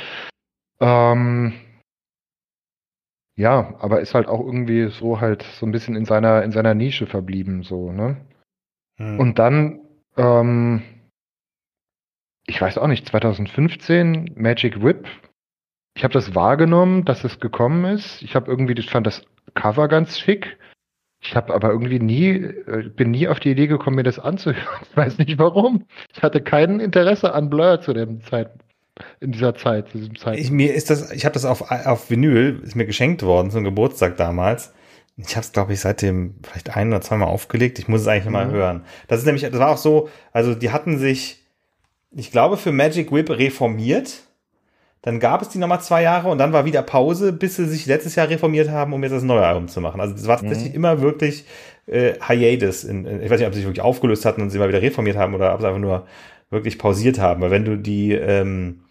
Ähm, 0.80 1.52
ja, 3.36 3.74
aber 3.78 4.00
ist 4.00 4.14
halt 4.14 4.28
auch 4.28 4.40
irgendwie 4.40 4.88
so 4.88 5.20
halt 5.20 5.42
so 5.42 5.66
ein 5.66 5.72
bisschen 5.72 5.96
in 5.96 6.04
seiner, 6.04 6.42
in 6.42 6.52
seiner 6.52 6.74
Nische 6.74 7.06
verblieben, 7.06 7.62
so, 7.62 7.92
ne? 7.92 8.16
Hm. 9.00 9.18
Und 9.18 9.38
dann, 9.38 9.80
ähm, 10.16 10.82
ich 12.46 12.60
weiß 12.60 12.78
auch 12.78 12.86
nicht, 12.86 13.08
2015 13.08 14.34
Magic 14.36 14.82
Whip. 14.82 15.08
Ich 15.96 16.04
habe 16.04 16.12
das 16.12 16.34
wahrgenommen, 16.34 17.04
dass 17.04 17.24
es 17.24 17.40
gekommen 17.40 17.84
ist. 17.84 18.22
Ich 18.22 18.34
habe 18.34 18.50
irgendwie, 18.50 18.74
ich 18.78 18.90
fand 18.90 19.06
das 19.06 19.24
Cover 19.54 19.88
ganz 19.88 20.18
schick. 20.18 20.58
Ich 21.22 21.34
habe 21.34 21.52
aber 21.52 21.70
irgendwie 21.70 21.98
nie, 21.98 22.30
äh, 22.30 22.90
bin 22.94 23.10
nie 23.10 23.28
auf 23.28 23.40
die 23.40 23.50
Idee 23.50 23.66
gekommen, 23.66 23.96
mir 23.96 24.02
das 24.02 24.18
anzuhören. 24.18 24.80
Ich 24.90 24.96
weiß 24.96 25.18
nicht 25.18 25.38
warum. 25.38 25.86
Ich 26.14 26.22
hatte 26.22 26.42
kein 26.42 26.80
Interesse 26.80 27.34
an 27.34 27.50
Blur 27.50 27.80
zu 27.80 27.92
dem 27.92 28.22
Zeitpunkt 28.22 28.64
in 29.20 29.32
dieser 29.32 29.54
Zeit, 29.54 29.88
zu 29.88 29.98
diesem 29.98 30.16
Zeitpunkt. 30.16 30.40
Ich, 30.40 30.50
mir 30.50 30.74
ist 30.74 30.90
das, 30.90 31.10
ich 31.10 31.24
habe 31.24 31.32
das 31.32 31.46
auf, 31.46 31.70
auf 31.70 32.10
Vinyl, 32.10 32.60
ist 32.62 32.74
mir 32.74 32.84
geschenkt 32.84 33.22
worden 33.22 33.50
zum 33.50 33.64
Geburtstag 33.64 34.18
damals. 34.18 34.74
Ich 35.16 35.36
habe 35.36 35.44
es, 35.44 35.52
glaube 35.52 35.72
ich, 35.72 35.80
seitdem 35.80 36.36
vielleicht 36.42 36.76
ein 36.76 36.88
oder 36.88 37.00
zweimal 37.00 37.28
aufgelegt. 37.28 37.78
Ich 37.78 37.88
muss 37.88 38.02
es 38.02 38.08
eigentlich 38.08 38.26
mhm. 38.26 38.32
mal 38.32 38.50
hören. 38.50 38.84
Das 39.08 39.20
ist 39.20 39.26
nämlich, 39.26 39.42
das 39.42 39.58
war 39.58 39.70
auch 39.70 39.78
so, 39.78 40.08
also 40.32 40.54
die 40.54 40.70
hatten 40.70 40.98
sich, 40.98 41.44
ich 42.12 42.30
glaube, 42.30 42.56
für 42.56 42.72
Magic 42.72 43.12
Whip 43.12 43.30
reformiert. 43.30 44.22
Dann 45.02 45.18
gab 45.18 45.40
es 45.40 45.48
die 45.48 45.58
nochmal 45.58 45.80
zwei 45.80 46.02
Jahre 46.02 46.28
und 46.28 46.38
dann 46.38 46.52
war 46.52 46.66
wieder 46.66 46.82
Pause, 46.82 47.32
bis 47.32 47.56
sie 47.56 47.66
sich 47.66 47.86
letztes 47.86 48.16
Jahr 48.16 48.28
reformiert 48.28 48.68
haben, 48.68 48.92
um 48.92 49.02
jetzt 49.02 49.12
das 49.12 49.22
neue 49.22 49.46
Album 49.46 49.68
zu 49.68 49.80
machen. 49.80 50.00
Also 50.00 50.14
das 50.14 50.26
war 50.26 50.42
mhm. 50.42 50.48
tatsächlich 50.48 50.74
immer 50.74 51.00
wirklich 51.00 51.44
äh, 51.86 52.14
Hiatus. 52.26 52.84
In, 52.84 53.06
in, 53.06 53.22
ich 53.22 53.30
weiß 53.30 53.40
nicht, 53.40 53.46
ob 53.46 53.54
sie 53.54 53.60
sich 53.60 53.66
wirklich 53.66 53.84
aufgelöst 53.84 54.24
hatten 54.24 54.42
und 54.42 54.50
sie 54.50 54.58
mal 54.58 54.68
wieder 54.68 54.82
reformiert 54.82 55.16
haben 55.16 55.34
oder 55.34 55.54
ob 55.54 55.60
sie 55.60 55.66
einfach 55.66 55.80
nur 55.80 56.06
wirklich 56.50 56.78
pausiert 56.78 57.18
haben. 57.18 57.40
Weil 57.40 57.50
wenn 57.50 57.64
du 57.64 57.76
die 57.76 58.12
ähm, 58.12 58.82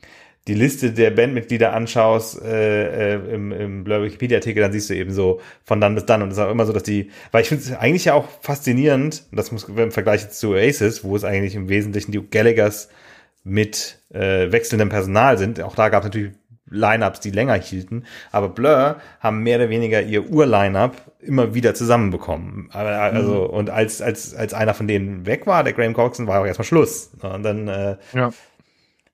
die 0.49 0.55
Liste 0.55 0.91
der 0.91 1.11
Bandmitglieder 1.11 1.73
anschaust 1.73 2.41
äh, 2.41 3.13
äh, 3.13 3.35
im, 3.35 3.51
im 3.51 3.83
Blur 3.83 4.01
Wikipedia-Artikel, 4.01 4.61
dann 4.61 4.71
siehst 4.71 4.89
du 4.89 4.95
eben 4.95 5.11
so 5.11 5.39
von 5.63 5.79
dann 5.79 5.93
bis 5.93 6.07
dann. 6.07 6.23
Und 6.23 6.29
es 6.29 6.37
ist 6.37 6.43
auch 6.43 6.49
immer 6.49 6.65
so, 6.65 6.73
dass 6.73 6.81
die, 6.81 7.11
weil 7.31 7.43
ich 7.43 7.49
finde 7.49 7.63
es 7.63 7.71
eigentlich 7.71 8.05
ja 8.05 8.15
auch 8.15 8.25
faszinierend, 8.41 9.23
das 9.31 9.51
muss 9.51 9.65
im 9.65 9.91
Vergleich 9.91 10.23
jetzt 10.23 10.39
zu 10.39 10.49
Oasis, 10.49 11.03
wo 11.03 11.15
es 11.15 11.23
eigentlich 11.23 11.53
im 11.53 11.69
Wesentlichen 11.69 12.11
die 12.11 12.19
Gallaghers 12.19 12.89
mit 13.43 13.99
äh, 14.11 14.51
wechselndem 14.51 14.89
Personal 14.89 15.37
sind. 15.37 15.61
Auch 15.61 15.75
da 15.75 15.89
gab 15.89 16.01
es 16.01 16.07
natürlich 16.07 16.31
Lineups, 16.71 17.19
die 17.19 17.31
länger 17.31 17.55
hielten, 17.55 18.05
aber 18.31 18.49
Blur 18.49 18.97
haben 19.19 19.43
mehr 19.43 19.57
oder 19.57 19.69
weniger 19.69 20.01
ihr 20.01 20.29
Ur-Lineup 20.29 20.95
immer 21.19 21.53
wieder 21.53 21.75
zusammenbekommen. 21.75 22.69
Also, 22.71 23.33
mhm. 23.33 23.57
und 23.57 23.69
als, 23.69 24.01
als, 24.01 24.33
als 24.33 24.53
einer 24.53 24.73
von 24.73 24.87
denen 24.87 25.25
weg 25.25 25.45
war, 25.45 25.63
der 25.63 25.73
Graham 25.73 25.93
Coxon, 25.93 26.27
war 26.27 26.41
auch 26.41 26.45
erstmal 26.45 26.65
Schluss. 26.65 27.11
Und 27.21 27.43
dann 27.43 27.67
äh, 27.67 27.97
ja. 28.13 28.31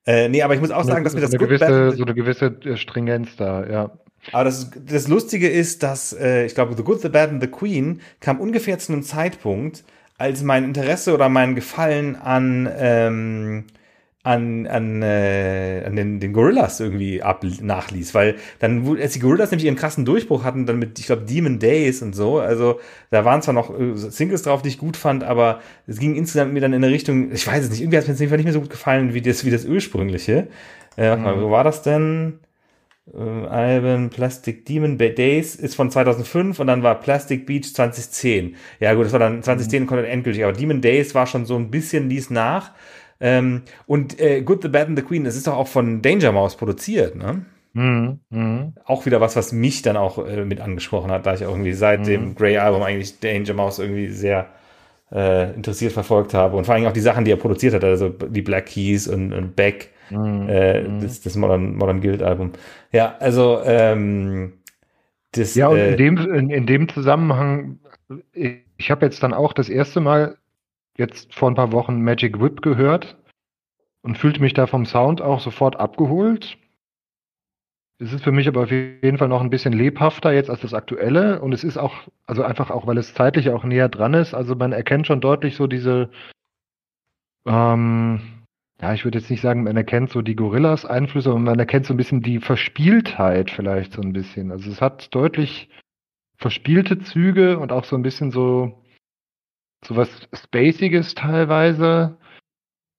Äh, 0.06 0.28
nee, 0.28 0.42
aber 0.42 0.54
ich 0.54 0.60
muss 0.60 0.70
auch 0.70 0.84
sagen, 0.84 1.02
dass 1.04 1.14
mir 1.14 1.20
das 1.20 1.32
so 1.32 1.38
eine 1.38 1.46
gewisse, 1.46 1.90
so 1.92 2.04
eine 2.04 2.14
gewisse 2.14 2.46
äh, 2.64 2.76
Stringenz 2.76 3.36
da, 3.36 3.66
ja. 3.66 3.90
Aber 4.32 4.44
das, 4.44 4.70
das 4.84 5.08
Lustige 5.08 5.48
ist, 5.48 5.82
dass 5.82 6.12
äh, 6.12 6.46
ich 6.46 6.54
glaube, 6.54 6.74
The 6.76 6.82
Good, 6.82 7.00
The 7.00 7.08
Bad 7.08 7.30
and 7.30 7.42
The 7.42 7.48
Queen 7.48 8.00
kam 8.20 8.40
ungefähr 8.40 8.78
zu 8.78 8.92
einem 8.92 9.02
Zeitpunkt, 9.02 9.84
als 10.18 10.42
mein 10.42 10.64
Interesse 10.64 11.12
oder 11.12 11.28
mein 11.28 11.54
Gefallen 11.54 12.16
an 12.16 12.68
ähm, 12.78 13.64
an, 14.26 14.66
an, 14.66 15.02
äh, 15.02 15.84
an 15.86 15.94
den, 15.94 16.18
den 16.18 16.32
Gorillas 16.32 16.80
irgendwie 16.80 17.22
ab, 17.22 17.44
nachließ, 17.44 18.12
weil 18.12 18.34
dann, 18.58 18.98
als 19.00 19.12
die 19.12 19.20
Gorillas 19.20 19.52
nämlich 19.52 19.66
ihren 19.66 19.76
krassen 19.76 20.04
Durchbruch 20.04 20.42
hatten, 20.42 20.66
dann 20.66 20.80
mit, 20.80 20.98
ich 20.98 21.06
glaube, 21.06 21.22
Demon 21.22 21.60
Days 21.60 22.02
und 22.02 22.14
so, 22.14 22.40
also 22.40 22.80
da 23.10 23.24
waren 23.24 23.40
zwar 23.42 23.54
noch 23.54 23.70
äh, 23.78 23.94
Singles 23.94 24.42
drauf, 24.42 24.62
die 24.62 24.68
ich 24.68 24.78
gut 24.78 24.96
fand, 24.96 25.22
aber 25.22 25.60
es 25.86 26.00
ging 26.00 26.16
insgesamt 26.16 26.52
mir 26.52 26.60
dann 26.60 26.72
in 26.72 26.82
eine 26.82 26.92
Richtung, 26.92 27.30
ich 27.30 27.46
weiß 27.46 27.64
es 27.64 27.70
nicht, 27.70 27.80
irgendwie 27.80 27.98
hat 27.98 28.08
es 28.08 28.18
mir 28.18 28.28
nicht 28.36 28.44
mehr 28.44 28.52
so 28.52 28.60
gut 28.60 28.70
gefallen 28.70 29.14
wie 29.14 29.22
das, 29.22 29.44
wie 29.44 29.50
das 29.50 29.64
ursprüngliche. 29.64 30.48
Äh, 30.98 31.14
mal, 31.14 31.36
mhm. 31.36 31.42
wo 31.42 31.50
war 31.52 31.62
das 31.62 31.82
denn? 31.82 32.40
Äh, 33.14 33.20
Alben 33.20 34.10
Plastic 34.10 34.66
Demon 34.66 34.98
Days 34.98 35.54
ist 35.54 35.76
von 35.76 35.88
2005 35.88 36.58
und 36.58 36.66
dann 36.66 36.82
war 36.82 36.98
Plastic 36.98 37.46
Beach 37.46 37.72
2010. 37.72 38.56
Ja 38.80 38.94
gut, 38.94 39.04
das 39.04 39.12
war 39.12 39.20
dann 39.20 39.40
2010 39.40 39.82
mhm. 39.82 39.86
komplett 39.86 40.10
endgültig, 40.10 40.42
aber 40.42 40.52
Demon 40.52 40.80
Days 40.80 41.14
war 41.14 41.28
schon 41.28 41.46
so 41.46 41.54
ein 41.54 41.70
bisschen 41.70 42.08
ließ 42.08 42.30
nach 42.30 42.72
ähm, 43.20 43.62
und 43.86 44.20
äh, 44.20 44.42
Good, 44.42 44.62
the 44.62 44.68
Bad 44.68 44.88
and 44.88 44.98
the 44.98 45.04
Queen, 45.04 45.24
das 45.24 45.36
ist 45.36 45.46
doch 45.46 45.56
auch 45.56 45.68
von 45.68 46.02
Danger 46.02 46.32
Mouse 46.32 46.56
produziert, 46.56 47.16
ne? 47.16 47.44
Mhm, 47.72 48.20
mh. 48.30 48.72
Auch 48.86 49.04
wieder 49.04 49.20
was, 49.20 49.36
was 49.36 49.52
mich 49.52 49.82
dann 49.82 49.98
auch 49.98 50.26
äh, 50.26 50.44
mit 50.46 50.62
angesprochen 50.62 51.10
hat, 51.10 51.26
da 51.26 51.34
ich 51.34 51.44
auch 51.44 51.50
irgendwie 51.50 51.74
seit 51.74 52.00
mhm. 52.00 52.04
dem 52.04 52.34
Grey 52.34 52.56
Album 52.56 52.82
eigentlich 52.82 53.20
Danger 53.20 53.52
Mouse 53.52 53.78
irgendwie 53.78 54.08
sehr 54.08 54.46
äh, 55.12 55.52
interessiert 55.54 55.92
verfolgt 55.92 56.32
habe. 56.32 56.56
Und 56.56 56.64
vor 56.64 56.74
allem 56.74 56.86
auch 56.86 56.92
die 56.92 57.00
Sachen, 57.00 57.24
die 57.26 57.30
er 57.30 57.36
produziert 57.36 57.74
hat, 57.74 57.84
also 57.84 58.08
die 58.08 58.40
Black 58.42 58.66
Keys 58.66 59.06
und, 59.08 59.34
und 59.34 59.56
Beck, 59.56 59.90
mhm, 60.08 60.48
äh, 60.48 60.80
mhm. 60.80 61.00
das, 61.02 61.20
das 61.20 61.36
Modern, 61.36 61.76
Modern 61.76 62.00
Guild 62.00 62.22
Album. 62.22 62.52
Ja, 62.92 63.14
also 63.20 63.60
ähm, 63.64 64.54
das, 65.32 65.54
Ja, 65.54 65.68
und 65.68 65.76
in, 65.76 65.84
äh, 65.84 65.96
dem, 65.96 66.16
in, 66.16 66.50
in 66.50 66.66
dem 66.66 66.88
Zusammenhang, 66.88 67.78
ich 68.32 68.90
habe 68.90 69.04
jetzt 69.04 69.22
dann 69.22 69.34
auch 69.34 69.52
das 69.52 69.68
erste 69.68 70.00
Mal 70.00 70.38
jetzt 70.96 71.34
vor 71.34 71.50
ein 71.50 71.54
paar 71.54 71.72
Wochen 71.72 72.02
Magic 72.02 72.40
Whip 72.40 72.62
gehört 72.62 73.16
und 74.02 74.18
fühlte 74.18 74.40
mich 74.40 74.54
da 74.54 74.66
vom 74.66 74.86
Sound 74.86 75.20
auch 75.20 75.40
sofort 75.40 75.76
abgeholt. 75.76 76.58
Es 77.98 78.12
ist 78.12 78.24
für 78.24 78.32
mich 78.32 78.46
aber 78.46 78.64
auf 78.64 78.70
jeden 78.70 79.16
Fall 79.16 79.28
noch 79.28 79.40
ein 79.40 79.50
bisschen 79.50 79.72
lebhafter 79.72 80.32
jetzt 80.32 80.50
als 80.50 80.60
das 80.60 80.74
aktuelle 80.74 81.40
und 81.40 81.52
es 81.52 81.64
ist 81.64 81.78
auch, 81.78 81.94
also 82.26 82.42
einfach 82.42 82.70
auch, 82.70 82.86
weil 82.86 82.98
es 82.98 83.14
zeitlich 83.14 83.48
auch 83.50 83.64
näher 83.64 83.88
dran 83.88 84.12
ist. 84.12 84.34
Also 84.34 84.54
man 84.54 84.72
erkennt 84.72 85.06
schon 85.06 85.22
deutlich 85.22 85.56
so 85.56 85.66
diese, 85.66 86.10
ähm, 87.46 88.20
ja, 88.80 88.92
ich 88.92 89.04
würde 89.04 89.18
jetzt 89.18 89.30
nicht 89.30 89.40
sagen, 89.40 89.64
man 89.64 89.76
erkennt 89.76 90.10
so 90.10 90.20
die 90.20 90.36
Gorillas 90.36 90.84
Einflüsse, 90.84 91.30
aber 91.30 91.38
man 91.38 91.58
erkennt 91.58 91.86
so 91.86 91.94
ein 91.94 91.96
bisschen 91.96 92.20
die 92.20 92.40
Verspieltheit 92.40 93.50
vielleicht 93.50 93.92
so 93.92 94.02
ein 94.02 94.12
bisschen. 94.12 94.52
Also 94.52 94.70
es 94.70 94.82
hat 94.82 95.14
deutlich 95.14 95.70
verspielte 96.36 96.98
Züge 96.98 97.58
und 97.58 97.72
auch 97.72 97.84
so 97.84 97.96
ein 97.96 98.02
bisschen 98.02 98.30
so, 98.30 98.84
so 99.84 99.96
was 99.96 100.08
Spaciges 100.32 101.14
teilweise. 101.14 102.18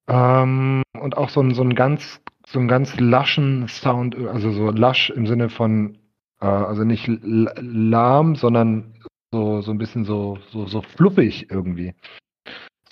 Ähm, 0.08 0.82
und 0.98 1.16
auch 1.16 1.28
so 1.28 1.40
ein, 1.40 1.54
so 1.54 1.62
ein 1.62 1.74
ganz, 1.74 2.20
so 2.46 2.58
ein 2.58 2.68
ganz 2.68 2.98
laschen 2.98 3.68
Sound, 3.68 4.16
also 4.16 4.50
so 4.52 4.70
lasch 4.70 5.10
im 5.10 5.26
Sinne 5.26 5.50
von, 5.50 5.98
äh, 6.40 6.46
also 6.46 6.84
nicht 6.84 7.08
lahm, 7.08 8.36
sondern 8.36 8.94
so, 9.32 9.60
so 9.60 9.70
ein 9.70 9.78
bisschen 9.78 10.04
so, 10.04 10.38
so, 10.50 10.66
so 10.66 10.82
fluffig 10.82 11.50
irgendwie 11.50 11.94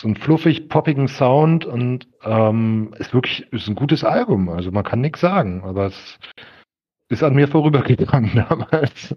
so 0.00 0.08
einen 0.08 0.16
fluffig, 0.16 0.68
poppigen 0.68 1.08
Sound 1.08 1.64
und 1.64 2.06
ähm, 2.22 2.94
ist 2.98 3.14
wirklich 3.14 3.50
ist 3.52 3.68
ein 3.68 3.74
gutes 3.74 4.04
Album. 4.04 4.48
Also 4.48 4.70
man 4.70 4.84
kann 4.84 5.00
nichts 5.00 5.20
sagen, 5.20 5.62
aber 5.64 5.86
es 5.86 6.18
ist 7.08 7.22
an 7.22 7.34
mir 7.34 7.48
vorübergegangen 7.48 8.34
damals. 8.48 9.16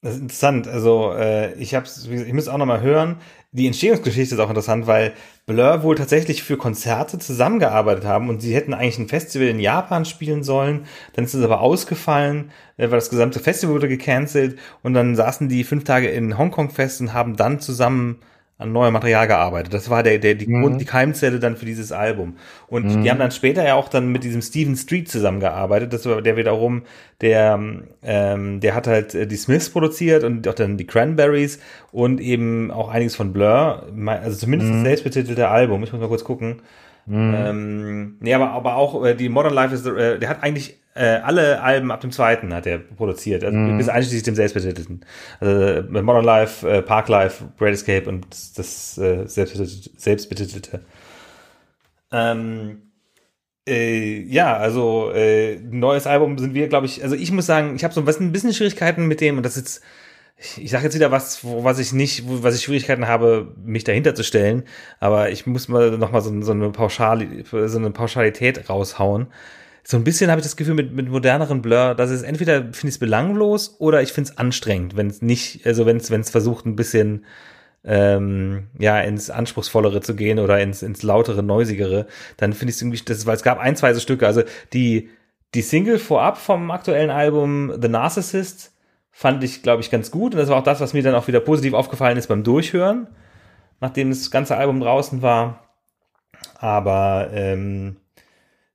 Das 0.00 0.14
ist 0.14 0.20
interessant. 0.20 0.68
Also 0.68 1.12
äh, 1.12 1.54
ich 1.54 1.74
hab's, 1.74 2.06
ich 2.06 2.32
muss 2.32 2.46
auch 2.46 2.56
noch 2.56 2.66
mal 2.66 2.80
hören. 2.80 3.16
Die 3.50 3.66
Entstehungsgeschichte 3.66 4.34
ist 4.34 4.40
auch 4.40 4.48
interessant, 4.48 4.86
weil 4.86 5.12
Blur 5.46 5.82
wohl 5.82 5.96
tatsächlich 5.96 6.42
für 6.42 6.56
Konzerte 6.56 7.18
zusammengearbeitet 7.18 8.04
haben 8.04 8.28
und 8.28 8.40
sie 8.40 8.54
hätten 8.54 8.74
eigentlich 8.74 8.98
ein 8.98 9.08
Festival 9.08 9.48
in 9.48 9.58
Japan 9.58 10.04
spielen 10.04 10.44
sollen. 10.44 10.86
Dann 11.14 11.24
ist 11.24 11.34
es 11.34 11.42
aber 11.42 11.60
ausgefallen, 11.62 12.52
äh, 12.76 12.82
weil 12.82 12.98
das 12.98 13.10
gesamte 13.10 13.40
Festival 13.40 13.74
wurde 13.74 13.88
gecancelt 13.88 14.58
und 14.82 14.94
dann 14.94 15.16
saßen 15.16 15.48
die 15.48 15.64
fünf 15.64 15.82
Tage 15.82 16.08
in 16.08 16.38
Hongkong 16.38 16.70
fest 16.70 17.00
und 17.00 17.12
haben 17.12 17.36
dann 17.36 17.58
zusammen 17.58 18.20
an 18.58 18.72
neuem 18.72 18.92
Material 18.92 19.28
gearbeitet. 19.28 19.72
Das 19.72 19.88
war 19.88 20.02
der, 20.02 20.18
der 20.18 20.34
die, 20.34 20.48
mhm. 20.48 20.62
Grund, 20.62 20.80
die 20.80 20.84
Keimzelle 20.84 21.38
dann 21.38 21.56
für 21.56 21.64
dieses 21.64 21.92
Album. 21.92 22.36
Und 22.66 22.86
mhm. 22.86 23.02
die 23.02 23.10
haben 23.10 23.20
dann 23.20 23.30
später 23.30 23.64
ja 23.64 23.74
auch 23.74 23.88
dann 23.88 24.10
mit 24.10 24.24
diesem 24.24 24.42
Steven 24.42 24.76
Street 24.76 25.08
zusammengearbeitet. 25.08 25.92
Das 25.92 26.04
war 26.06 26.20
der 26.22 26.36
wiederum, 26.36 26.82
der, 27.20 27.60
ähm, 28.02 28.60
der 28.60 28.74
hat 28.74 28.88
halt 28.88 29.14
äh, 29.14 29.28
die 29.28 29.36
Smiths 29.36 29.70
produziert 29.70 30.24
und 30.24 30.46
auch 30.48 30.54
dann 30.54 30.76
die 30.76 30.86
Cranberries 30.86 31.60
und 31.92 32.20
eben 32.20 32.72
auch 32.72 32.88
einiges 32.88 33.14
von 33.14 33.32
Blur. 33.32 33.86
Also 34.06 34.36
zumindest 34.36 34.72
mhm. 34.72 34.74
das 34.78 34.84
selbstbetitelte 34.84 35.48
Album. 35.48 35.84
Ich 35.84 35.92
muss 35.92 36.00
mal 36.00 36.08
kurz 36.08 36.24
gucken. 36.24 36.60
Mhm. 37.06 37.34
Ähm, 37.36 38.16
nee, 38.18 38.34
aber, 38.34 38.50
aber 38.50 38.74
auch 38.74 39.04
äh, 39.04 39.14
die 39.14 39.28
Modern 39.28 39.54
Life 39.54 39.72
ist, 39.72 39.86
äh, 39.86 40.18
der 40.18 40.28
hat 40.28 40.42
eigentlich 40.42 40.78
äh, 40.98 41.20
alle 41.22 41.62
Alben 41.62 41.92
ab 41.92 42.00
dem 42.00 42.10
zweiten 42.10 42.52
hat 42.52 42.66
er 42.66 42.78
produziert, 42.78 43.44
also 43.44 43.56
mhm. 43.56 43.78
bis 43.78 43.88
einschließlich 43.88 44.24
dem 44.24 44.34
selbstbetitelten. 44.34 45.04
Also 45.38 45.54
äh, 45.54 45.82
Modern 46.02 46.24
Life, 46.24 46.68
äh, 46.68 46.82
Park 46.82 47.08
Life, 47.08 47.44
Great 47.56 47.74
Escape 47.74 48.08
und 48.08 48.26
das 48.58 48.98
äh, 48.98 49.26
selbstbetitelte. 49.26 49.90
selbstbetitelte. 49.96 50.80
Ähm, 52.10 52.82
äh, 53.68 54.22
ja, 54.22 54.56
also 54.56 55.12
äh, 55.14 55.60
neues 55.60 56.08
Album 56.08 56.36
sind 56.36 56.54
wir, 56.54 56.66
glaube 56.68 56.86
ich, 56.86 57.02
also 57.04 57.14
ich 57.14 57.30
muss 57.30 57.46
sagen, 57.46 57.76
ich 57.76 57.84
habe 57.84 57.94
so 57.94 58.00
ein 58.00 58.32
bisschen 58.32 58.52
Schwierigkeiten 58.52 59.06
mit 59.06 59.20
dem 59.20 59.36
und 59.36 59.44
das 59.44 59.56
jetzt 59.56 59.82
ich 60.56 60.70
sage 60.70 60.84
jetzt 60.84 60.94
wieder 60.94 61.10
was, 61.10 61.42
wo, 61.44 61.64
was 61.64 61.80
ich 61.80 61.92
nicht, 61.92 62.28
wo, 62.28 62.44
was 62.44 62.54
ich 62.54 62.62
Schwierigkeiten 62.62 63.08
habe, 63.08 63.54
mich 63.64 63.82
dahinter 63.82 64.14
zu 64.14 64.22
stellen, 64.22 64.64
aber 65.00 65.30
ich 65.30 65.46
muss 65.46 65.68
mal 65.68 65.98
noch 65.98 66.12
mal 66.12 66.20
so, 66.20 66.42
so 66.42 66.52
eine 66.52 66.70
Pauschali, 66.70 67.44
so 67.44 67.78
eine 67.78 67.90
Pauschalität 67.90 68.68
raushauen 68.68 69.28
so 69.90 69.96
ein 69.96 70.04
bisschen 70.04 70.30
habe 70.30 70.38
ich 70.38 70.46
das 70.46 70.58
Gefühl 70.58 70.74
mit, 70.74 70.92
mit 70.92 71.08
moderneren 71.08 71.62
Blur, 71.62 71.94
dass 71.94 72.10
es 72.10 72.20
entweder 72.20 72.60
finde 72.60 72.88
ich 72.88 72.94
es 72.96 72.98
belanglos 72.98 73.76
oder 73.78 74.02
ich 74.02 74.12
finde 74.12 74.30
es 74.30 74.36
anstrengend, 74.36 74.98
wenn 74.98 75.06
es 75.06 75.22
nicht, 75.22 75.66
also 75.66 75.86
wenn 75.86 75.96
es 75.96 76.10
wenn 76.10 76.20
es 76.20 76.28
versucht 76.28 76.66
ein 76.66 76.76
bisschen 76.76 77.24
ähm, 77.84 78.66
ja 78.78 79.00
ins 79.00 79.30
anspruchsvollere 79.30 80.02
zu 80.02 80.14
gehen 80.14 80.40
oder 80.40 80.60
ins 80.60 80.82
ins 80.82 81.02
lautere, 81.02 81.42
neusigere, 81.42 82.06
dann 82.36 82.52
finde 82.52 82.68
ich 82.68 82.76
es 82.76 82.82
irgendwie, 82.82 83.02
das, 83.02 83.24
weil 83.24 83.36
es 83.36 83.42
gab 83.42 83.58
ein, 83.58 83.76
zwei 83.76 83.94
so 83.94 84.00
Stücke, 84.00 84.26
also 84.26 84.42
die 84.74 85.08
die 85.54 85.62
Single 85.62 85.98
vorab 85.98 86.36
vom 86.36 86.70
aktuellen 86.70 87.08
Album 87.08 87.72
The 87.80 87.88
Narcissist 87.88 88.74
fand 89.10 89.42
ich, 89.42 89.62
glaube 89.62 89.80
ich, 89.80 89.90
ganz 89.90 90.10
gut 90.10 90.34
und 90.34 90.38
das 90.38 90.50
war 90.50 90.58
auch 90.58 90.64
das, 90.64 90.80
was 90.80 90.92
mir 90.92 91.02
dann 91.02 91.14
auch 91.14 91.28
wieder 91.28 91.40
positiv 91.40 91.72
aufgefallen 91.72 92.18
ist 92.18 92.26
beim 92.26 92.44
Durchhören, 92.44 93.06
nachdem 93.80 94.10
das 94.10 94.30
ganze 94.30 94.58
Album 94.58 94.80
draußen 94.80 95.22
war. 95.22 95.64
Aber 96.58 97.30
ähm, 97.32 97.96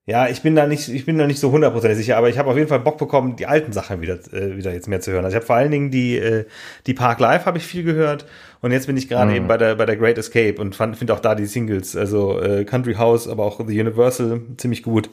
ja, 0.05 0.27
ich 0.27 0.41
bin 0.41 0.53
da 0.53 0.67
nicht, 0.67 0.89
ich 0.89 1.05
bin 1.05 1.17
da 1.17 1.25
nicht 1.25 1.39
so 1.39 1.51
hundertprozentig 1.51 1.97
sicher, 1.97 2.17
aber 2.17 2.27
ich 2.27 2.37
habe 2.37 2.49
auf 2.49 2.57
jeden 2.57 2.67
Fall 2.67 2.81
Bock 2.81 2.97
bekommen, 2.97 3.37
die 3.37 3.45
alten 3.45 3.71
Sachen 3.71 4.01
wieder, 4.01 4.15
äh, 4.33 4.57
wieder 4.57 4.73
jetzt 4.73 4.89
mehr 4.89 4.99
zu 4.99 5.11
hören. 5.11 5.23
Also 5.23 5.35
ich 5.35 5.37
habe 5.37 5.45
vor 5.45 5.55
allen 5.55 5.71
Dingen 5.71 5.91
die, 5.91 6.17
äh, 6.17 6.45
die 6.87 6.93
Park 6.93 7.21
Live 7.21 7.45
habe 7.45 7.57
ich 7.57 7.65
viel 7.65 7.83
gehört 7.83 8.25
und 8.61 8.73
jetzt 8.73 8.87
bin 8.87 8.97
ich 8.97 9.07
gerade 9.07 9.31
mhm. 9.31 9.37
eben 9.37 9.47
bei 9.47 9.57
der, 9.57 9.75
bei 9.75 9.85
der 9.85 9.95
Great 9.95 10.17
Escape 10.17 10.59
und 10.59 10.75
finde 10.75 11.13
auch 11.13 11.21
da 11.21 11.35
die 11.35 11.45
Singles, 11.45 11.95
also 11.95 12.41
äh, 12.41 12.65
Country 12.65 12.95
House, 12.95 13.29
aber 13.29 13.45
auch 13.45 13.65
The 13.65 13.79
Universal 13.79 14.41
ziemlich 14.57 14.83
gut. 14.83 15.09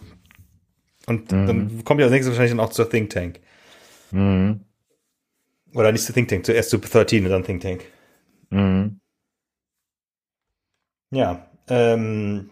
Und 1.06 1.30
mhm. 1.30 1.46
dann 1.46 1.84
kommt 1.84 2.00
ja 2.00 2.06
als 2.06 2.12
nächstes 2.12 2.32
wahrscheinlich 2.32 2.52
dann 2.52 2.60
auch 2.60 2.70
zur 2.70 2.90
Think 2.90 3.10
Tank. 3.10 3.38
Mhm. 4.10 4.60
Oder 5.72 5.92
nicht 5.92 6.04
zur 6.04 6.16
Think 6.16 6.28
Tank, 6.28 6.44
zuerst 6.44 6.70
zu 6.70 6.78
13 6.78 7.24
und 7.24 7.30
dann 7.30 7.44
Think 7.44 7.62
Tank. 7.62 7.84
Mhm. 8.50 8.98
Ja, 11.12 11.46
ähm, 11.68 12.50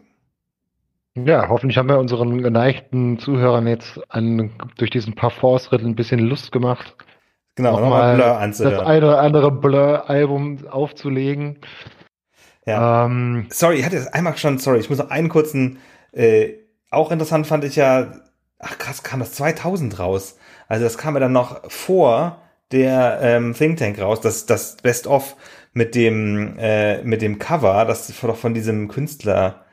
ja, 1.26 1.48
hoffentlich 1.48 1.78
haben 1.78 1.88
wir 1.88 1.98
unseren 1.98 2.42
geneigten 2.42 3.18
Zuhörern 3.18 3.66
jetzt 3.66 4.00
an, 4.08 4.50
durch 4.76 4.90
diesen 4.90 5.14
Parforce-Ritt 5.14 5.82
ein 5.82 5.94
bisschen 5.94 6.20
Lust 6.20 6.52
gemacht. 6.52 6.96
Genau, 7.56 7.80
nochmal 7.80 8.14
Blur 8.14 8.38
anzuhören. 8.38 8.76
Das 8.76 8.86
eine 8.86 9.06
oder 9.06 9.20
andere 9.20 9.50
Blur-Album 9.50 10.68
aufzulegen. 10.68 11.58
Ja. 12.66 13.06
Ähm, 13.06 13.46
sorry, 13.50 13.76
ich 13.76 13.84
hatte 13.84 13.96
jetzt 13.96 14.14
einmal 14.14 14.36
schon, 14.36 14.58
sorry, 14.58 14.78
ich 14.78 14.88
muss 14.90 14.98
noch 14.98 15.10
einen 15.10 15.28
kurzen, 15.28 15.78
äh, 16.12 16.50
auch 16.90 17.10
interessant 17.10 17.46
fand 17.46 17.64
ich 17.64 17.76
ja, 17.76 18.12
ach 18.58 18.78
krass, 18.78 19.02
kam 19.02 19.20
das 19.20 19.32
2000 19.32 19.98
raus. 19.98 20.38
Also 20.68 20.84
das 20.84 20.98
kam 20.98 21.14
ja 21.14 21.20
dann 21.20 21.32
noch 21.32 21.70
vor 21.70 22.42
der 22.70 23.20
ähm, 23.22 23.54
Think 23.54 23.78
Tank 23.78 24.00
raus, 24.00 24.20
das, 24.20 24.46
das 24.46 24.76
Best-of 24.76 25.36
mit 25.72 25.94
dem, 25.94 26.58
äh, 26.58 27.02
mit 27.02 27.22
dem 27.22 27.38
Cover, 27.38 27.84
das 27.86 28.12
doch 28.20 28.36
von 28.36 28.54
diesem 28.54 28.88
Künstler, 28.88 29.64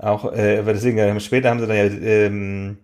auch, 0.00 0.32
äh, 0.32 0.62
deswegen, 0.62 0.98
äh, 0.98 1.20
später 1.20 1.50
haben 1.50 1.60
sie 1.60 1.66
dann 1.66 1.76
ja 1.76 1.84
ähm, 1.84 2.78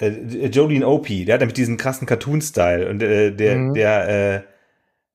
äh, 0.00 0.46
Jolene 0.46 0.86
Opie, 0.86 1.24
der 1.24 1.34
hat 1.34 1.40
nämlich 1.40 1.54
diesen 1.54 1.76
krassen 1.76 2.06
Cartoon-Style 2.06 2.88
und 2.88 3.02
äh, 3.02 3.32
der, 3.32 3.56
mhm. 3.56 3.74
der, 3.74 4.08
äh, 4.08 4.40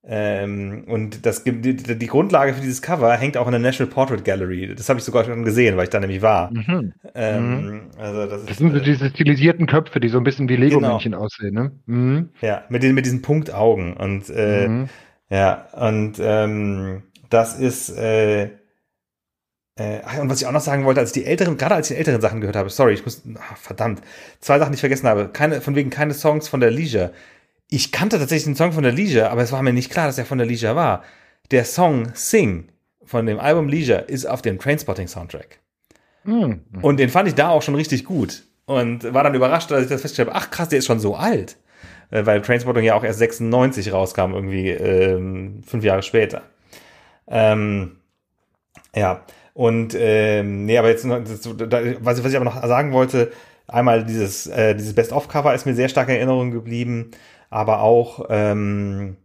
ähm, 0.07 0.83
und 0.87 1.25
das 1.25 1.43
die, 1.43 1.75
die 1.75 2.07
Grundlage 2.07 2.53
für 2.53 2.61
dieses 2.61 2.81
Cover 2.81 3.15
hängt 3.15 3.37
auch 3.37 3.47
in 3.47 3.53
der 3.53 3.61
National 3.61 3.91
Portrait 3.91 4.23
Gallery. 4.23 4.75
Das 4.75 4.87
habe 4.87 4.99
ich 4.99 5.05
sogar 5.05 5.23
schon 5.23 5.43
gesehen, 5.43 5.77
weil 5.77 5.85
ich 5.85 5.89
da 5.89 5.99
nämlich 5.99 6.21
war. 6.21 6.51
Mhm. 6.53 6.93
Ähm, 7.15 7.65
mhm. 7.65 7.81
also 7.97 8.27
das, 8.27 8.41
ist, 8.41 8.49
das 8.49 8.57
sind 8.57 8.71
so 8.71 8.77
äh, 8.77 8.83
diese 8.83 9.09
stilisierten 9.09 9.65
Köpfe, 9.65 9.99
die 9.99 10.09
so 10.09 10.19
ein 10.19 10.23
bisschen 10.23 10.47
wie 10.47 10.57
Lego-Männchen 10.57 11.13
genau. 11.13 11.23
aussehen, 11.23 11.55
ne? 11.55 11.71
Mhm. 11.87 12.29
Ja, 12.41 12.65
mit, 12.69 12.83
den, 12.83 12.93
mit 12.93 13.05
diesen 13.05 13.23
Punktaugen. 13.23 13.97
Und 13.97 14.29
äh, 14.29 14.67
mhm. 14.67 14.89
ja, 15.29 15.65
und 15.73 16.17
ähm, 16.19 17.01
das 17.31 17.57
ist 17.57 17.89
äh, 17.97 18.49
äh, 19.77 19.99
und 20.19 20.29
was 20.29 20.41
ich 20.41 20.47
auch 20.47 20.51
noch 20.51 20.61
sagen 20.61 20.85
wollte, 20.85 21.01
als 21.01 21.11
die 21.11 21.25
älteren, 21.25 21.57
gerade 21.57 21.75
als 21.75 21.89
ich 21.89 21.95
die 21.95 21.99
älteren 21.99 22.21
Sachen 22.21 22.39
gehört 22.39 22.55
habe, 22.55 22.69
sorry, 22.69 22.93
ich 22.93 23.03
muss, 23.03 23.23
ach, 23.37 23.57
verdammt, 23.57 24.01
zwei 24.39 24.57
Sachen, 24.57 24.71
die 24.71 24.75
ich 24.75 24.81
vergessen 24.81 25.07
habe. 25.07 25.29
Keine, 25.29 25.61
von 25.61 25.75
wegen 25.75 25.89
keine 25.89 26.13
Songs 26.13 26.47
von 26.47 26.61
der 26.61 26.71
Leisure. 26.71 27.11
Ich 27.69 27.91
kannte 27.91 28.17
tatsächlich 28.17 28.45
den 28.45 28.55
Song 28.55 28.71
von 28.71 28.83
der 28.83 28.93
Leisure, 28.93 29.29
aber 29.29 29.41
es 29.41 29.51
war 29.51 29.61
mir 29.61 29.73
nicht 29.73 29.91
klar, 29.91 30.07
dass 30.07 30.17
er 30.17 30.25
von 30.25 30.37
der 30.37 30.47
Leisure 30.47 30.75
war. 30.75 31.03
Der 31.51 31.65
Song 31.65 32.11
Sing 32.13 32.69
von 33.03 33.25
dem 33.25 33.39
Album 33.39 33.67
Leisure 33.67 33.99
ist 33.99 34.25
auf 34.25 34.41
dem 34.41 34.59
Trainspotting 34.59 35.07
Soundtrack. 35.07 35.59
Mhm. 36.23 36.61
Und 36.81 36.97
den 36.97 37.09
fand 37.09 37.27
ich 37.27 37.35
da 37.35 37.49
auch 37.49 37.61
schon 37.61 37.75
richtig 37.75 38.05
gut. 38.05 38.43
Und 38.65 39.13
war 39.13 39.23
dann 39.23 39.35
überrascht, 39.35 39.71
als 39.71 39.83
ich 39.83 39.89
das 39.89 40.01
festgestellt 40.01 40.29
habe, 40.29 40.39
ach 40.39 40.49
krass, 40.49 40.69
der 40.69 40.79
ist 40.79 40.85
schon 40.85 40.99
so 40.99 41.15
alt. 41.15 41.57
Äh, 42.11 42.25
weil 42.25 42.41
Trainspotting 42.41 42.83
ja 42.83 42.95
auch 42.95 43.03
erst 43.03 43.19
96 43.19 43.91
rauskam, 43.91 44.33
irgendwie 44.33 44.69
ähm, 44.69 45.61
fünf 45.65 45.83
Jahre 45.83 46.01
später. 46.01 46.43
Ähm, 47.27 47.97
ja, 48.95 49.25
und 49.55 49.95
ähm, 49.97 50.65
nee, 50.65 50.77
aber 50.77 50.89
jetzt, 50.89 51.07
was, 51.07 52.19
ich 52.19 52.35
aber 52.35 52.43
noch 52.43 52.61
sagen 52.67 52.91
wollte, 52.91 53.31
einmal 53.67 54.03
dieses, 54.03 54.47
äh, 54.47 54.75
dieses 54.75 54.93
Best-of-Cover 54.93 55.55
ist 55.55 55.65
mir 55.65 55.73
sehr 55.73 55.87
stark 55.87 56.09
in 56.09 56.15
Erinnerung 56.15 56.51
geblieben, 56.51 57.11
aber 57.49 57.79
auch, 57.79 58.25
ähm, 58.29 59.15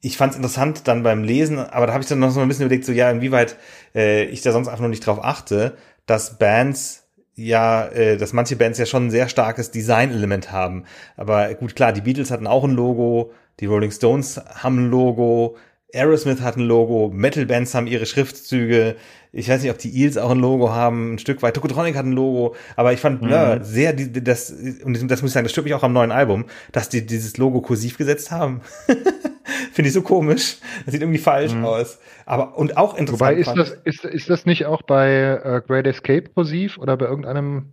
ich 0.00 0.16
fand 0.16 0.32
es 0.32 0.36
interessant 0.36 0.88
dann 0.88 1.04
beim 1.04 1.22
Lesen, 1.22 1.60
aber 1.60 1.86
da 1.86 1.92
habe 1.92 2.02
ich 2.02 2.08
dann 2.08 2.18
noch 2.18 2.32
so 2.32 2.40
ein 2.40 2.48
bisschen 2.48 2.66
überlegt, 2.66 2.86
so 2.86 2.92
ja, 2.92 3.08
inwieweit 3.08 3.56
äh, 3.94 4.24
ich 4.24 4.42
da 4.42 4.50
sonst 4.50 4.66
einfach 4.66 4.82
noch 4.82 4.88
nicht 4.88 5.06
drauf 5.06 5.22
achte, 5.22 5.76
dass 6.06 6.38
Bands 6.38 7.04
ja, 7.36 7.86
äh, 7.86 8.16
dass 8.16 8.32
manche 8.32 8.56
Bands 8.56 8.80
ja 8.80 8.86
schon 8.86 9.06
ein 9.06 9.10
sehr 9.12 9.28
starkes 9.28 9.70
Design-Element 9.70 10.50
haben. 10.50 10.86
Aber 11.16 11.54
gut, 11.54 11.76
klar, 11.76 11.92
die 11.92 12.00
Beatles 12.00 12.32
hatten 12.32 12.48
auch 12.48 12.64
ein 12.64 12.72
Logo, 12.72 13.30
die 13.60 13.66
Rolling 13.66 13.92
Stones 13.92 14.40
haben 14.56 14.86
ein 14.86 14.90
Logo, 14.90 15.56
Aerosmith 15.94 16.42
hat 16.42 16.56
ein 16.56 16.66
Logo, 16.66 17.10
Metal-Bands 17.14 17.74
haben 17.74 17.86
ihre 17.86 18.04
Schriftzüge. 18.04 18.96
Ich 19.32 19.48
weiß 19.48 19.62
nicht, 19.62 19.70
ob 19.70 19.78
die 19.78 19.98
Eels 19.98 20.18
auch 20.18 20.30
ein 20.30 20.38
Logo 20.38 20.70
haben, 20.70 21.14
ein 21.14 21.18
Stück 21.18 21.42
weit. 21.42 21.54
Tokotronic 21.54 21.96
hat 21.96 22.04
ein 22.04 22.12
Logo, 22.12 22.56
aber 22.76 22.92
ich 22.92 23.00
fand 23.00 23.20
Blur 23.20 23.56
mhm. 23.56 23.64
sehr, 23.64 23.94
das, 23.94 24.50
und 24.50 25.10
das 25.10 25.22
muss 25.22 25.30
ich 25.30 25.34
sagen, 25.34 25.44
das 25.44 25.52
stört 25.52 25.64
mich 25.64 25.74
auch 25.74 25.82
am 25.82 25.94
neuen 25.94 26.12
Album, 26.12 26.44
dass 26.72 26.90
die 26.90 27.06
dieses 27.06 27.38
Logo 27.38 27.62
kursiv 27.62 27.96
gesetzt 27.96 28.30
haben. 28.30 28.60
Finde 29.72 29.88
ich 29.88 29.94
so 29.94 30.02
komisch. 30.02 30.58
Das 30.84 30.92
sieht 30.92 31.00
irgendwie 31.00 31.18
falsch 31.18 31.54
mhm. 31.54 31.64
aus. 31.64 31.98
Aber, 32.26 32.58
und 32.58 32.76
auch 32.76 32.94
interessant. 32.94 33.20
Wobei, 33.20 33.34
ist 33.40 33.54
das, 33.54 33.70
ist, 33.84 34.04
ist 34.04 34.28
das 34.28 34.44
nicht 34.44 34.66
auch 34.66 34.82
bei 34.82 35.40
äh, 35.42 35.62
Great 35.66 35.86
Escape 35.86 36.28
kursiv 36.34 36.76
oder 36.78 36.96
bei 36.98 37.06
irgendeinem 37.06 37.72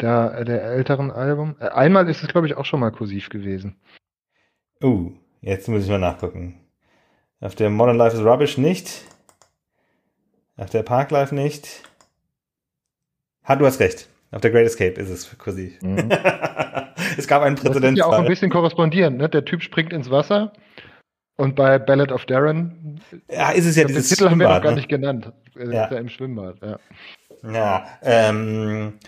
der, 0.00 0.44
der 0.44 0.62
älteren 0.62 1.10
Album? 1.10 1.56
Äh, 1.60 1.68
einmal 1.68 2.08
ist 2.08 2.22
es, 2.22 2.28
glaube 2.28 2.46
ich, 2.46 2.56
auch 2.56 2.64
schon 2.64 2.80
mal 2.80 2.92
kursiv 2.92 3.28
gewesen. 3.28 3.76
Uh, 4.82 5.12
jetzt 5.42 5.68
muss 5.68 5.84
ich 5.84 5.90
mal 5.90 5.98
nachgucken. 5.98 6.60
Auf 7.40 7.54
der 7.54 7.70
Modern 7.70 7.96
Life 7.96 8.16
is 8.16 8.22
Rubbish 8.22 8.58
nicht. 8.58 9.04
Auf 10.56 10.68
der 10.68 10.82
Park 10.82 11.10
Life 11.10 11.34
nicht. 11.34 11.82
Ha, 13.44 13.56
du 13.56 13.64
hast 13.64 13.80
recht. 13.80 14.08
Auf 14.30 14.42
der 14.42 14.50
Great 14.50 14.66
Escape 14.66 15.00
ist 15.00 15.08
es 15.08 15.38
kursiv. 15.38 15.80
Mhm. 15.80 16.10
es 17.16 17.26
gab 17.26 17.42
einen 17.42 17.56
Präzedenzfall. 17.56 17.80
Das 17.80 17.92
ist 17.92 17.98
ja 17.98 18.06
auch 18.06 18.12
ein 18.12 18.26
bisschen 18.26 18.50
korrespondieren. 18.50 19.16
Ne? 19.16 19.28
Der 19.28 19.44
Typ 19.44 19.62
springt 19.62 19.92
ins 19.92 20.10
Wasser 20.10 20.52
und 21.36 21.56
bei 21.56 21.78
Ballad 21.78 22.12
of 22.12 22.26
Darren. 22.26 23.00
Ja, 23.30 23.50
ist 23.50 23.64
es 23.64 23.74
ja 23.76 23.84
dieses 23.84 24.08
Den 24.08 24.16
Titel 24.16 24.30
haben 24.30 24.38
wir 24.38 24.48
noch 24.48 24.62
gar 24.62 24.72
ne? 24.72 24.76
nicht 24.76 24.90
genannt. 24.90 25.32
Er 25.56 25.72
ja. 25.72 25.84
ist 25.84 25.92
ja 25.92 25.98
im 25.98 26.08
Schwimmbad. 26.10 26.56
Ja. 26.60 26.78
ja 27.50 27.86
ähm, 28.02 28.98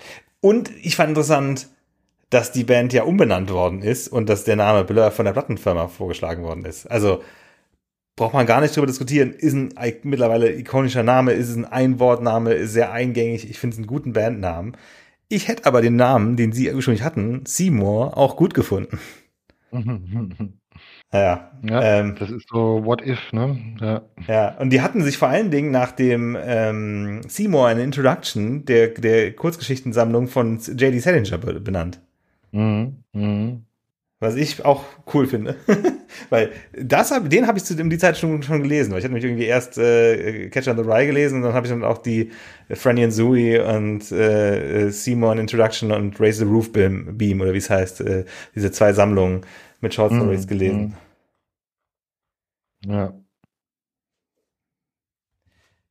und 0.41 0.70
ich 0.83 0.97
fand 0.97 1.11
interessant, 1.11 1.68
dass 2.30 2.51
die 2.51 2.64
Band 2.64 2.95
ja 2.95 3.03
umbenannt 3.03 3.53
worden 3.53 3.83
ist 3.83 4.09
und 4.09 4.30
dass 4.30 4.45
der 4.45 4.57
Name 4.57 4.85
Blur 4.85 5.11
von 5.11 5.26
der 5.26 5.33
Plattenfirma 5.33 5.89
vorgeschlagen 5.89 6.43
worden 6.43 6.64
ist. 6.64 6.91
Also 6.91 7.22
braucht 8.16 8.34
man 8.34 8.46
gar 8.46 8.60
nicht 8.60 8.76
drüber 8.76 8.86
diskutieren. 8.86 9.32
Ist 9.32 9.54
ein 9.54 9.70
mittlerweile 10.02 10.52
ikonischer 10.52 11.02
Name, 11.02 11.32
ist 11.32 11.48
es 11.48 11.56
ein 11.56 11.64
Einwortname, 11.64 12.52
ist 12.52 12.72
sehr 12.72 12.92
eingängig. 12.92 13.48
Ich 13.48 13.58
finde 13.58 13.74
es 13.74 13.78
einen 13.78 13.86
guten 13.86 14.12
Bandnamen. 14.12 14.76
Ich 15.28 15.48
hätte 15.48 15.64
aber 15.66 15.80
den 15.80 15.96
Namen, 15.96 16.36
den 16.36 16.52
sie 16.52 16.72
ursprünglich 16.72 17.04
hatten, 17.04 17.44
Seymour, 17.46 18.18
auch 18.18 18.36
gut 18.36 18.52
gefunden. 18.52 18.98
ja, 21.12 21.50
ja 21.62 21.82
ähm, 21.82 22.16
das 22.18 22.30
ist 22.30 22.48
so 22.50 22.84
What 22.84 23.06
If, 23.06 23.32
ne? 23.32 23.58
Ja. 23.80 24.02
ja, 24.28 24.58
und 24.58 24.70
die 24.70 24.82
hatten 24.82 25.02
sich 25.02 25.16
vor 25.16 25.28
allen 25.28 25.50
Dingen 25.50 25.70
nach 25.70 25.92
dem 25.92 26.36
ähm, 26.38 27.22
Seymour 27.26 27.66
eine 27.66 27.82
Introduction 27.82 28.66
der, 28.66 28.88
der 28.88 29.32
Kurzgeschichtensammlung 29.32 30.28
von 30.28 30.58
J.D. 30.58 30.98
Salinger 30.98 31.38
benannt. 31.38 32.00
Mhm. 32.50 33.02
Mhm. 33.14 33.64
Was 34.22 34.36
ich 34.36 34.64
auch 34.64 34.84
cool 35.12 35.26
finde. 35.26 35.56
weil 36.30 36.52
das 36.80 37.10
hab, 37.10 37.28
den 37.28 37.48
habe 37.48 37.58
ich 37.58 37.64
zu 37.64 37.74
die 37.74 37.98
Zeit 37.98 38.16
schon, 38.16 38.40
schon 38.44 38.62
gelesen. 38.62 38.92
Weil 38.92 39.00
ich 39.00 39.04
hatte 39.04 39.14
mich 39.14 39.24
irgendwie 39.24 39.46
erst 39.46 39.78
äh, 39.78 40.48
Catch 40.48 40.68
on 40.68 40.76
the 40.76 40.88
Rye 40.88 41.06
gelesen 41.06 41.38
und 41.38 41.42
dann 41.42 41.54
habe 41.54 41.66
ich 41.66 41.72
dann 41.72 41.82
auch 41.82 41.98
die 41.98 42.30
Franny 42.70 43.02
and 43.02 43.12
Zooey 43.12 43.58
und 43.58 44.12
äh, 44.12 44.90
Simon 44.90 45.38
Introduction 45.38 45.90
und 45.90 46.20
Raise 46.20 46.38
the 46.38 46.44
Roof 46.44 46.72
Beam, 46.72 47.18
Beam 47.18 47.40
oder 47.40 47.52
wie 47.52 47.58
es 47.58 47.68
heißt, 47.68 48.00
äh, 48.02 48.24
diese 48.54 48.70
zwei 48.70 48.92
Sammlungen 48.92 49.40
mit 49.80 49.92
Short 49.92 50.12
Stories 50.12 50.46
mm, 50.46 50.48
gelesen. 50.48 50.96
Mm. 52.86 52.92
Ja. 52.92 53.21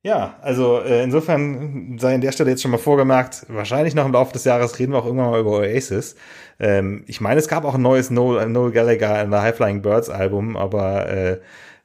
Ja, 0.04 0.36
also 0.42 0.80
äh, 0.80 1.04
insofern 1.04 1.96
sei 1.96 2.16
an 2.16 2.20
der 2.20 2.32
Stelle 2.32 2.50
jetzt 2.50 2.60
schon 2.62 2.72
mal 2.72 2.78
vorgemerkt, 2.78 3.46
wahrscheinlich 3.48 3.94
noch 3.94 4.04
im 4.04 4.12
Laufe 4.12 4.32
des 4.32 4.42
Jahres 4.42 4.80
reden 4.80 4.92
wir 4.92 4.98
auch 4.98 5.06
irgendwann 5.06 5.30
mal 5.30 5.38
über 5.40 5.58
Oasis. 5.58 6.16
Ähm, 6.58 7.04
ich 7.06 7.20
meine, 7.20 7.38
es 7.38 7.46
gab 7.46 7.64
auch 7.64 7.76
ein 7.76 7.82
neues 7.82 8.10
Noel, 8.10 8.48
Noel 8.48 8.72
Gallagher 8.72 9.22
in 9.22 9.30
der 9.30 9.42
High 9.42 9.54
Flying 9.54 9.80
Birds 9.80 10.10
Album, 10.10 10.56
aber 10.56 11.08
äh, 11.08 11.40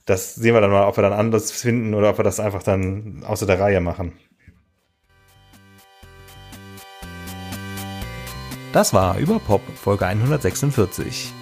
das 0.06 0.34
sehen 0.34 0.56
wir 0.56 0.62
dann 0.62 0.72
mal, 0.72 0.88
ob 0.88 0.98
wir 0.98 1.04
dann 1.04 1.14
anders 1.14 1.52
finden 1.52 1.94
oder 1.94 2.10
ob 2.10 2.18
wir 2.18 2.24
das 2.24 2.40
einfach 2.40 2.64
dann 2.64 3.24
außer 3.28 3.46
der 3.46 3.60
Reihe 3.60 3.82
machen. 3.82 4.14
Das 8.74 8.94
war 8.94 9.20
über 9.20 9.38
Pop 9.38 9.62
Folge 9.76 10.08
146. 10.08 11.34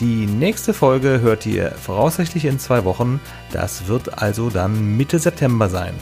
Die 0.00 0.26
nächste 0.26 0.74
Folge 0.74 1.20
hört 1.22 1.46
ihr 1.46 1.70
voraussichtlich 1.70 2.44
in 2.44 2.58
zwei 2.58 2.84
Wochen. 2.84 3.20
Das 3.52 3.86
wird 3.86 4.18
also 4.22 4.50
dann 4.50 4.96
Mitte 4.98 5.18
September 5.18 5.70
sein. 5.70 5.94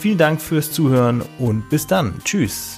Vielen 0.00 0.18
Dank 0.18 0.40
fürs 0.40 0.70
Zuhören 0.70 1.22
und 1.38 1.68
bis 1.70 1.86
dann. 1.88 2.14
Tschüss. 2.24 2.77